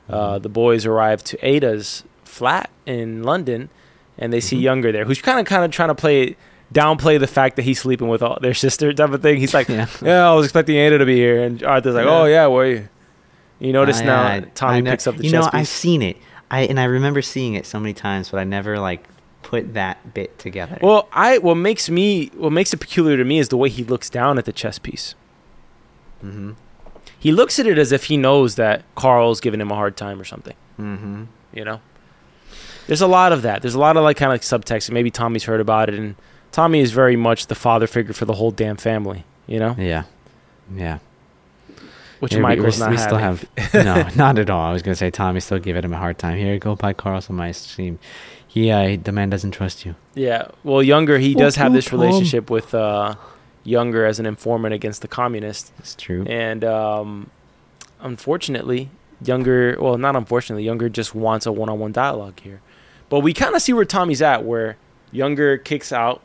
[0.10, 0.42] uh, Mhm.
[0.44, 3.70] the boys arrive to Ada's flat in London,
[4.18, 4.62] and they see Mhm.
[4.62, 6.36] Younger there, who's kind of kind of trying to play
[6.74, 9.38] downplay the fact that he's sleeping with all, their sister type of thing.
[9.38, 9.88] He's like, yeah.
[10.02, 12.20] "Yeah, I was expecting Ada to be here," and Arthur's like, Yeah.
[12.22, 12.88] "Oh yeah, were you?"
[13.60, 16.18] You notice I- now I- Tommy picks up the You know, I've seen it.
[16.50, 19.04] I and I remember seeing it so many times, but I never like
[19.44, 20.78] put that bit together.
[20.82, 23.84] Well, I what makes me what makes it peculiar to me is the way he
[23.84, 25.16] looks down at the chess piece.
[26.26, 26.52] mm-hmm.
[27.20, 30.20] He looks at it as if he knows that Carl's giving him a hard time
[30.20, 30.56] or something.
[30.80, 31.24] Mm-hmm.
[31.54, 31.80] You know,
[32.92, 33.62] there's a lot of that.
[33.62, 34.90] There's a lot of like kind of like subtext.
[34.90, 36.16] and Maybe Tommy's heard about it, and
[36.52, 39.24] Tommy is very much the father figure for the whole damn family.
[39.48, 40.04] You know, Yeah.
[40.76, 41.00] Yeah.
[42.20, 44.66] which Yeah, we- Michael's we're- not we still have no, not at all.
[44.70, 46.38] I was gonna say Tommy still giving him a hard time.
[46.38, 47.98] Here, go buy Carl some ice cream.
[48.46, 49.96] He, uh, the man doesn't trust you.
[50.14, 50.48] Yeah.
[50.66, 52.02] Well, Younger he does have this Tom.
[52.02, 53.16] relationship with uh,
[53.64, 55.72] Younger as an informant against the communists.
[55.80, 56.26] It's true.
[56.28, 57.30] And um,
[58.02, 58.90] unfortunately,
[59.24, 62.60] Younger, well, not unfortunately, Younger just wants a one on one dialogue here.
[63.12, 64.78] But we kind of see where Tommy's at, where
[65.12, 66.22] Younger kicks out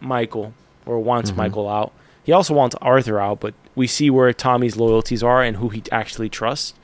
[0.00, 0.54] Michael
[0.86, 1.36] or wants Mhm.
[1.36, 1.92] Michael out.
[2.24, 5.82] He also wants Arthur out, but we see where Tommy's loyalties are and who he
[5.90, 6.74] actually trusts,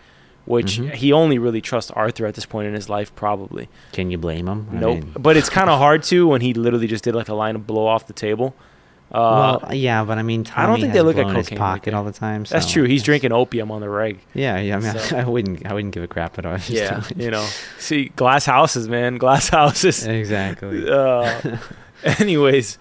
[0.47, 0.93] which Mhm.
[0.95, 3.69] he only really trusts Arthur at this point in his life, probably.
[3.93, 4.67] Can you blame him?
[4.73, 7.35] I mean, but it's kind of hard to when he literally just did like a
[7.35, 8.55] line of blow off the table.
[9.15, 11.47] Uh, well, yeah, but I mean, Tommy I don't think they look at in his
[11.47, 12.45] cocaine like pocket all the time.
[12.45, 12.83] that's true.
[12.85, 14.19] He's drinking opium on the reg.
[14.35, 14.77] Yeah, yeah.
[14.77, 16.59] I mean, So- I wouldn't, I wouldn't give a crap at all.
[16.69, 17.47] Yeah, you know.
[17.79, 19.19] See, glass houses, man.
[19.19, 20.07] Glass houses.
[20.07, 20.89] exactly.
[20.95, 21.59] Uh,
[22.21, 22.77] anyways,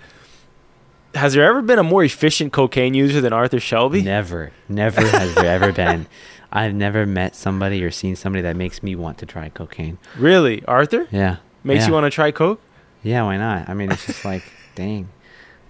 [1.15, 4.01] has there ever been a more efficient cocaine user than Arthur Shelby?
[4.01, 6.07] Never, never has there ever been.
[6.51, 9.97] I've never met somebody or seen somebody that makes me want to try cocaine.
[10.17, 11.37] Really, Arthur Yeah.
[11.63, 11.87] makes yeah.
[11.87, 12.59] you want to try coke?
[13.01, 13.69] Yeah, why not?
[13.69, 14.43] I mean, it's just like,
[14.75, 15.09] dang.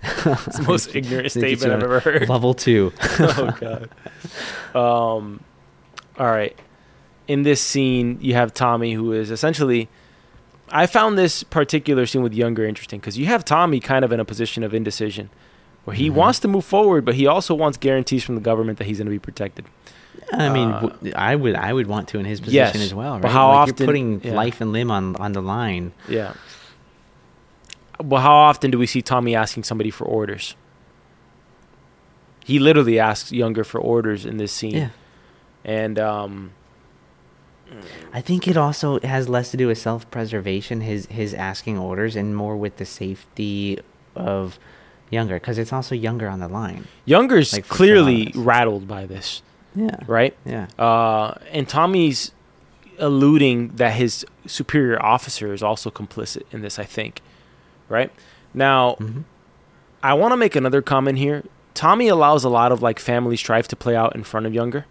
[0.25, 2.27] It's the most ignorant statement I've ever heard.
[2.29, 2.91] Level two.
[3.19, 3.89] oh god.
[4.75, 5.43] Um,
[6.17, 6.57] all right.
[7.27, 9.87] In this scene, you have Tommy, who is essentially.
[10.71, 14.19] I found this particular scene with Younger interesting because you have Tommy kind of in
[14.19, 15.29] a position of indecision,
[15.85, 16.13] where he Mhm.
[16.15, 19.05] wants to move forward, but he also wants guarantees from the government that he's going
[19.05, 19.65] to be protected.
[20.31, 23.13] I mean, Uh, I would, I would want to in his position Yes, as well,
[23.13, 23.21] right?
[23.21, 24.33] but how like often- you're putting yeah.
[24.33, 25.91] life and limb on on the line?
[26.09, 26.33] Yeah.
[28.03, 30.55] Well, how often do we see Tommy asking somebody for orders?
[32.43, 34.75] He literally asks Younger for orders in this scene.
[34.75, 34.89] Yeah.
[35.63, 36.51] And um,
[38.11, 42.35] I think it also has less to do with self-preservation, his his asking orders, and
[42.35, 43.79] more with the safety
[44.15, 44.59] of
[45.09, 46.87] younger, because it's also younger on the line.
[47.05, 49.41] Younger's Like, clearly rattled by this,
[49.75, 49.97] Yeah.
[50.07, 50.35] right?
[50.45, 50.67] Yeah.
[50.77, 52.31] Uh, and Tommy's
[52.99, 57.21] alluding that his superior officer is also complicit in this, I think.
[57.89, 58.11] Right?
[58.53, 59.21] Now, hmm
[60.05, 61.43] I want to make another comment here.
[61.73, 64.85] Tommy allows a lot of like family strife to play out in front of Younger.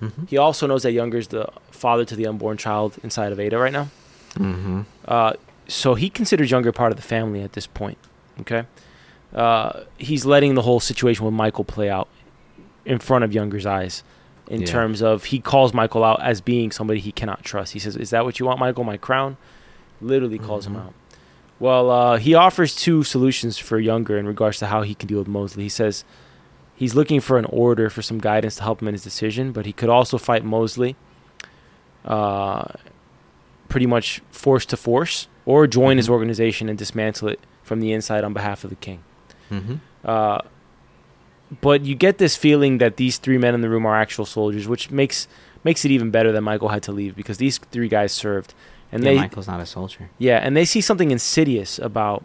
[0.00, 3.40] hmm He also knows that Younger is the father to the unborn child inside of
[3.40, 3.88] Ada right now.
[4.36, 5.32] hmm Uh,
[5.68, 7.96] so he considers Younger part of the family at this point.
[8.40, 8.64] Okay,
[9.34, 12.08] uh, he's letting the whole situation with Michael play out
[12.84, 14.02] in front of Younger's eyes.
[14.48, 14.66] In Yeah.
[14.66, 17.72] terms of he calls Michael out as being somebody he cannot trust.
[17.72, 18.84] He says, "Is that what you want, Michael?
[18.84, 19.36] My crown?"
[20.00, 20.70] Literally calls Mhm.
[20.70, 20.92] him out.
[21.62, 25.20] Well, uh, he offers two solutions for Younger in regards to how he can deal
[25.20, 25.62] with Mosley.
[25.62, 26.02] He says
[26.74, 29.64] he's looking for an order for some guidance to help him in his decision, but
[29.64, 30.96] he could also fight Mosley,
[32.04, 32.64] uh,
[33.68, 36.12] pretty much force to force, or join his Mhm.
[36.14, 38.98] organization and dismantle it from the inside on behalf of the king.
[39.48, 40.40] hmm Uh,
[41.60, 44.66] but you get this feeling that these three men in the room are actual soldiers,
[44.66, 45.28] which makes
[45.62, 48.52] makes it even better that Michael had to leave because these three guys served,
[48.92, 50.10] and yeah, they Michael's not a soldier.
[50.18, 52.22] yeah, and they see something insidious about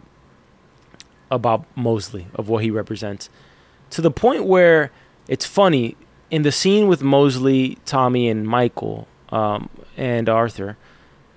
[1.30, 3.28] about Mosley of what he represents,
[3.90, 4.90] to the point where
[5.26, 5.96] it's funny
[6.30, 10.76] in the scene with Mosley, Tommy, and Michael, um, and Arthur.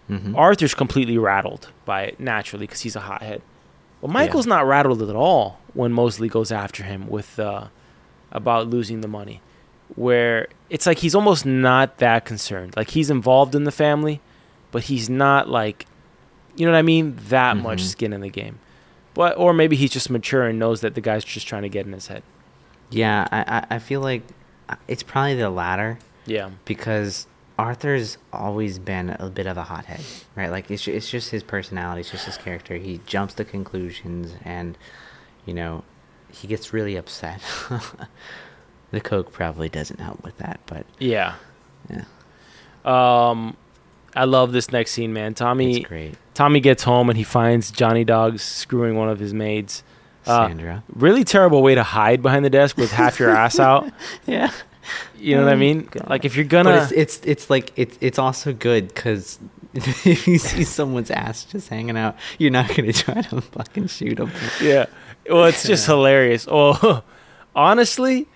[0.07, 3.41] hmm Arthur's completely rattled by it naturally because he's a hothead.
[4.01, 7.67] But Michael's not rattled at all when Mosley goes after him with uh,
[8.31, 9.41] about losing the money,
[9.95, 12.75] where it's like he's almost not that concerned.
[12.75, 14.19] Like he's involved in the family,
[14.71, 15.85] but he's not like,
[16.55, 17.85] you know what I mean, that much Mhm.
[17.87, 18.59] skin in the game.
[19.13, 21.85] But or maybe he's just mature and knows that the guy's just trying to get
[21.85, 22.23] in his head.
[22.89, 24.23] Yeah, I, I I feel like
[24.69, 27.27] uh, it's probably the latter Yeah, because
[27.59, 30.01] Arthur's always been a bit of a hothead,
[30.35, 30.49] right?
[30.49, 32.75] Like it's it's just his personality, it's just his character.
[32.77, 34.77] He jumps to conclusions, and
[35.45, 35.83] you know,
[36.31, 37.41] he gets really upset.
[38.91, 41.35] the coke probably doesn't help with that, but yeah.
[41.89, 42.03] yeah,
[42.85, 43.55] Um,
[44.15, 45.33] I love this next scene, man.
[45.33, 46.15] Tommy it's great.
[46.33, 49.83] Tommy gets home and he finds Johnny Dogs screwing one of his maids.
[50.25, 50.83] Uh, Sandra.
[50.95, 53.91] Really terrible way to hide behind the desk with half your ass out.
[54.25, 54.51] Yeah.
[55.17, 55.87] You know what I Oh, mean?
[55.91, 56.09] God.
[56.09, 59.39] Like if you're gonna, But it's it's it's like it's it's also good because
[59.73, 64.15] if you see someone's ass just hanging out, you're not gonna try to fucking shoot
[64.17, 64.31] them.
[64.61, 64.87] yeah.
[65.29, 65.93] Well, it's just Yeah.
[65.95, 66.47] hilarious.
[66.49, 67.03] Oh,
[67.55, 68.27] honestly,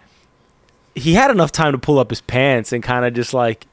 [0.93, 3.65] he had enough time to pull up his pants and kind of just like.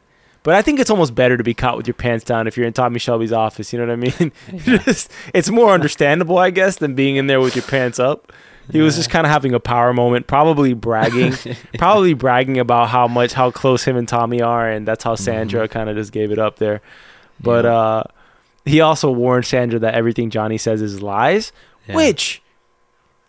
[0.45, 2.66] But I think it's almost better to be caught with your pants down if you're
[2.66, 3.72] in Tommy Shelby's office.
[3.72, 4.32] You know what I mean?
[4.66, 4.78] Yeah.
[4.78, 8.32] just, it's more understandable, I guess, than being in there with your pants up.
[8.70, 11.34] He was just kind of having a power moment, probably bragging,
[11.78, 15.66] probably bragging about how much how close him and Tommy are, and that's how Sandra
[15.66, 15.70] Mhm.
[15.70, 16.80] kind of just gave it up there.
[17.40, 17.74] But Yeah.
[17.76, 18.03] uh,
[18.64, 21.51] he also warned Sandra that everything Johnny says is lies.
[21.88, 21.97] Yeah.
[21.97, 22.40] Which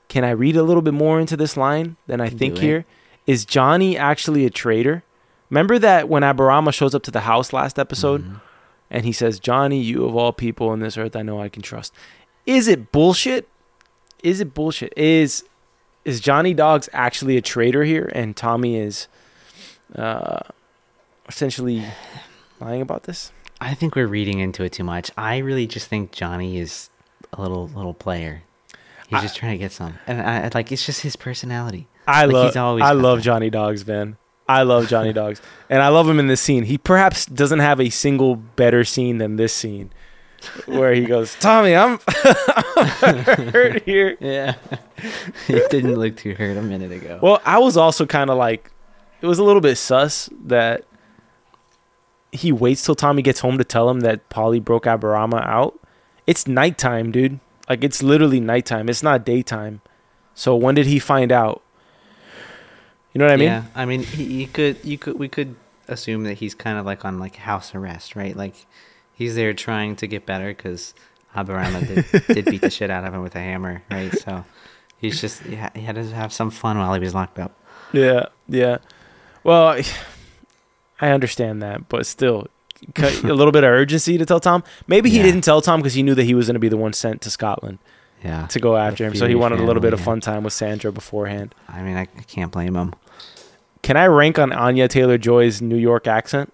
[0.08, 2.86] can I read a little bit more into this line than I think here?
[3.26, 5.04] Is Johnny actually a traitor?
[5.54, 8.42] Remember that when Aberama shows up to the house last episode Mhm.
[8.90, 11.62] and he says, "Johnny, you of all people on this earth, I know I can
[11.62, 11.94] trust."
[12.48, 13.48] Is it bullshit?
[14.24, 14.92] Is it bullshit?
[14.98, 15.44] Is
[16.06, 19.08] is Johnny Dogs actually a traitor here, and Tommy is
[19.96, 20.40] uh,
[21.30, 21.84] essentially
[22.60, 23.32] lying about this?
[23.62, 25.12] I think we're reading into it too much.
[25.18, 26.90] I really just think Johnny is
[27.32, 28.42] a little little player.
[29.08, 31.88] He's I- just trying to get some, and I, like it's just his personality.
[32.08, 33.24] I Like, love he's always I love that.
[33.24, 34.18] Johnny Dogs, man.
[34.48, 36.66] I love Johnny Dogs, and I love him in this scene.
[36.66, 39.92] He perhaps doesn't have a single better scene than this scene,
[40.66, 42.00] where he goes, "Tommy, I'm,
[43.02, 43.18] I'm
[43.52, 44.56] hurt here." Yeah.
[45.48, 47.20] it didn't look too hurt a minute ago.
[47.22, 48.72] Well, I was also kind of like,
[49.22, 50.84] it was a little bit sus that
[52.32, 55.80] he waits till Tommy gets home to tell him that Polly broke Aberama out.
[56.26, 57.40] It's nighttime, dude.
[57.70, 58.90] Like it's literally nighttime.
[58.90, 59.82] It's not daytime.
[60.34, 61.62] So when did he find out?
[63.14, 63.46] You know what I mean?
[63.48, 65.56] yeah, I mean, he, you could, you could, we could
[65.88, 68.36] assume that he's kind of like on like house arrest, right?
[68.36, 68.56] Like
[69.14, 70.94] he's there trying to get better because
[71.36, 74.12] Aberama did, did beat the shit out of him with a hammer, right?
[74.18, 74.44] So
[74.98, 77.56] he's just he, he had to have some fun while he was locked up.
[77.92, 78.78] Yeah, yeah.
[79.44, 79.80] Well,
[81.02, 82.48] I understand that, but still,
[82.98, 84.64] a little bit of urgency to tell Tom.
[84.88, 85.24] Maybe he Yeah.
[85.24, 87.22] didn't tell Tom because he knew that he was going to be the one sent
[87.22, 87.78] to Scotland
[88.24, 89.16] Yeah, to go after him.
[89.16, 90.06] So he wanted a little bit of yeah.
[90.06, 91.54] fun time with Sandra beforehand.
[91.68, 92.94] I mean, I, I can't blame him.
[93.82, 96.54] Can I rank on Anya Taylor Joy's New York accent?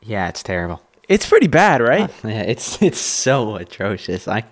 [0.00, 0.82] Yeah, it's terrible.
[1.08, 2.10] It's pretty bad, right?
[2.24, 4.26] Yeah, it's it's so atrocious.
[4.26, 4.44] I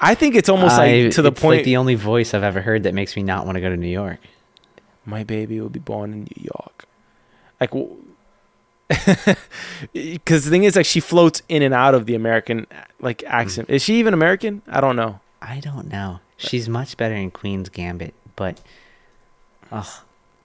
[0.00, 1.58] I think it's almost like to the point.
[1.58, 3.76] like the only voice I've ever heard that makes me not want to go to
[3.76, 4.18] New York.
[5.04, 6.86] my baby will be born in New York.
[7.60, 7.72] Like,
[9.92, 12.66] because the thing is, like, she floats in and out of the American
[13.00, 13.68] like accent.
[13.68, 13.74] Mm.
[13.74, 14.62] Is she even American?
[14.68, 15.20] I don't know.
[15.48, 16.20] I don't know.
[16.36, 18.60] She's much better in Queen's Gambit, but
[19.72, 19.86] ugh,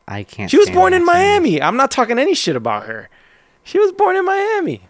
[0.07, 0.49] I can't.
[0.49, 1.05] She was born in.
[1.05, 1.61] Miami.
[1.61, 3.09] I'm not talking any shit about her.
[3.63, 4.83] She was born in Miami.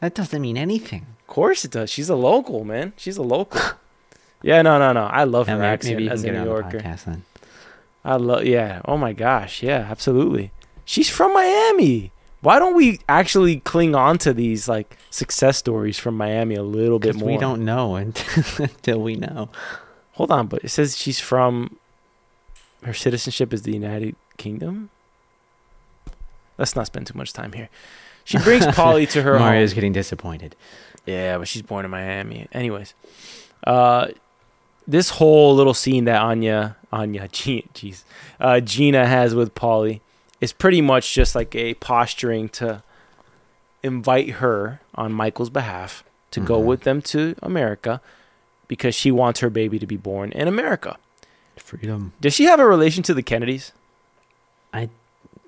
[0.00, 1.06] That doesn't mean anything.
[1.20, 1.90] Of course it does.
[1.90, 2.92] She's a local, man.
[2.96, 3.60] She's a local.
[4.42, 5.04] yeah, no, no, no.
[5.06, 6.78] I love her Yeah, accent as a New the Yorker.
[6.78, 7.24] podcast then.
[8.04, 8.44] I love.
[8.44, 8.80] Yeah.
[8.84, 9.62] Oh my gosh.
[9.62, 9.86] Yeah.
[9.90, 10.52] Absolutely.
[10.84, 12.12] She's from Miami.
[12.40, 16.98] Why don't we actually cling on to these like success stories from Miami a little
[16.98, 17.28] bit more?
[17.28, 19.50] we don't know until, until we know.
[20.12, 21.76] Hold on, but it says she's from.
[22.84, 24.90] Her citizenship is the United Kingdom.
[26.58, 27.68] Let's not spend too much time here.
[28.24, 29.42] She brings Polly to her home.
[29.46, 30.54] Mario's getting disappointed.
[31.06, 32.46] Yeah, but she's born in Miami.
[32.52, 32.94] Anyways,
[33.66, 34.08] uh,
[34.86, 38.04] this whole little scene that Anya, Anya, Ge- jeez,
[38.38, 40.02] uh, Gina has with Polly
[40.40, 42.82] is pretty much just like a posturing to
[43.82, 46.64] invite her on Michael's behalf to go Mhm.
[46.64, 48.00] with them to America
[48.66, 50.96] because she wants her baby to be born in America.
[51.56, 52.12] Freedom.
[52.20, 53.72] Does she have a relation to the Kennedys?
[54.72, 54.90] I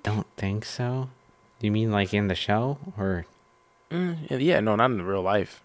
[0.02, 1.10] don't think so.
[1.60, 3.26] You mean like in the show, or
[3.90, 5.60] Mm, yeah, no, not in real life.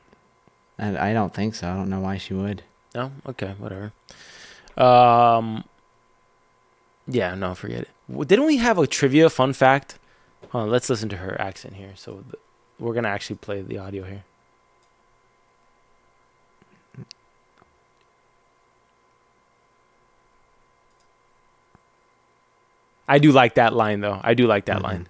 [0.79, 1.69] I, I don't think so.
[1.69, 2.63] I don't know why she would.
[2.95, 3.91] No, okay, whatever.
[4.77, 5.63] Um,
[7.07, 7.89] yeah, no, forget it.
[8.09, 9.97] W- Didn't we have a trivia fun fact?
[10.51, 11.91] Hold on, let's listen to her accent here.
[11.95, 12.35] So th-
[12.79, 14.23] we're gonna actually play the audio here.
[23.07, 24.19] I do like that line though.
[24.23, 24.83] I do like that Mhm.
[24.83, 25.07] line.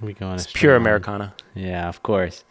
[0.00, 0.76] We go on a It's pure.
[0.76, 1.34] Americana.
[1.54, 2.44] Yeah, of course.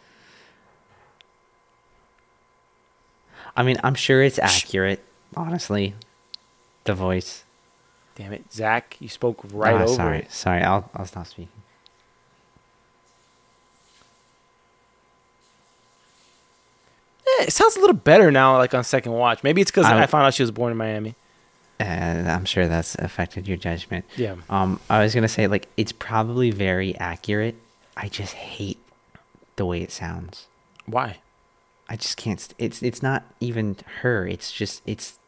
[3.56, 5.02] I mean, I'm sure it's accurate.
[5.36, 5.96] Honestly,
[6.84, 7.45] the voice.
[8.16, 10.32] Damn it, Zach, you spoke right Ah, over sorry, it.
[10.32, 10.62] sorry.
[10.62, 11.50] I'll I'll stop speaking.
[17.28, 19.44] Eh, it sounds a little better now, like on second watch.
[19.44, 21.16] Maybe it's because I- I found out she was born in Miami.
[21.80, 24.06] And I'm sure that's affected your judgment.
[24.16, 24.36] Yeah.
[24.50, 27.56] Um, I was gonna say like it's probably very accurate.
[27.98, 28.80] I just hate
[29.58, 30.48] the way it sounds.
[30.86, 31.18] Why?
[31.90, 32.40] I just can't.
[32.40, 34.26] St- it's it's not even her.
[34.26, 35.20] It's just it's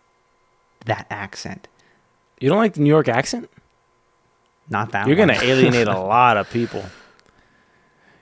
[0.86, 1.68] that accent.
[2.40, 3.50] You don't like the New York accent?
[4.70, 5.08] Not that.
[5.08, 5.30] You're one.
[5.30, 6.84] gonna alienate a lot of people.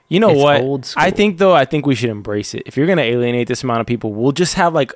[0.08, 0.94] You know It's what?
[0.96, 2.62] I think though, I think we should embrace it.
[2.66, 4.92] If you're gonna alienate this amount of people, we'll just have like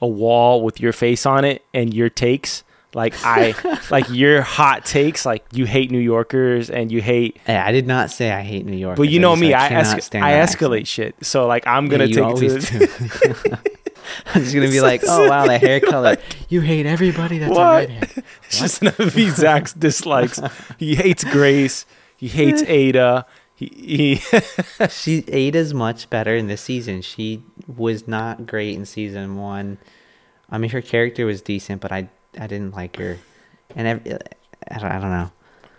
[0.00, 2.62] a wall with your face on it and your takes.
[2.94, 3.54] Like I,
[3.90, 5.26] like your hot takes.
[5.26, 7.38] Like you hate New Yorkers and you hate.
[7.44, 8.96] Hey, I did not say I hate New York.
[8.96, 11.16] But you know me, I es- I escalate shit.
[11.22, 12.78] So like I'm gonna take it to.
[12.78, 13.56] do.
[14.34, 16.16] I'm just gonna be like, oh wow, the hair color.
[16.48, 17.88] You hate everybody that's What?
[17.88, 18.24] redhead.
[18.46, 20.40] It's just gonna be Zach's dislikes.
[20.78, 21.86] He hates Grace.
[22.16, 23.26] He hates Ada.
[23.54, 27.02] He, he She Ada's much better in this season.
[27.02, 29.78] She was not great in season one.
[30.50, 33.18] I mean, her character was decent, but I I didn't like her.
[33.76, 34.18] And ev-
[34.70, 35.30] I don't, I don't know.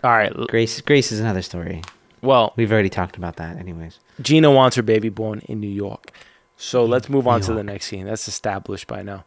[0.02, 0.32] all right.
[0.48, 1.82] Grace Grace is another story.
[2.22, 3.98] Well, We've already talked about that, anyways.
[4.22, 6.10] Gina wants her baby born in New York.
[6.64, 8.06] So let's move on to the next scene.
[8.06, 9.24] That's established by now.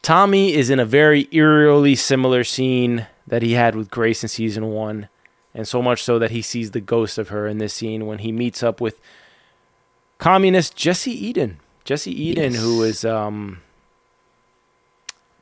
[0.00, 4.70] Tommy is in a very eerily similar scene that he had with Grace in season
[4.70, 5.08] one.
[5.54, 8.18] And so much so that he sees the ghost of her in this scene when
[8.18, 9.00] he meets up with
[10.18, 11.58] communist Jesse Eden.
[11.84, 12.62] Jesse Eden, Yes.
[12.62, 13.60] who is um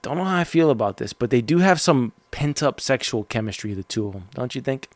[0.03, 3.25] don't know how I feel about this, but they do have some pent up sexual
[3.25, 4.89] chemistry, the two of them, don't you think?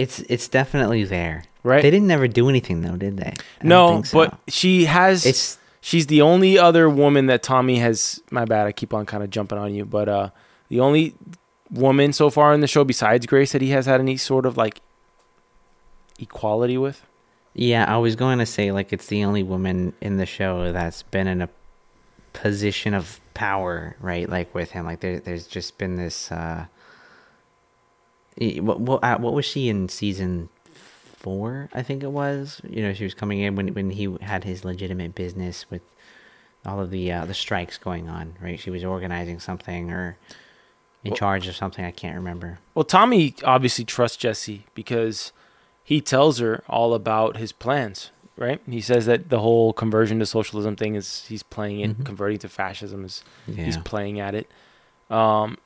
[0.00, 1.44] It's it's definitely there.
[1.62, 1.82] Right?
[1.82, 3.34] They didn't never do anything though, did they?
[3.60, 4.18] I no, so.
[4.18, 5.26] but she has.
[5.26, 8.20] it's she's the only other woman that Tommy has.
[8.30, 10.30] My bad, I keep on kind of jumping on you, but uh,
[10.68, 11.14] the only
[11.70, 14.56] woman so far in the show besides Grace that he has had any sort of
[14.56, 14.80] like
[16.18, 17.02] equality with.
[17.54, 17.84] yeah.
[17.86, 21.26] I was going to say like it's the only woman in the show that's been
[21.26, 21.48] in a
[22.32, 24.28] position of power, right?
[24.28, 26.32] Like with him, like there, there's just been this.
[26.32, 26.66] uh
[28.60, 31.68] what what, uh, what was she in season four?
[31.74, 32.60] I think it was.
[32.68, 35.82] You know, she was coming in when when he had his legitimate business with
[36.66, 38.58] all of the uh, the strikes going on, right?
[38.58, 40.16] She was organizing something or
[41.04, 41.84] in Well- charge of something.
[41.84, 42.58] I can't remember.
[42.74, 45.32] Well, Tommy obviously trusts Jesse because
[45.84, 48.60] he tells her all about his plans, right?
[48.68, 52.04] He says that the whole conversion to socialism thing is he's playing it, Mhm.
[52.06, 53.64] converting to fascism is Yeah.
[53.64, 54.50] he's playing at it.
[55.10, 55.56] Um,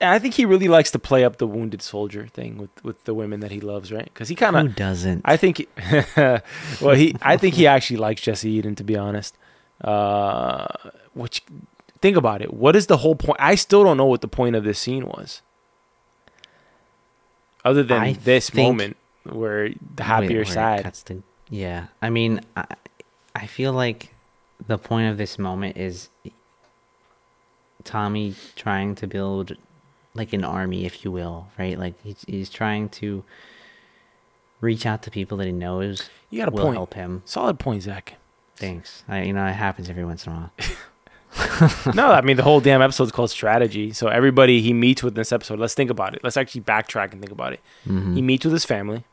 [0.00, 3.14] I think he really likes to play up the wounded soldier thing with, with the
[3.14, 4.04] women that he loves, right?
[4.04, 5.22] Because he kind of, doesn't?
[5.24, 5.68] I think, he-
[6.16, 9.36] well, he, I think he actually likes Jesse Eden, to be honest.
[9.82, 10.66] Uh,
[11.14, 11.42] which,
[12.00, 12.54] think about it.
[12.54, 13.38] What is the whole point?
[13.40, 15.42] I still don't know what the point of this scene was,
[17.64, 21.22] other than I this think- moment where the happier Wait, or where it cuts to-
[21.50, 22.64] yeah, I mean, I,
[23.34, 24.14] I feel like
[24.66, 26.08] the point of this moment is
[27.84, 29.56] Tommy trying to build
[30.14, 31.78] like an army, if you will, right?
[31.78, 33.24] Like he's, he's trying to
[34.60, 36.74] reach out to people that he knows You got a will point.
[36.76, 37.22] help him.
[37.24, 38.16] Solid point, Zach.
[38.56, 39.04] Thanks.
[39.08, 40.52] I, you know, it happens every once in a while.
[41.94, 43.92] no, I mean the whole damn episode is called strategy.
[43.92, 46.24] So everybody he meets with in this episode, let's think about it.
[46.24, 47.60] Let's actually backtrack and think about it.
[47.86, 48.14] Mhm.
[48.16, 49.04] He meets with his family.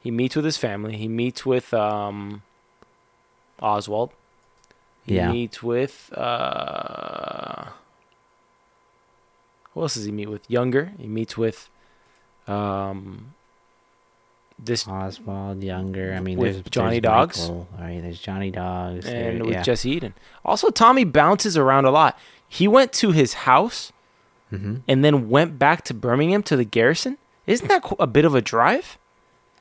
[0.00, 0.96] He meets with his family.
[0.96, 2.42] He meets with um,
[3.60, 4.10] Oswald.
[5.04, 5.32] He Yeah.
[5.32, 7.70] meets with uh,
[9.76, 10.50] who else does he meet with?
[10.50, 10.92] Younger.
[10.98, 11.68] He meets with
[12.48, 13.34] um,
[14.58, 16.14] this Oswald Younger.
[16.14, 17.40] I mean, With there's Johnny there's Dogs.
[17.42, 18.00] Michael, right?
[18.02, 19.04] There's Johnny Dogs.
[19.04, 19.62] there- and with yeah.
[19.62, 20.14] Jesse Eden.
[20.44, 22.18] Also, Tommy bounces around a lot.
[22.48, 23.92] He went to his house
[24.52, 24.80] Mhm.
[24.88, 27.18] and then went back to Birmingham to the garrison.
[27.46, 28.96] Isn't that a bit of a drive?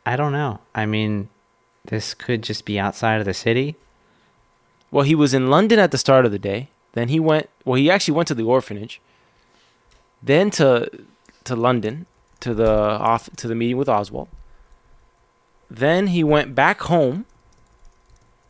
[0.05, 0.59] I don't know.
[0.73, 1.27] I mean,
[1.85, 3.75] this could just be outside of the city.
[4.91, 6.69] Well, he was in London at the start of the day.
[6.93, 7.49] Then he went.
[7.65, 9.01] Well, he actually went to the orphanage.
[10.25, 10.89] Then to
[11.43, 12.07] to London
[12.39, 14.27] to the off to the meeting with Oswald.
[15.69, 17.25] Then he went back home.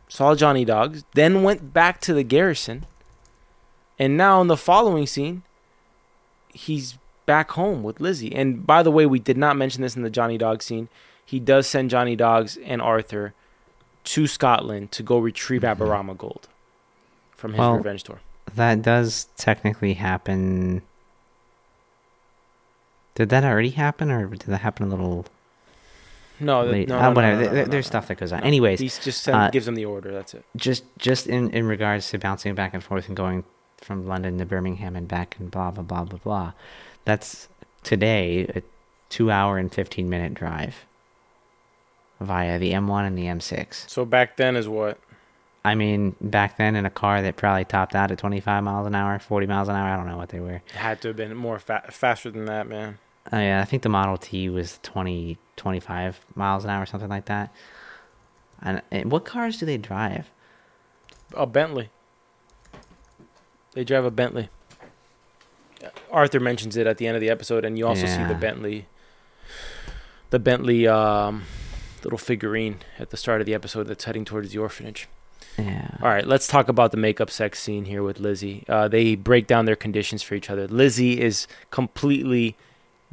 [0.08, 1.04] Saw Johnny Dogs.
[1.14, 2.86] Then went back to the garrison.
[3.98, 5.44] And now in the following scene,
[6.54, 8.34] he's back home with Lizzie.
[8.34, 10.90] And by the way, we did not mention this in the Johnny Dogs scene.
[11.26, 13.34] He does send Johnny Dogs and Arthur
[14.04, 15.82] to Scotland to go retrieve mm-hmm.
[15.82, 16.48] Aberama gold
[17.32, 18.20] from his Well- revenge tour.
[18.54, 20.84] That does technically happen.
[23.16, 25.26] Did that already happen, or did that happen a little
[26.40, 27.22] No, Uh, no, no, whatever.
[27.22, 28.42] no, There- no, there- no, there's stuff that goes on.
[28.44, 30.12] Anyways, he just send, uh, gives them the order.
[30.12, 30.44] That's it.
[30.58, 33.46] just just in in regards to bouncing back and forth and going
[33.82, 36.52] from London to Birmingham and back and blah blah blah blah blah.
[37.06, 37.48] That's
[37.84, 38.62] today a
[39.10, 40.84] two hour and fifteen minute drive
[42.20, 43.90] via the M1 and the M6.
[43.90, 44.98] So back then is what?
[45.64, 48.94] I mean, back then in a car that probably topped out at 25 miles an
[48.96, 49.90] hour, 40 miles an hour.
[49.90, 50.62] I don't know what they were.
[50.68, 53.00] It had to have been more fa- faster than that, man.
[53.32, 57.10] Oh, yeah, I think the Model T was 20, 25 miles an hour, or something
[57.10, 57.54] like that.
[58.62, 60.30] And, and what cars do they drive?
[61.36, 61.90] A Bentley.
[63.74, 64.50] They drive a Bentley.
[66.12, 68.88] Arthur mentions it at the end of the episode, and you also see the Bentley,
[70.30, 71.44] the Bentley um,
[72.04, 75.08] little figurine at the start of the episode that's heading towards the orphanage.
[75.58, 75.90] Yeah.
[76.02, 78.64] All right, let's talk about the makeup sex scene here with Lizzie.
[78.68, 80.68] Uh, they break down their conditions for each other.
[80.68, 82.56] Lizzie is completely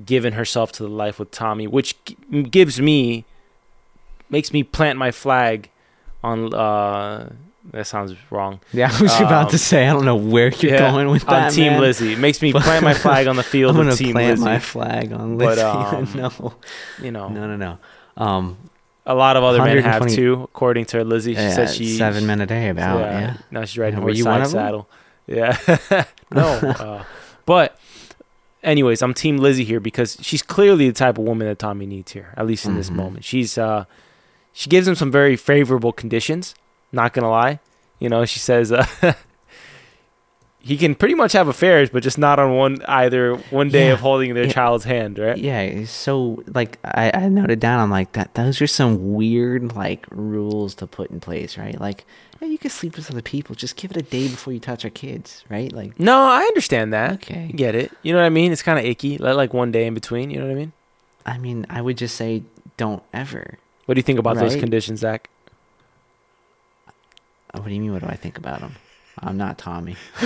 [0.05, 1.97] given herself to the life with Tommy, which
[2.51, 3.25] gives me,
[4.31, 5.69] makes me plant my flag
[6.23, 6.53] on.
[6.55, 7.33] Uh,
[7.73, 8.59] that sounds wrong.
[8.73, 11.29] Yeah, I was about Um, to say, I don't know where you're Yeah, going with
[11.29, 11.53] on that.
[11.53, 11.81] Team man.
[11.81, 12.15] Lizzie.
[12.15, 14.45] It makes me plant my flag on the field I'm gonna Team plant Lizzie.
[14.45, 15.63] my flag on But, Lizzie.
[16.19, 16.55] um, no,
[17.01, 17.79] you know, no, no, no.
[18.17, 18.57] Um,
[19.07, 21.35] a lot of other men have 120 too, according to Lizzie.
[21.35, 23.01] She yeah, says she seven men a day about.
[23.01, 23.37] Yeah.
[23.51, 24.89] Now she's riding Yeah, horse you side saddle.
[25.29, 25.57] Yeah.
[26.33, 26.43] no.
[26.43, 27.05] uh,
[27.47, 27.79] but,
[28.63, 32.13] anyways, I'm Team Lizzie here because she's clearly the type of woman that Tommy needs
[32.13, 32.97] here, at least in this Mhm.
[32.97, 33.25] moment.
[33.25, 33.85] She's uh,
[34.53, 36.55] she gives him some very favorable conditions.
[36.93, 37.61] Not gonna lie,
[37.99, 38.87] you know, she says uh,
[40.61, 43.95] he can pretty much have affairs, but just not on one either one day Yeah.
[43.95, 44.53] of holding their Yeah.
[44.53, 45.37] child's hand, right?
[45.37, 47.81] Yeah, so like I, I noted down.
[47.81, 48.35] I'm like that.
[48.35, 51.81] Those are some weird like rules to put in place, right?
[51.81, 52.05] Like,
[52.43, 53.55] yeah, you can sleep with other people.
[53.55, 55.73] Just give it a day before you touch our kids, right?
[55.73, 57.13] Like, No, I understand that.
[57.15, 57.53] Okay.
[57.55, 57.93] get it.
[58.03, 58.51] You know what I mean?
[58.51, 59.17] It's kind of icky.
[59.17, 60.31] Let like one day in between.
[60.31, 60.73] You know what I mean?
[61.25, 62.43] I mean, I would just say
[62.77, 63.59] don't ever.
[63.87, 65.29] What do you think about those conditions, Zach?
[66.89, 67.93] Uh, What do you mean?
[67.93, 68.75] What do I think about them?
[69.21, 69.97] I'm not Tommy.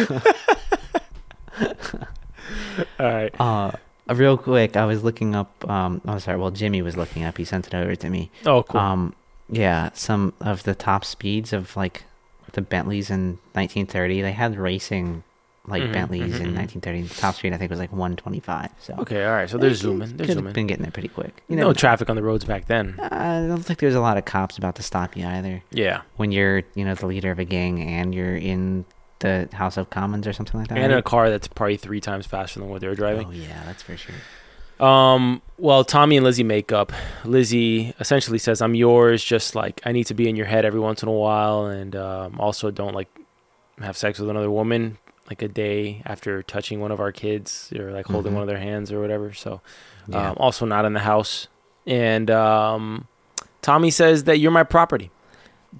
[2.98, 3.40] All right.
[3.40, 3.72] Uh,
[4.08, 5.68] real quick, I was looking up.
[5.68, 6.38] Um, I'm oh, sorry.
[6.38, 7.36] Well, Jimmy was looking up.
[7.36, 8.30] He sent it over to me.
[8.46, 8.80] Oh, cool.
[8.80, 9.14] Um,
[9.48, 12.04] yeah, some of the top speeds of like
[12.52, 14.22] the Bentleys in 1930.
[14.22, 15.22] They had racing
[15.68, 16.56] like Mhm, Bentleys mhm, in mhm.
[16.80, 17.02] 1930.
[17.02, 18.70] The top speed I think was like 125.
[18.78, 19.24] So okay.
[19.24, 19.50] All right.
[19.50, 20.16] So they're They zooming.
[20.16, 20.52] They're zooming.
[20.52, 21.42] been getting there pretty quick.
[21.48, 22.94] You no know, traffic on the roads back then.
[23.00, 25.62] I don't think there's a lot of cops about to stop you either.
[25.72, 26.02] Yeah.
[26.16, 28.84] When you're, you know, the leader of a gang and you're in
[29.18, 30.78] the House of Commons or something like that.
[30.78, 33.26] And in a car that's probably three times faster than what they were driving.
[33.26, 34.14] Oh yeah, that's for sure.
[34.80, 36.92] Um, well, Tommy and Lizzie make up.
[37.24, 40.80] Lizzie essentially says, "I'm yours." Just like I need to be in your head every
[40.80, 43.08] once in a while, and um, also don't like
[43.80, 44.98] have sex with another woman
[45.28, 48.36] like a day after touching one of our kids or like holding Mhm.
[48.36, 49.32] one of their hands or whatever.
[49.32, 49.60] So,
[50.06, 50.30] Yeah.
[50.30, 51.48] um, also not in the house.
[51.86, 53.08] And um,
[53.60, 55.10] Tommy says that you're my property.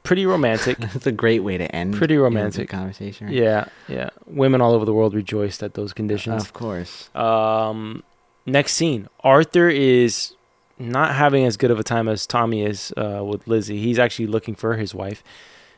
[0.03, 0.79] Pretty romantic.
[0.81, 1.95] That's a great way to end.
[1.95, 1.99] It.
[1.99, 2.69] Pretty you know, the romantic.
[2.69, 3.29] conversation.
[3.29, 3.37] right?
[3.37, 4.11] yeah, yeah.
[4.27, 6.43] Women all over the world rejoiced at those conditions.
[6.43, 7.09] Of course.
[7.15, 8.03] Um,
[8.47, 10.35] next scene, Arthur is
[10.79, 13.79] not having as good of a time as Tommy is uh, with Lizzie.
[13.81, 15.23] He's actually looking for his wife,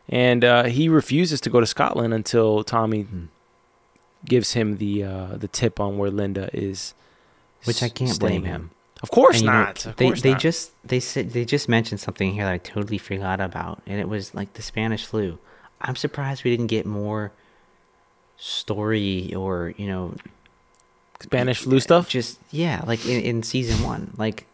[0.08, 3.24] and uh, he refuses to go to Scotland until Tommy Hmm.
[4.24, 6.94] gives him the uh, the tip on where Linda is.
[7.64, 8.50] Which I can't blame in.
[8.50, 8.70] him.
[9.02, 9.86] Of course And you know, not.
[9.86, 10.40] of they course they not.
[10.40, 14.08] just they said they just mentioned something here that I totally forgot about, and it
[14.08, 15.38] was like the Spanish flu.
[15.80, 17.30] I'm surprised we didn't get more
[18.36, 20.14] story or you know
[21.20, 22.08] Spanish flu stuff.
[22.08, 24.46] Just yeah, like in, in season one, like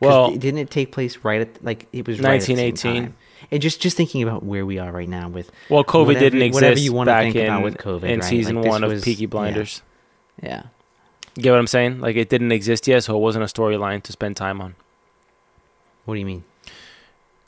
[0.00, 3.14] Well- didn't it take place right at like it was right at 1918.
[3.52, 6.42] And just just thinking about where we are right now with Well, COVID whatever- didn't
[6.42, 8.28] exist whatever you wanna back think in, about with COVID, in right?
[8.28, 9.26] season Like, one of was- Peaky yeah.
[9.28, 9.82] Blinders.
[10.42, 10.62] yeah
[11.36, 12.00] Get what I'm saying?
[12.00, 14.74] Like it didn't exist yet, so it wasn't a storyline to spend time on.
[16.04, 16.44] what do you mean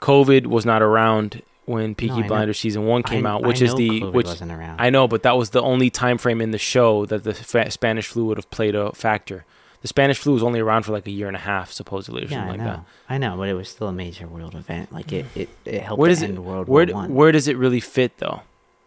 [0.00, 2.28] COVID was not around when Peaky I know.
[2.28, 4.90] Blinders season one came I- out, I which is the COVID which wasn't around I
[4.90, 8.06] know, but that was the only time frame in the show that the fa- Spanish
[8.08, 9.44] flu would have played a factor.
[9.80, 12.26] The Spanish flu was only around for like a year and a half, supposedly, or
[12.26, 12.66] yeah, I something know.
[12.66, 12.84] like that.
[13.08, 14.92] I know, but it was still a major world event.
[14.92, 16.68] Like it, it, it helped Where does end it- World.
[16.68, 17.14] Where War One.
[17.14, 18.42] where does it really fit though?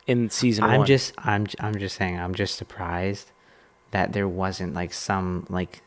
[0.07, 3.31] In season I'm one, just, I'm, I'm just saying, I'm just surprised
[3.91, 5.81] that there wasn't like some like.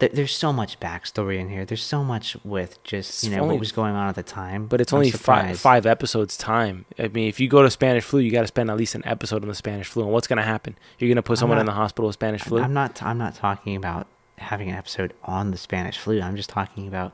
[0.00, 1.64] Th- there's so much backstory in here.
[1.64, 4.66] There's so much with just you know only- what was going on at the time.
[4.66, 6.86] but it's I'm only five five episodes time.
[6.98, 9.02] I mean, if you go to Spanish flu, you got to spend at least an
[9.06, 10.02] episode on the Spanish flu.
[10.04, 10.76] And what's gonna happen?
[10.98, 12.60] You're gonna put I'm someone in the hospital with Spanish flu.
[12.60, 13.02] I'm not.
[13.02, 14.06] I'm not talking about
[14.38, 16.20] having an episode on the Spanish flu.
[16.20, 17.12] I'm just talking about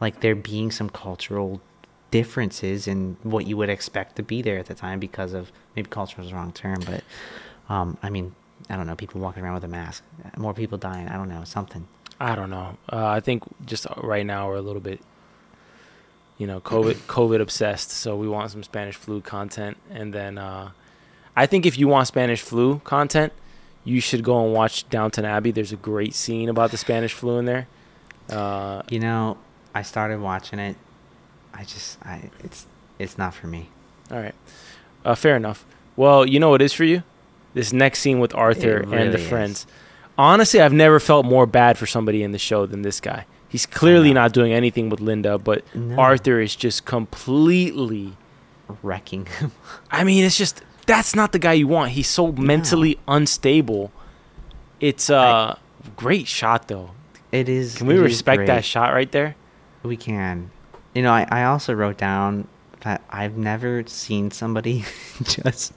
[0.00, 1.60] like there being some cultural
[2.10, 5.88] differences in what you would expect to be there at the time because of maybe
[5.88, 7.02] cultural is the wrong term, but
[7.68, 8.34] um, I mean,
[8.68, 10.04] I don't know, people walking around with a mask,
[10.36, 11.08] more people dying.
[11.08, 11.88] I don't know, something.
[12.22, 12.76] I don't know.
[12.92, 15.00] Uh, I think just right now we're a little bit,
[16.38, 17.90] you know, COVID COVID obsessed.
[17.90, 20.70] So we want some Spanish flu content, and then uh,
[21.34, 23.32] I think if you want Spanish flu content,
[23.84, 25.50] you should go and watch Downton Abbey.
[25.50, 27.66] There's a great scene about the Spanish flu in there.
[28.30, 29.36] Uh, You know,
[29.74, 30.76] I started watching it.
[31.52, 32.66] I just, I it's
[32.98, 33.68] it's not for me.
[34.10, 34.34] all right,
[35.04, 35.64] uh, fair enough.
[35.96, 37.02] Well, you know what is for you?
[37.52, 39.28] This next scene with Arthur and the is.
[39.28, 39.66] friends.
[40.18, 43.26] Honestly, I've never felt more bad for somebody in the show than this guy.
[43.48, 45.98] He's clearly not doing anything with Linda, but No.
[45.98, 48.16] Arthur is just completely.
[48.82, 49.26] wrecking.
[49.26, 49.52] Him.
[49.90, 51.92] I mean, it's just that's not the guy you want.
[51.92, 53.92] He's so mentally unstable.
[54.80, 55.56] It's uh
[55.96, 56.90] great shot though.
[57.30, 57.76] it is.
[57.76, 59.36] Can we respect that shot right there?
[59.82, 60.50] We can.
[60.94, 62.48] You know, I, I also wrote down
[62.80, 64.84] that I've never seen somebody
[65.22, 65.72] just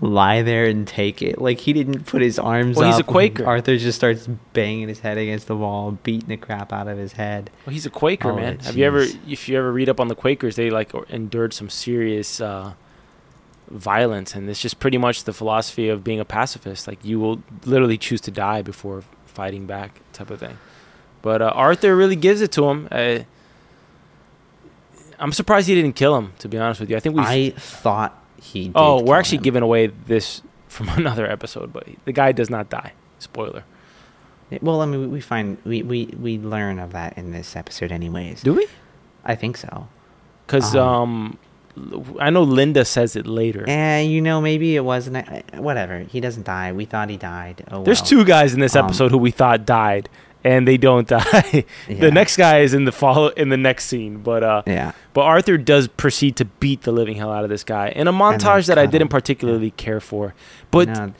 [0.00, 1.40] lie there and take it.
[1.40, 2.94] Like he didn't put his arms Well, up.
[2.94, 3.46] he's a Quaker.
[3.46, 7.12] Arthur just starts banging his head against the wall, beating the crap out of his
[7.14, 7.50] head.
[7.66, 8.58] Well, he's a Quaker, Oh, man.
[8.60, 11.70] Have you ever, if you ever read up on the Quakers, they like endured some
[11.70, 12.74] serious uh,
[13.70, 16.86] violence, and it's just pretty much the philosophy of being a pacifist.
[16.86, 20.58] Like you will literally choose to die before fighting back, type of thing.
[21.22, 22.88] But uh, Arthur really gives it to him.
[22.90, 23.20] Uh,
[25.18, 26.34] I'm surprised he didn't kill him.
[26.40, 27.22] To be honest with you, I think we.
[27.22, 28.72] I thought he.
[28.74, 29.44] Oh, we're actually him.
[29.44, 32.92] giving away this from another episode, but the guy does not die.
[33.18, 33.64] Spoiler.
[34.62, 38.42] Well, I mean, we- find we, we we learn of that in this episode, anyways.
[38.42, 38.66] Do we?
[39.24, 39.88] I think so.
[40.46, 41.38] Because Um,
[41.76, 43.64] um, I know Linda says it later.
[43.66, 45.16] And you know, maybe it wasn't.
[45.16, 46.00] I- Whatever.
[46.00, 46.72] He doesn't die.
[46.72, 47.64] We thought he died.
[47.72, 48.08] Oh, There's well.
[48.08, 50.08] two guys in this Um, episode who we thought died,
[50.44, 51.64] and they don't die.
[51.88, 52.00] Yeah.
[52.00, 54.92] The next guy is in the follow in the next scene, but uh, Yeah.
[55.12, 58.12] but Arthur does proceed to beat the living hell out of this guy in a
[58.12, 60.34] montage that I didn't particularly care for.
[60.70, 61.12] But No,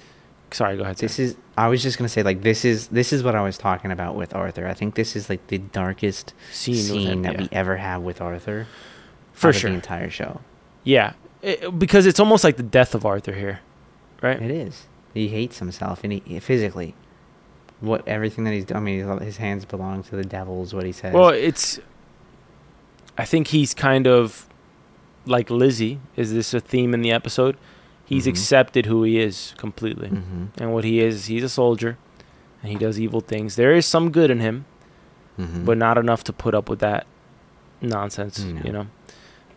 [0.50, 0.96] sorry, go ahead.
[0.98, 1.22] this sir.
[1.24, 1.36] is.
[1.58, 4.14] I was just gonna say, like, this is this is what I was talking about
[4.14, 4.66] with Arthur.
[4.66, 7.40] I think this is like the darkest Scene scene, him, that yeah.
[7.42, 8.66] we ever have with Arthur.
[9.32, 9.70] For sure.
[9.70, 10.40] the entire show.
[10.84, 11.12] Yeah,
[11.42, 13.60] It- because it's almost like the death of Arthur here,
[14.22, 14.40] right?
[14.40, 14.84] It is.
[15.14, 16.94] He hates himself, and he physically.
[17.80, 18.78] What everything that he's done.
[18.78, 20.62] I mean, his hands belong to the devil.
[20.62, 21.12] Is what he says.
[21.12, 21.78] Well, it's.
[23.18, 24.46] I think he's kind of
[25.26, 26.00] like Lizzie.
[26.16, 27.56] Is this a theme in the episode?
[28.04, 28.30] He's Mhm.
[28.30, 31.98] accepted who he is completely, hmm and what he is, he's a soldier,
[32.62, 33.56] and he does evil things.
[33.56, 34.64] There is some good in him,
[35.36, 37.04] hmm but not enough to put up with that
[37.80, 38.60] nonsense, No.
[38.64, 38.86] you know.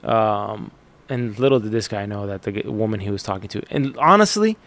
[0.10, 0.72] Um,
[1.10, 4.58] and little did this guy know that the woman he was talking to, and honestly,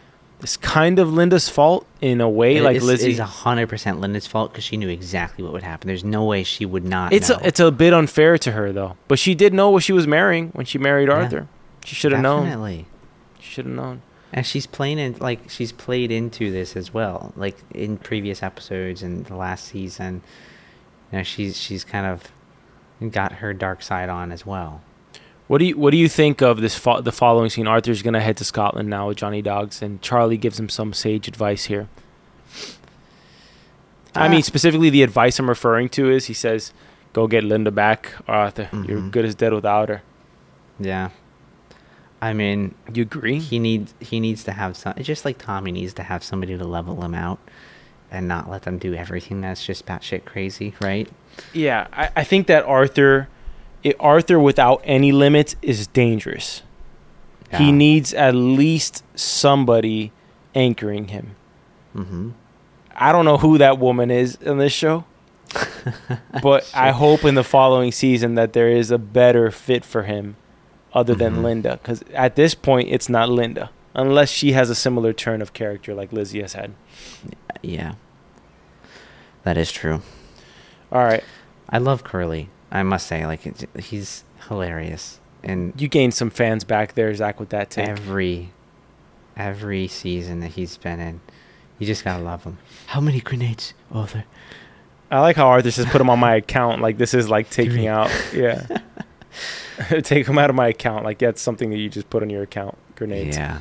[0.43, 3.11] it's kind of Linda's fault in a way, like it's, Lizzie.
[3.12, 5.86] It's hundred percent Linda's fault because she knew exactly what would happen.
[5.88, 7.12] There's no way she would not.
[7.12, 7.36] It's know.
[7.36, 10.07] a, it's a bit unfair to her though, but she did know what she was
[10.07, 11.14] marrying when she married Yeah.
[11.14, 11.49] Arthur.
[11.84, 12.45] She should have known.
[12.45, 12.86] Definitely.
[13.40, 14.03] She should have known.
[14.32, 19.03] And she's playing in like she's played into this as well, like in previous episodes
[19.03, 20.22] and the last season.
[21.11, 22.32] You know, she's she's kind of
[23.11, 24.80] got her dark side on as well.
[25.53, 26.78] What do you What do you think of this?
[26.78, 27.66] Fo- the following scene.
[27.66, 31.28] Arthur's gonna head to Scotland now with Johnny Dogs, and Charlie gives him some sage
[31.28, 31.88] advice here.
[34.14, 34.28] I Ah.
[34.30, 36.72] mean, specifically, the advice I'm referring to is he says,
[37.12, 38.70] "Go get Linda back, Arthur.
[38.72, 39.11] You're Mhm.
[39.11, 40.00] good as dead without her."
[40.80, 41.11] Yeah.
[42.22, 43.38] I mean, You agree?
[43.38, 46.57] he needs he needs to have some it's just like Tommy needs to have somebody
[46.57, 47.40] to level him out
[48.11, 51.11] and not let them do everything that's just batshit crazy, right?
[51.53, 53.28] Yeah, I, I think that Arthur,
[53.85, 56.62] i Arthur without any limits is dangerous.
[57.59, 60.11] He needs at least somebody
[60.55, 61.37] anchoring him.
[61.95, 62.30] Mm-hmm.
[62.97, 65.05] I don't know who that woman is in this show,
[66.43, 70.37] but I hope in the following season that there is a better fit for him
[70.95, 71.43] other than Mhm.
[71.43, 71.78] Linda.
[71.83, 75.95] Because at this point, it's not Linda, unless she has a similar turn of character
[75.95, 76.72] like Lizzie has had.
[77.61, 77.95] Yeah.
[79.43, 80.01] That is true.
[80.91, 81.24] All right,
[81.68, 82.49] I love Curly.
[82.73, 87.39] I must say, like it's, he's hilarious, and you gained some fans back there, Zach,
[87.39, 87.89] with that take.
[87.89, 88.51] every
[89.37, 91.20] every season that he's been in,
[91.79, 92.59] you just gotta love him.
[92.87, 94.25] How many grenades, Arthur?
[95.11, 96.81] I like how Arthur just put him on my account.
[96.81, 97.89] Like this is like taking Three.
[97.89, 98.66] out, yeah.
[100.03, 101.05] Take him out of my account.
[101.05, 102.77] Like that's something that you just put on your account.
[102.97, 103.37] Grenades.
[103.37, 103.61] Yeah.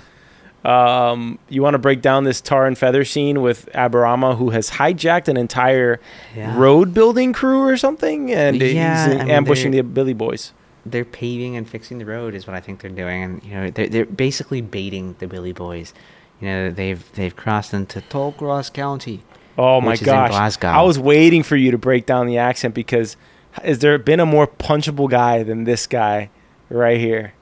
[0.63, 4.69] Um, you want to break down this tar and feather scene with Aberama, who has
[4.69, 5.99] hijacked an entire
[6.35, 6.55] yeah.
[6.57, 10.53] road building crew or something, and Yeah, he's I mean, ambushing the Billy Boys.
[10.85, 13.71] They're paving and fixing the road is what I think they're doing, and you know
[13.71, 15.93] they're they're basically baiting the Billy Boys.
[16.39, 19.23] You know they've they've crossed into Tollcross County.
[19.57, 20.63] Oh my Which is in gosh!
[20.63, 23.17] I was waiting for you to break down the accent because
[23.63, 26.29] has there been a more punchable guy than this guy
[26.69, 27.33] right here?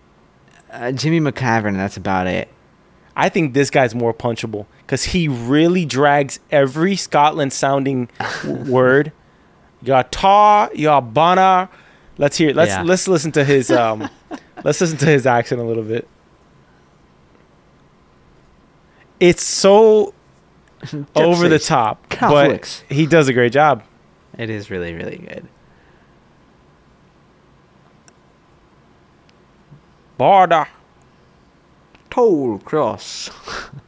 [0.72, 1.76] Uh, Jimmy McCavern.
[1.76, 2.50] That's about it.
[3.20, 8.10] I think this guy's more punchable because he really drags every Scotland sounding
[8.46, 9.12] word.
[9.82, 11.70] You got tar, you got bana.
[12.18, 12.54] Let's hear.
[12.54, 12.84] Let's Yeah.
[12.84, 14.10] let's listen to his um.
[14.64, 16.08] let's listen to his accent a little bit.
[19.20, 20.14] It's so
[21.14, 23.84] over the top, but he does a great job.
[24.38, 25.46] It is really really good.
[30.18, 30.68] Border.
[32.20, 33.32] Tollcross.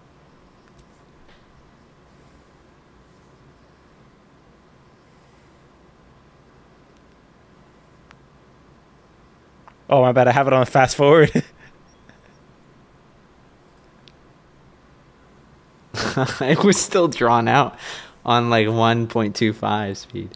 [9.94, 11.30] Oh my bad, I have it on fast forward.
[16.40, 17.78] it was still drawn out
[18.24, 20.30] on like 1.25 speed.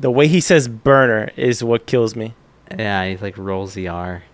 [0.00, 2.34] the way he says burner is what kills me.
[2.68, 4.24] Yeah, he like rolls the R.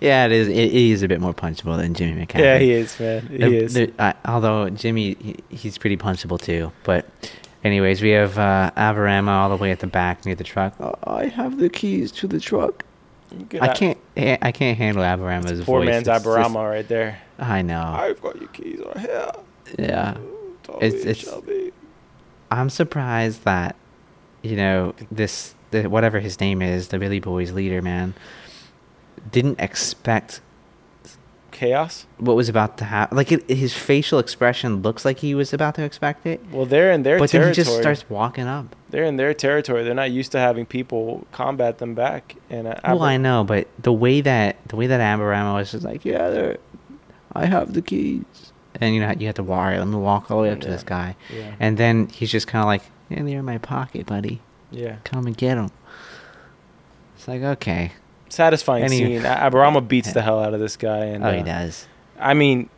[0.00, 0.48] yeah, it is.
[0.48, 2.40] It, it is a bit more punchable than Jimmy McCaffrey.
[2.40, 3.26] Yeah, he is, man.
[3.26, 3.74] He The- is.
[3.74, 6.72] the- uh, although Jimmy, he, he's pretty punchable too.
[6.84, 7.06] But,
[7.64, 10.74] anyways, we have uh, Aberama all the way at the back near the truck.
[10.80, 12.84] Oh, I have the keys to the truck.
[13.60, 13.98] I can't.
[14.18, 15.66] ha- I can't handle Aberama's voice.
[15.66, 17.18] Poor man's It's just- Aberama right there.
[17.38, 17.80] I know.
[17.82, 19.32] I've got your keys right here.
[19.78, 20.16] Yeah.
[20.62, 21.72] Tommy It's- it's- Shelby.
[22.50, 23.74] I'm surprised that,
[24.42, 28.12] you know, this the, whatever his name is, the Billy Boys leader man,
[29.30, 30.40] didn't expect
[31.50, 32.06] chaos.
[32.18, 33.16] what was about to happen.
[33.16, 36.90] Like it, his facial expression looks like he was about to expect it, Well, they're
[36.90, 37.26] in their territory.
[37.28, 38.74] but then he just starts walking up.
[38.90, 39.84] they're in their territory.
[39.84, 42.36] They're not used to having people combat them back.
[42.50, 45.84] And uh, Well, I know, but the way that the way that Aberama was just
[45.84, 46.56] like, yeah, they're,
[47.34, 48.24] I have the keys,
[48.80, 49.74] and you know you have to walk.
[49.76, 52.46] Let me walk all the way up to this guy, yeah, and then he's just
[52.46, 54.40] kind of like, yeah, they're in my pocket, buddy.
[54.70, 55.70] yeah, Come and get them.
[57.16, 57.92] It's like okay.
[58.32, 59.24] Satisfying Any- scene.
[59.24, 61.86] A- Aberama beats the hell out of this guy, and oh, he uh, does.
[62.18, 62.68] I mean,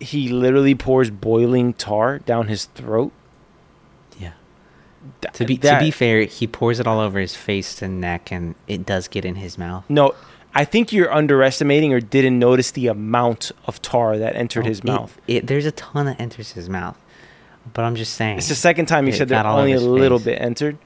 [0.00, 3.12] he literally pours boiling tar down his throat.
[4.18, 4.32] Yeah.
[5.22, 8.00] Th- To be that- to be fair, he pours it all over his face and
[8.00, 9.84] neck, and it does get in his mouth.
[9.88, 10.14] no,
[10.58, 14.78] I think you're underestimating or didn't notice the amount of tar that entered Oh, his
[14.78, 15.18] it- mouth.
[15.26, 16.96] It, there's a ton that enters his mouth,
[17.74, 18.38] but I'm just saying.
[18.38, 20.18] It's the second time you It said that got all over only a his little
[20.18, 20.24] face.
[20.24, 20.78] bit entered.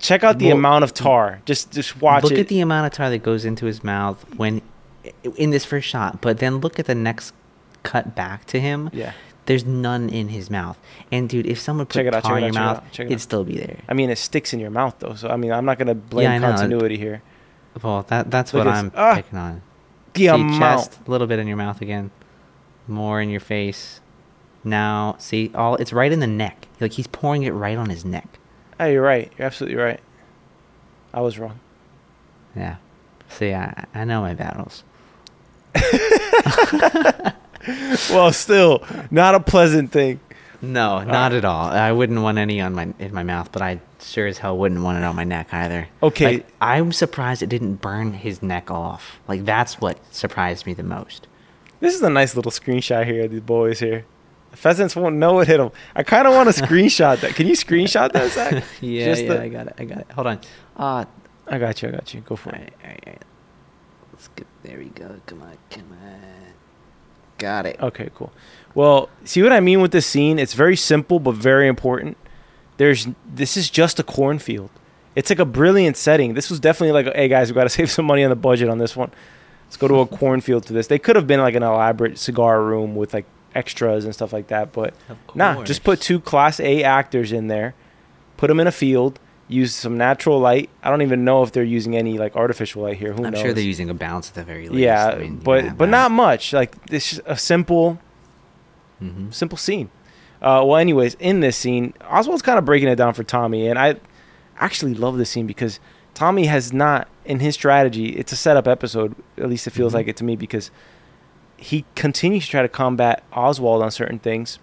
[0.00, 1.40] Check out the Well, amount of tar.
[1.44, 2.38] Just just watch look it.
[2.40, 4.62] at the amount of tar that goes into his mouth when
[5.36, 7.32] in this first shot, but then look at the next
[7.82, 8.90] cut back to him.
[8.92, 9.12] yeah.
[9.46, 10.78] There's none in his mouth.
[11.10, 13.00] And dude, if someone put Check it out, tar check in your out, mouth, out,
[13.00, 13.20] it it'd out.
[13.20, 13.78] still be there.
[13.88, 15.14] I mean, it sticks in your mouth though.
[15.14, 16.48] So I mean, I'm not gonna blame I know.
[16.52, 17.22] continuity here.
[17.82, 18.92] Well, that that's Look what I'm.
[18.94, 19.16] Ah!
[19.16, 19.62] picking on.
[20.14, 20.58] The See, amount.
[20.60, 22.12] chest, a little bit in your mouth again,
[22.86, 24.00] more in your face.
[24.62, 26.68] Now, see, all it's right in the neck.
[26.80, 28.38] Like he's pouring it right on his neck.
[28.80, 29.32] Oh, you're right.
[29.38, 30.00] You're absolutely right.
[31.14, 31.60] I was wrong.
[32.56, 32.76] Yeah.
[33.28, 34.84] See, I I know my battles.
[38.10, 40.20] well, still not a pleasant thing.
[40.60, 41.70] No, not at all.
[41.70, 44.82] I wouldn't want any on my in my mouth, but I sure as hell wouldn't
[44.82, 45.88] want it on my neck either.
[46.02, 46.36] Okay.
[46.36, 49.18] Like, I'm surprised it didn't burn his neck off.
[49.26, 51.26] Like that's what surprised me the most.
[51.80, 54.04] This is a nice little screenshot here of these boys here.
[54.52, 55.72] The pheasants won't know it hit them.
[55.96, 57.34] I kind of want to screenshot that.
[57.34, 58.52] Can you screenshot that, Zach?
[58.80, 59.74] yeah, Just yeah, the- I got it.
[59.78, 60.10] I got it.
[60.12, 60.40] Hold on.
[60.76, 61.04] Uh,
[61.48, 61.88] I got you.
[61.88, 62.20] I got you.
[62.20, 62.60] Go for all it.
[62.60, 63.22] right, all right, all right.
[64.12, 64.78] Let's get there.
[64.78, 65.16] We go.
[65.26, 66.20] Come on, come on.
[67.38, 67.80] Got it.
[67.80, 68.32] Okay, cool.
[68.74, 70.38] Well, see what I mean with this scene?
[70.38, 72.16] It's very simple but very important.
[72.76, 74.70] There's this is just a cornfield.
[75.16, 76.34] It's like a brilliant setting.
[76.34, 78.68] This was definitely like, hey guys, we got to save some money on the budget
[78.68, 79.10] on this one.
[79.66, 80.86] Let's go to a cornfield for this.
[80.86, 83.24] They could have been like an elaborate cigar room with like
[83.54, 84.94] extras and stuff like that, but
[85.34, 87.74] nah, just put two class A actors in there,
[88.36, 89.18] put them in a field,
[89.48, 90.70] use some natural light.
[90.82, 93.12] I don't even know if they're using any like artificial light here.
[93.12, 93.42] Who I'm knows?
[93.42, 94.80] sure they're using a bounce at the very least.
[94.80, 96.52] yeah, I mean, but but not much.
[96.52, 97.98] Like this is a simple
[98.98, 99.90] hmm simple scene.
[100.40, 103.78] Uh, well, anyways, in this scene, Oswald's kind of breaking it down for Tommy, and
[103.78, 103.96] I
[104.58, 105.78] actually love this scene because
[106.14, 108.10] Tommy has not in his strategy.
[108.16, 109.96] It's a setup episode, at least it feels Mhm.
[109.96, 110.70] like it to me, because
[111.62, 114.58] he continues to try to combat Oswald on certain things.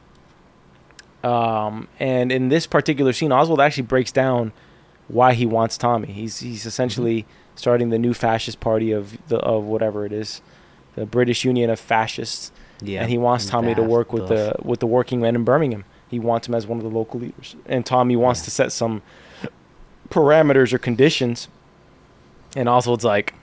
[1.23, 4.51] Um, and in this particular scene, Oswald actually breaks down
[5.07, 6.07] why he wants Tommy.
[6.07, 10.41] He's he's essentially starting the new fascist party of the of whatever it is,
[10.95, 12.51] the British Union of Fascists
[12.81, 13.01] Yeah.
[13.01, 15.83] and he wants Tommy to work with the with the working men in Birmingham.
[16.09, 18.45] He wants him as one of the local leaders, and Tommy wants Yeah.
[18.45, 19.01] to set some
[20.09, 21.47] parameters or conditions.
[22.55, 23.33] And Oswald's like,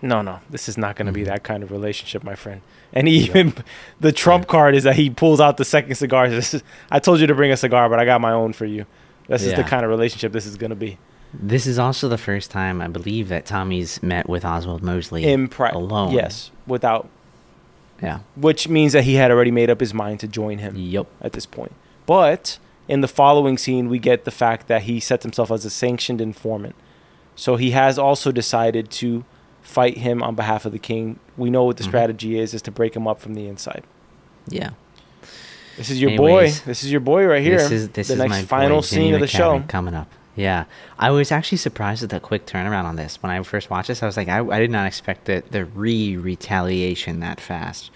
[0.00, 1.26] "No, no, this is not going to be Mhm.
[1.26, 2.60] that kind of relationship, my friend."
[2.96, 3.52] And he even
[4.00, 6.26] the trump card is that he pulls out the second cigar.
[6.26, 8.86] Is, I told you to bring a cigar, but I got my own for you.
[9.28, 10.98] This is the kind of relationship this is going to be.
[11.34, 15.48] This is also the first time I believe that Tommy's met with Oswald Mosley In
[15.48, 16.12] pri- alone.
[16.12, 17.08] yes, without
[18.00, 18.20] Yeah.
[18.36, 20.74] which means that he had already made up his mind to join him.
[20.76, 21.06] Yep.
[21.20, 21.72] at this point.
[22.06, 22.58] But
[22.88, 26.20] in the following scene, we get the fact that he sets himself as a sanctioned
[26.20, 26.76] informant.
[27.34, 29.24] So he has also decided to
[29.66, 31.18] fight him on behalf of the king.
[31.36, 31.88] We know what the Mhm.
[31.88, 33.84] strategy is: is to break him up from the inside.
[34.48, 34.70] Yeah.
[35.76, 36.64] This is your Anyways, boy.
[36.66, 37.58] This is your boy right here.
[37.58, 39.62] This is this the is next my final scene of the show.
[39.68, 40.08] Coming up.
[40.34, 40.64] Yeah,
[40.98, 43.22] I was actually surprised at the quick turnaround on this.
[43.22, 45.64] When I first watched this, I was like, I, I did not expect the the
[45.64, 47.90] re retaliation that fast.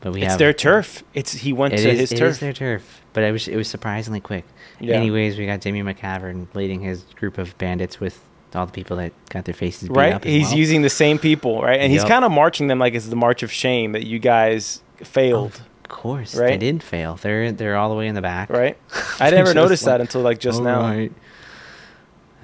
[0.00, 1.02] But we It's have their turf.
[1.14, 2.30] It's he went It to is- his it turf.
[2.32, 4.44] is their turf, but it was it was surprisingly quick.
[4.78, 4.96] Yeah.
[4.96, 8.20] Anyways, we got Jamie McCavern leading his group of bandits with
[8.56, 10.24] all the people that got their faces beat right?
[10.24, 10.58] He's well.
[10.58, 11.78] using the same people, right?
[11.80, 14.82] And he's kind of marching them like it's the march of shame that you guys
[14.98, 16.46] failed, Of course, right?
[16.46, 16.60] they Right?
[16.60, 17.16] did fail.
[17.16, 18.50] They're they're all the way in the back.
[18.50, 18.76] right?
[19.20, 20.80] I never noticed like, that until like just now.
[20.80, 21.12] "Alright."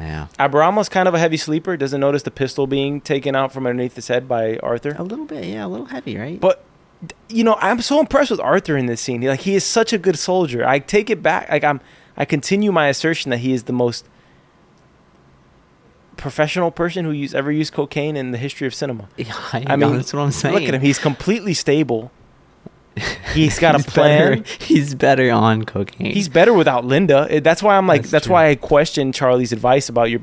[0.00, 1.76] Yeah, Aberama's kind of a heavy sleeper.
[1.76, 4.96] Doesn't notice the pistol being taken out from underneath his head by Arthur.
[4.98, 5.44] a little bit.
[5.44, 6.40] Yeah, a little heavy, right?
[6.40, 6.64] But
[7.28, 9.22] you know, I'm so impressed with Arthur in this scene.
[9.22, 10.66] Like he is such a good soldier.
[10.66, 11.48] I take it back.
[11.50, 11.80] Like I'm,
[12.16, 14.04] I continue my assertion that he is the most
[16.16, 19.08] professional person who use, ever used cocaine in the history of cinema.
[19.16, 20.54] Yeah, I, I know, mean, that's what I'm saying.
[20.54, 20.80] Look at him.
[20.80, 22.10] He's completely stable.
[23.32, 24.42] He's got a He's plan.
[24.42, 26.12] Better, he's better on cocaine.
[26.12, 27.26] He's better without Linda.
[27.30, 28.02] Eh, That's why I'm like.
[28.02, 30.20] That's That's, why I question Charlie's advice about you're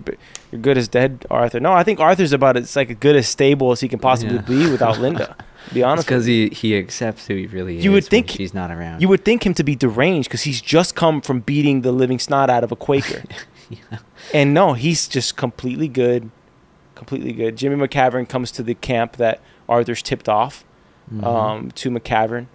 [0.51, 1.59] you're good as dead, Arthur.
[1.59, 4.41] No, I think Arthur's about as like good as stable as he can possibly Yeah.
[4.43, 5.35] be without Linda.
[5.73, 7.83] Be honest, because he he accepts who he really is.
[7.85, 9.01] You would think- she's not around.
[9.01, 12.17] you would think him to be deranged because he's just come from beating the living
[12.19, 13.23] snot out of a Quaker.
[13.91, 13.99] Yeah.
[14.33, 16.29] And no, he's just completely good,
[16.95, 17.55] completely good.
[17.55, 20.63] Jimmy McCavern comes to the camp that Arthur's tipped off
[21.13, 21.23] Mhm.
[21.25, 22.47] um, to McCavern.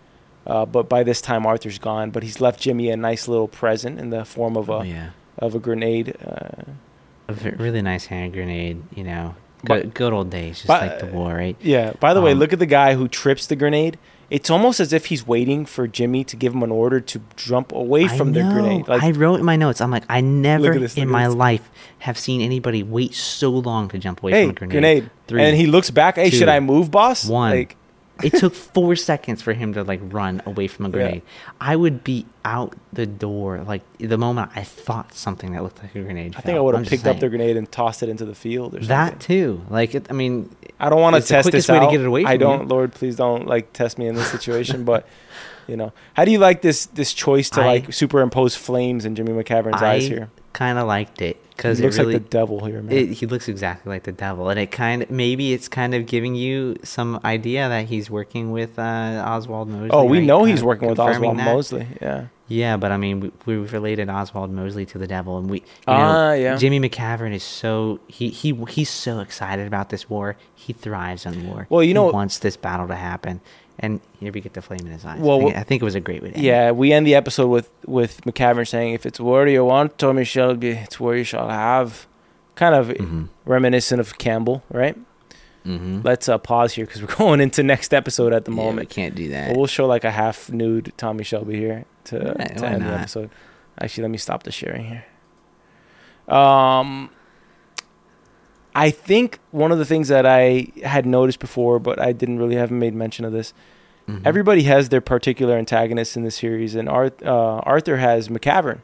[0.46, 2.10] Uh, but by this time, Arthur's gone.
[2.10, 5.10] But he's left Jimmy a nice little present in the form of a oh, yeah,
[5.38, 6.16] of a grenade.
[6.24, 6.64] Uh,
[7.28, 8.82] a really nice hand grenade.
[8.94, 9.34] You know,
[9.64, 11.56] But- good, good old days, just but- like the war, right?
[11.60, 11.92] yeah.
[12.00, 13.98] By the way, Um, look at the guy who trips the grenade.
[14.34, 17.70] It's almost as if he's waiting for Jimmy to give him an order to jump
[17.70, 18.88] away from the grenade.
[18.88, 19.80] Like, I wrote in my notes.
[19.80, 21.70] I'm like, I never this, in my life
[22.00, 24.70] have seen anybody wait so long to jump away hey, from a grenade.
[24.72, 25.10] grenade.
[25.28, 26.16] Three, and he looks back.
[26.16, 27.24] Hey, two, should I move, boss?
[27.28, 27.52] one.
[27.52, 27.76] Like,
[28.22, 30.92] it took four seconds for him to like run away from a Yeah.
[30.92, 31.22] grenade.
[31.60, 35.94] I would be out the door like the moment I thought something that looked like
[35.94, 36.34] a grenade.
[36.36, 38.74] I think I would have picked up the grenade and tossed it into the field
[38.74, 38.88] or something.
[38.88, 39.62] That too.
[39.68, 42.00] Like it, I mean, I don't want to the test quickest this way to get
[42.00, 42.38] it away I from you.
[42.38, 44.84] don't, Lord, please don't like test me in this situation.
[44.92, 45.08] but
[45.66, 49.14] you know, how do you like this this choice to I- like superimpose flames in
[49.16, 50.28] Jimmy McCavern's eyes here?
[50.54, 52.96] Kind of liked it because it looks really like the devil here, man.
[52.96, 56.06] It, he looks exactly like the devil, and it kind of maybe it's kind of
[56.06, 59.90] giving you some idea that he's working with uh, Oswald Mosley.
[59.90, 60.26] oh, we right?
[60.26, 61.44] know he's working with Oswald that.
[61.44, 61.86] Mosley.
[62.00, 62.26] Yeah.
[62.46, 65.64] Yeah, but I mean, we, we've related Oswald Mosley to the devil, and we, you
[65.86, 66.56] know, Ah, yeah.
[66.56, 70.36] Jimmy McCavern is so he he he's so excited about this war.
[70.54, 71.66] He thrives on war.
[71.70, 73.40] Well, you He know- wants this battle to happen,
[73.78, 75.20] and here we get the flame in his eyes.
[75.20, 76.44] Well, I, think, I think it was a great way to end.
[76.44, 80.24] Yeah, we end the episode with with McCavern saying, "If it's war you want, Tommy
[80.24, 82.06] Shelby, it's war you shall have."
[82.56, 83.24] Kind of Mm-hmm.
[83.46, 84.96] reminiscent of Campbell, right?
[85.66, 86.02] Mm-hmm.
[86.04, 88.90] Let's uh, pause here because we're going into next episode at the yeah, we moment.
[88.90, 89.48] can't do that.
[89.48, 92.92] But we'll show like a half nude Tommy Shelby here to, Yeah, to end the
[92.92, 93.30] episode.
[93.80, 95.04] Actually, let me stop the sharing here.
[96.28, 97.10] Um,
[98.74, 102.56] I think one of the things that I had noticed before, but I didn't really
[102.56, 103.54] haven't made mention of this.
[104.08, 104.22] Mhm.
[104.24, 108.80] Everybody has their particular antagonist in the series, and Arth- uh, Arthur has McCavern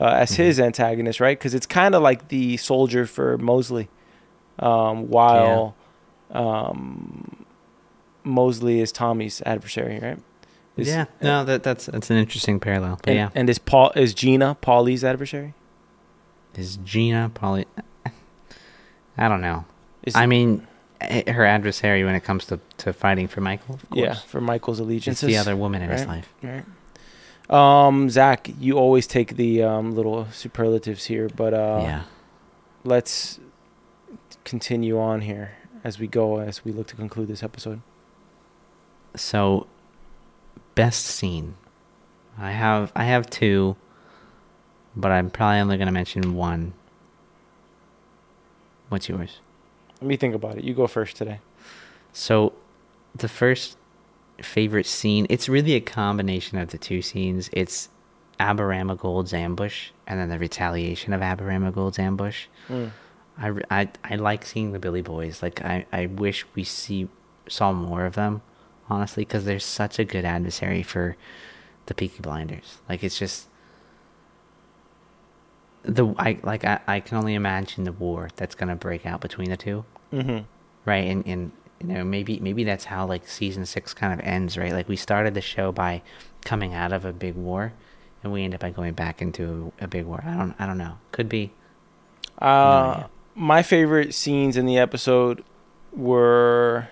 [0.00, 0.42] uh, as Mm-hmm.
[0.42, 1.38] his antagonist, right?
[1.38, 3.88] Because it's kind of like the soldier for Mosley,
[4.58, 5.74] um, while
[6.32, 7.44] um,
[8.24, 10.18] Mosley is Tommy's adversary, right?
[10.76, 12.98] Is- yeah, no, that that's that's an interesting parallel.
[13.02, 15.54] But and, yeah, and is Paul is Gina Polly's adversary?
[16.56, 17.66] is Gina probably?
[19.20, 19.64] I don't know.
[20.02, 20.66] Is, I mean,
[21.00, 23.74] eh, her adversary when it comes to, to fighting for Michael.
[23.74, 24.00] Of course.
[24.00, 25.22] yeah, for Michael's allegiance.
[25.22, 26.32] it's the other woman in his life.
[26.42, 26.64] Right.
[27.50, 32.02] Um, Zach, you always take the um, little superlatives here, but uh, yeah.
[32.84, 33.40] let's
[34.44, 35.52] continue on here
[35.84, 37.82] as we go as we look to conclude this episode.
[39.16, 39.66] So,
[40.74, 41.56] best scene.
[42.38, 43.76] I have I have two,
[44.96, 46.72] but I'm probably only gonna mention one.
[48.90, 49.40] What's yours?
[50.00, 50.64] Let me think about it.
[50.64, 51.40] You go first today.
[52.12, 52.52] So,
[53.14, 53.78] the first
[54.42, 57.48] favorite scene, it's really a combination of the two scenes.
[57.52, 57.88] It's
[58.40, 62.46] Aberama Gold's ambush and then the retaliation of Aberama Gold's ambush.
[62.68, 62.90] Mm.
[63.38, 65.42] I, I, I like seeing the Billy Boys.
[65.42, 67.08] Like, I, I wish we see
[67.48, 68.42] saw more of them,
[68.88, 71.16] honestly, because they're such a good adversary for
[71.86, 72.78] the Peaky Blinders.
[72.88, 73.46] Like, it's just.
[75.82, 79.50] The I like I, I can only imagine the war that's gonna break out between
[79.50, 80.38] the two Mm-hmm.
[80.84, 84.58] right and and you know maybe maybe that's how like season six kind of ends
[84.58, 86.02] right like we started the show by
[86.44, 87.72] coming out of a big war
[88.22, 90.66] and we end up by going back into a, a big war i don't i
[90.66, 91.50] don't know could be
[92.42, 92.44] Uh,
[92.96, 93.10] idea.
[93.34, 95.42] my favorite scenes in the episode
[95.92, 96.88] were,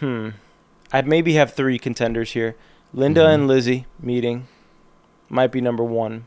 [0.00, 0.30] hmm,
[0.92, 2.56] I maybe have three contenders here.
[2.94, 3.34] Linda Mhm.
[3.34, 4.46] and Lizzie meeting
[5.28, 6.24] might be number one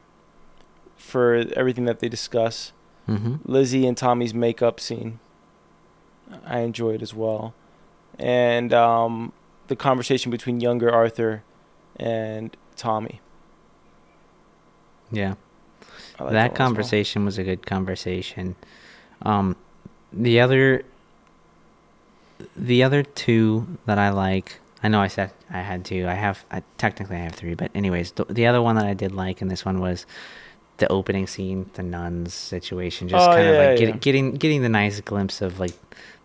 [1.05, 2.73] for everything that they discuss.
[3.07, 3.35] mm-hmm.
[3.45, 5.19] Lizzie and Tommy's makeup scene,
[6.45, 7.53] I enjoyed as well,
[8.17, 9.31] and um,
[9.67, 11.43] the conversation between younger Arthur
[11.97, 13.21] and Tommy.
[15.11, 15.35] yeah
[16.17, 16.49] that one as well.
[16.49, 18.55] conversation was a good conversation
[19.21, 19.55] um
[20.11, 20.83] the other
[22.55, 26.43] the other two that i like i know i said i had two i have
[26.51, 29.41] I, technically i have three but anyways the, the other one that i did like
[29.41, 30.05] in this one was
[30.77, 33.75] the opening scene the nuns situation just Oh, kind of like yeah.
[33.75, 35.73] getting getting getting the nice glimpse of like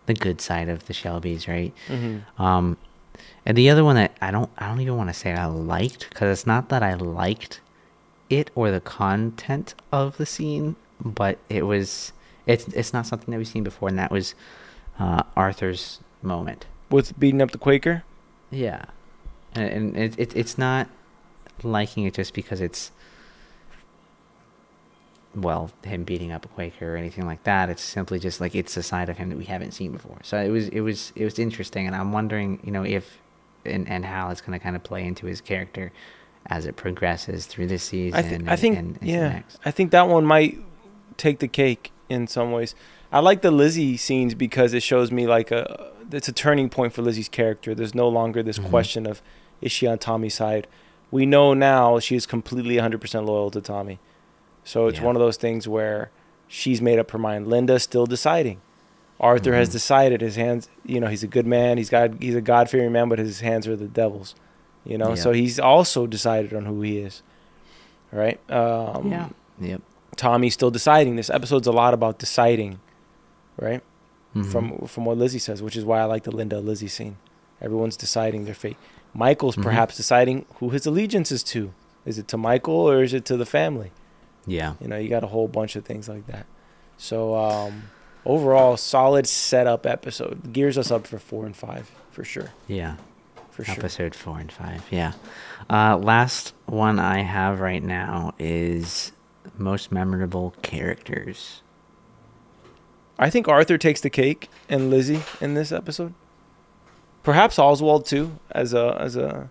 [0.07, 2.21] the good side of the shelbys right Mhm.
[2.39, 2.77] um,
[3.45, 6.09] and the other one that I don't, I don't even want to say I liked
[6.09, 7.59] because it's not that I liked
[8.29, 12.13] it or the content of the scene, but it was,
[12.45, 14.35] it's, it's not something that we've seen before, and that was
[14.99, 16.65] uh, Arthur's moment.
[16.91, 18.03] With beating up the Quaker.
[18.51, 18.85] Yeah,
[19.55, 20.87] and, and it, it, it's not
[21.63, 22.91] liking it just because it's
[25.35, 27.69] well, him beating up a Quaker or anything like that.
[27.69, 30.17] It's simply just like it's a side of him that we haven't seen before.
[30.23, 33.19] So it was it was it was interesting, and I'm wondering, you know, if
[33.65, 35.91] and and how it's going to kind of play into his character
[36.47, 38.17] as it progresses through this season.
[38.17, 39.59] I, th- and, I think and into yeah, next.
[39.63, 40.59] I think that one might
[41.17, 42.73] take the cake in some ways.
[43.11, 46.91] I like the Lizzie scenes because it shows me like a it's a turning point
[46.93, 47.73] for Lizzie's character.
[47.73, 48.69] There's no longer this Mhm.
[48.69, 49.21] question of
[49.61, 50.67] is she on Tommy's side.
[51.11, 53.99] We know now she is completely 100% loyal to Tommy.
[54.63, 55.05] So it's Yeah.
[55.05, 56.11] one of those things where
[56.47, 57.47] she's made up her mind.
[57.47, 58.61] Linda's still deciding.
[59.19, 59.73] Arthur has Mhm.
[59.73, 61.77] decided his hands, you know, he's a good man.
[61.77, 64.33] He's got he's a God-fearing man, but his hands are the devil's.
[64.83, 65.15] You know, Yeah.
[65.15, 67.21] so he's also decided on who he is.
[68.11, 68.39] Right?
[68.51, 69.29] Um yeah.
[69.59, 69.81] Yep.
[70.17, 71.15] Tommy's still deciding.
[71.15, 72.79] This episode's a lot about deciding,
[73.57, 73.81] right?
[74.35, 74.45] Mhm.
[74.51, 77.17] From from what Lizzie says, which is why I like the Linda Lizzie scene.
[77.61, 78.77] Everyone's deciding their fate.
[79.13, 79.63] Michael's Mhm.
[79.63, 81.73] perhaps deciding who his allegiance is to.
[82.05, 83.91] Is it to Michael or is it to the family?
[84.45, 84.75] Yeah.
[84.79, 86.45] You know, you got a whole bunch of things like that.
[86.97, 87.83] So um,
[88.25, 90.53] overall, solid setup episode.
[90.53, 92.51] Gears us up for four and five for sure.
[92.67, 92.95] Yeah.
[93.49, 93.75] For sure.
[93.75, 94.85] Episode four and five.
[94.89, 95.13] Yeah.
[95.69, 99.11] Uh, last one I have right now is
[99.57, 101.61] most memorable characters.
[103.19, 106.13] I think Arthur takes the cake and Lizzie in this episode.
[107.23, 109.49] Perhaps Oswald too, as a as a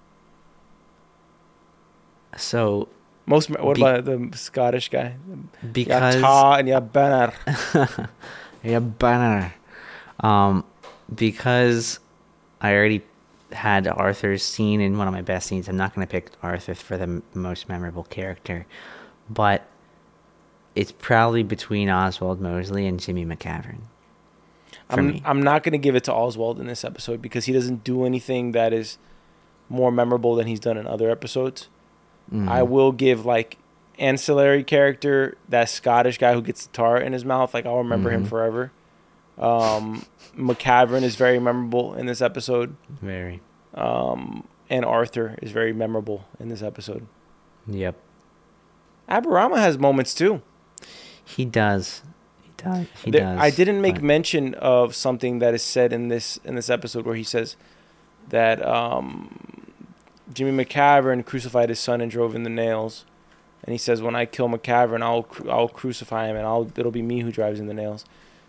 [2.36, 2.88] So
[3.30, 3.48] most.
[3.48, 5.14] What Be- about the Scottish guy?
[5.72, 7.32] because yeah, Ta and yeah, Banner.
[8.62, 9.54] yeah, banner.
[10.20, 10.64] Um,
[11.14, 11.98] because
[12.60, 13.02] I already
[13.52, 15.68] had Arthur's scene in one of my best scenes.
[15.68, 18.66] I'm not going to pick Arthur for the m- most memorable character,
[19.30, 19.66] but
[20.74, 23.78] it's probably between Oswald Mosley and Jimmy McCavern.
[24.88, 25.22] I'm me.
[25.24, 28.04] I'm not going to give it to Oswald in this episode because he doesn't do
[28.04, 28.98] anything that is
[29.68, 31.68] more memorable than he's done in other episodes.
[32.32, 32.48] Mhm.
[32.48, 33.56] I will give like
[33.98, 37.52] ancillary character that Scottish guy who gets the tar in his mouth.
[37.54, 38.28] Like I'll remember him Mhm.
[38.28, 38.72] forever.
[39.38, 40.04] Um,
[40.38, 43.40] McCavern is very memorable in this episode, very.
[43.74, 47.06] um, and Arthur is very memorable in this episode.
[47.66, 47.96] Yep.
[49.08, 50.42] Aberama has moments too.
[51.24, 52.02] He does.
[52.42, 52.86] He does.
[53.04, 53.38] He There- does.
[53.40, 57.06] I didn't make but- mention of something that is said in this in this episode
[57.06, 57.56] where he says
[58.28, 59.69] that um,
[60.32, 63.04] Jimmy McCavern crucified his son and drove in the nails,
[63.64, 67.02] and he says, "When I kill McCavern, I'll I'll crucify him, and I'll it'll be
[67.02, 68.04] me who drives in the nails."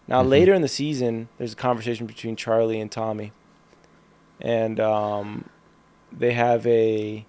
[0.08, 0.30] Now Mhm.
[0.30, 3.32] later in the season, there's a conversation between Charlie and Tommy,
[4.40, 5.46] and um,
[6.12, 7.26] they have a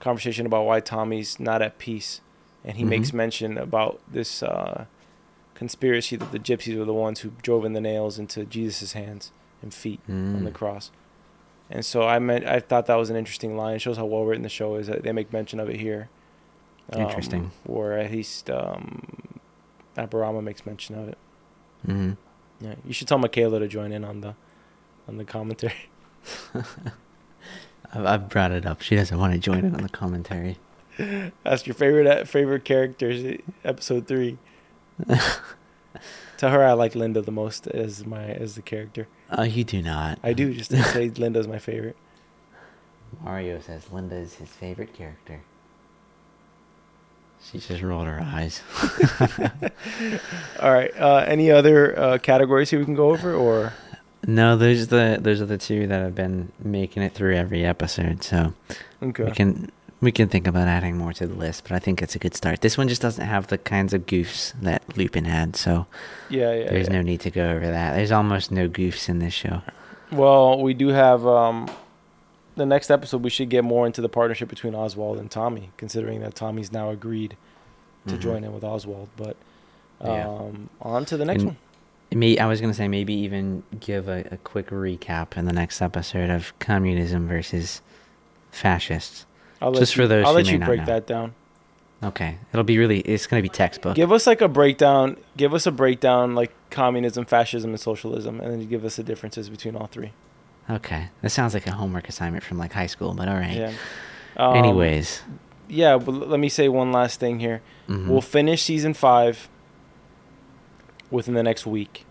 [0.00, 2.20] conversation about why Tommy's not at peace,
[2.64, 2.88] and he Mhm.
[2.88, 4.42] makes mention about this.
[4.42, 4.86] Uh,
[5.54, 9.30] conspiracy that the gypsies were the ones who drove in the nails into Jesus' hands
[9.62, 10.54] and feet on the Mm.
[10.54, 10.90] cross.
[11.72, 13.76] And so I meant I thought that was an interesting line.
[13.76, 14.86] It shows how well written the show is.
[14.88, 16.08] that They make mention of it here.
[16.92, 17.50] Um, Interesting.
[17.66, 19.38] Or at least um,
[19.96, 21.18] Aberama makes mention of it.
[21.86, 22.16] Mhm.
[22.60, 24.34] Yeah, you should tell Michaela to join in on the
[25.08, 25.88] on the commentary.
[26.54, 28.82] I've, I've brought it up.
[28.82, 30.58] She doesn't want to join in on the commentary.
[31.46, 33.24] Ask your favorite uh, favorite characters.
[33.24, 34.38] uh, Episode three.
[36.36, 39.08] Tell her I like Linda the most as my as the character.
[39.32, 40.18] Oh, you do not.
[40.22, 41.96] I do just to say Linda's my favorite.
[43.22, 45.40] Mario says Linda is his favorite character.
[47.50, 48.62] She just rolled her eyes.
[50.60, 50.92] All right.
[50.96, 53.72] Uh, any other uh, categories here we can go over, or
[54.26, 57.64] no, those are the those are the two that have been making it through every
[57.64, 58.22] episode.
[58.22, 58.54] So
[59.02, 59.24] okay?
[59.24, 59.72] we can
[60.02, 62.34] we can think about adding more to the list, but I think it's a good
[62.34, 62.60] start.
[62.60, 65.86] This one just doesn't have the kinds of goofs that Lupin had, so
[66.28, 66.70] yeah, yeah.
[66.70, 66.94] there's yeah.
[66.94, 67.94] no need to go over that.
[67.94, 69.62] There's almost no goofs in this show.
[70.10, 71.70] Well, we do have um,
[72.56, 73.22] the next episode.
[73.22, 76.90] We should get more into the partnership between Oswald and Tommy, considering that Tommy's now
[76.90, 77.36] agreed
[78.08, 78.20] to Mhm.
[78.20, 79.08] join in with Oswald.
[79.16, 79.36] But
[80.04, 80.28] Yeah.
[80.28, 81.56] um, on to the next And- one.
[82.14, 85.80] May I was gonna say maybe even give a, a quick recap in the next
[85.80, 87.80] episode of communism versus
[88.50, 89.24] fascists.
[89.62, 90.86] I'll just you, for those I'll let you break know.
[90.86, 91.34] that down.
[92.04, 93.94] Okay, it'll be really it's gonna be textbook.
[93.94, 95.16] Give us like a breakdown.
[95.36, 99.04] Give us a breakdown, like communism, fascism, and socialism, and then you give us the
[99.04, 100.12] differences between all three.
[100.68, 103.56] Okay, that sounds like a homework assignment from like high school, but all right.
[103.56, 103.72] Yeah.
[104.36, 105.22] Um, Anyways,
[105.68, 107.60] Yeah, but let me say one last thing here.
[107.88, 109.48] mhm, We'll finish season five
[111.10, 112.04] within the next week,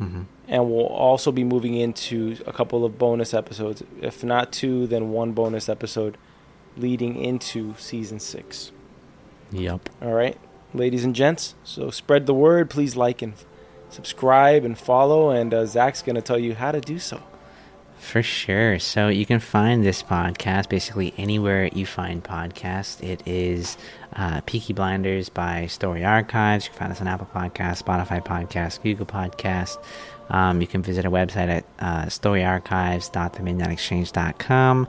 [0.00, 0.26] mhm.
[0.46, 3.82] and we'll also be moving into a couple of bonus episodes.
[4.00, 6.16] If not two, then one bonus episode
[6.76, 8.70] leading into season six.
[9.50, 9.88] Yep.
[10.00, 10.38] All right,
[10.72, 11.54] ladies and gents.
[11.64, 12.70] So spread the word.
[12.70, 13.34] Please like and
[13.90, 15.30] subscribe and follow.
[15.30, 17.22] And uh, Zach's gonna tell you how to do so.
[17.98, 18.80] For sure.
[18.80, 23.00] So you can find this podcast basically anywhere you find podcasts.
[23.00, 23.76] It is
[24.16, 26.64] uh, Peaky Blinders by Story Archives.
[26.64, 29.78] You can find us on Apple Podcasts, Spotify Podcasts, Google Podcasts.
[30.30, 34.88] Um, you can visit our website at uh, storyarchives.themidnightexchange.com.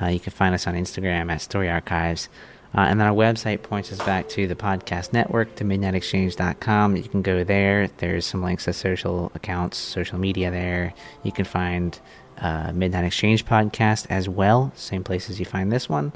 [0.00, 2.28] Uh, you can find us on Instagram at Story Archives.
[2.72, 6.96] Uh, and then our website points us back to the podcast network, to midnightexchange.com.
[6.96, 7.88] You can go there.
[7.98, 10.94] There's some links to social accounts, social media there.
[11.24, 11.98] You can find
[12.38, 16.12] uh, Midnight Exchange podcast as well, same places you find this one.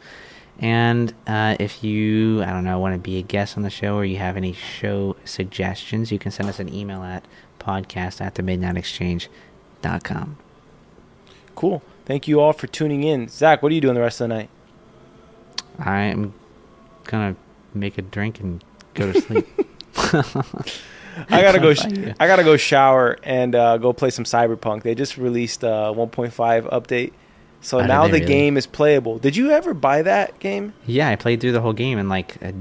[0.60, 3.96] And uh, if you, I don't know, want to be a guest on the show
[3.96, 7.24] or you have any show suggestions, you can send us an email at
[7.58, 10.36] podcast at the midnightexchange.com.
[11.56, 11.82] Cool.
[12.06, 13.28] Thank you all for tuning in.
[13.28, 14.50] Zach, what are you doing the rest of the night?
[15.78, 16.34] I'm
[17.04, 17.36] gonna
[17.72, 18.62] make a drink and
[18.94, 19.46] go to sleep.
[21.30, 21.74] I gotta go.
[21.74, 22.14] Sh- How about you?
[22.20, 24.82] I gotta go shower and uh, go play some Cyberpunk.
[24.82, 26.32] They just released a 1.5
[26.70, 27.12] update,
[27.60, 28.26] so Oh, now the really?
[28.26, 29.18] game is playable.
[29.18, 30.74] Did you ever buy that game?
[30.86, 32.52] yeah, I played through the whole game in like a,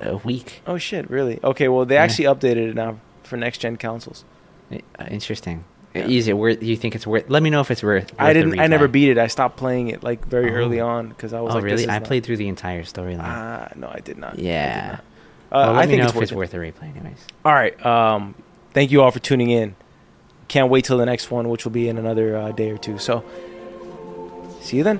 [0.00, 0.60] a week.
[0.66, 1.38] Oh shit, really?
[1.42, 2.02] Okay, well they Yeah.
[2.02, 4.24] actually updated it now for next gen consoles.
[4.72, 4.78] Uh,
[5.08, 5.64] interesting.
[5.94, 6.06] Yeah.
[6.08, 6.60] Is it worth?
[6.62, 7.30] You think it's worth?
[7.30, 8.12] Let me know if it's worth.
[8.18, 8.60] I worth the didn't.
[8.60, 9.18] I never beat it.
[9.18, 10.54] I stopped playing it like very Oh.
[10.54, 11.88] early on because I was Oh like, really?
[11.88, 13.20] I not- played through the entire storyline.
[13.20, 14.38] Ah, no, I did not.
[14.38, 14.86] I yeah.
[14.90, 14.98] not.
[14.98, 15.02] Uh,
[15.52, 16.36] well, let I me think know it's if worth it's it.
[16.36, 17.24] worth a replay, anyways.
[17.44, 17.86] All right.
[17.86, 18.34] Um,
[18.72, 19.76] thank you all for tuning in.
[20.48, 22.98] Can't wait till the next one, which will be in another uh, day or two.
[22.98, 23.22] So,
[24.62, 24.98] see you then.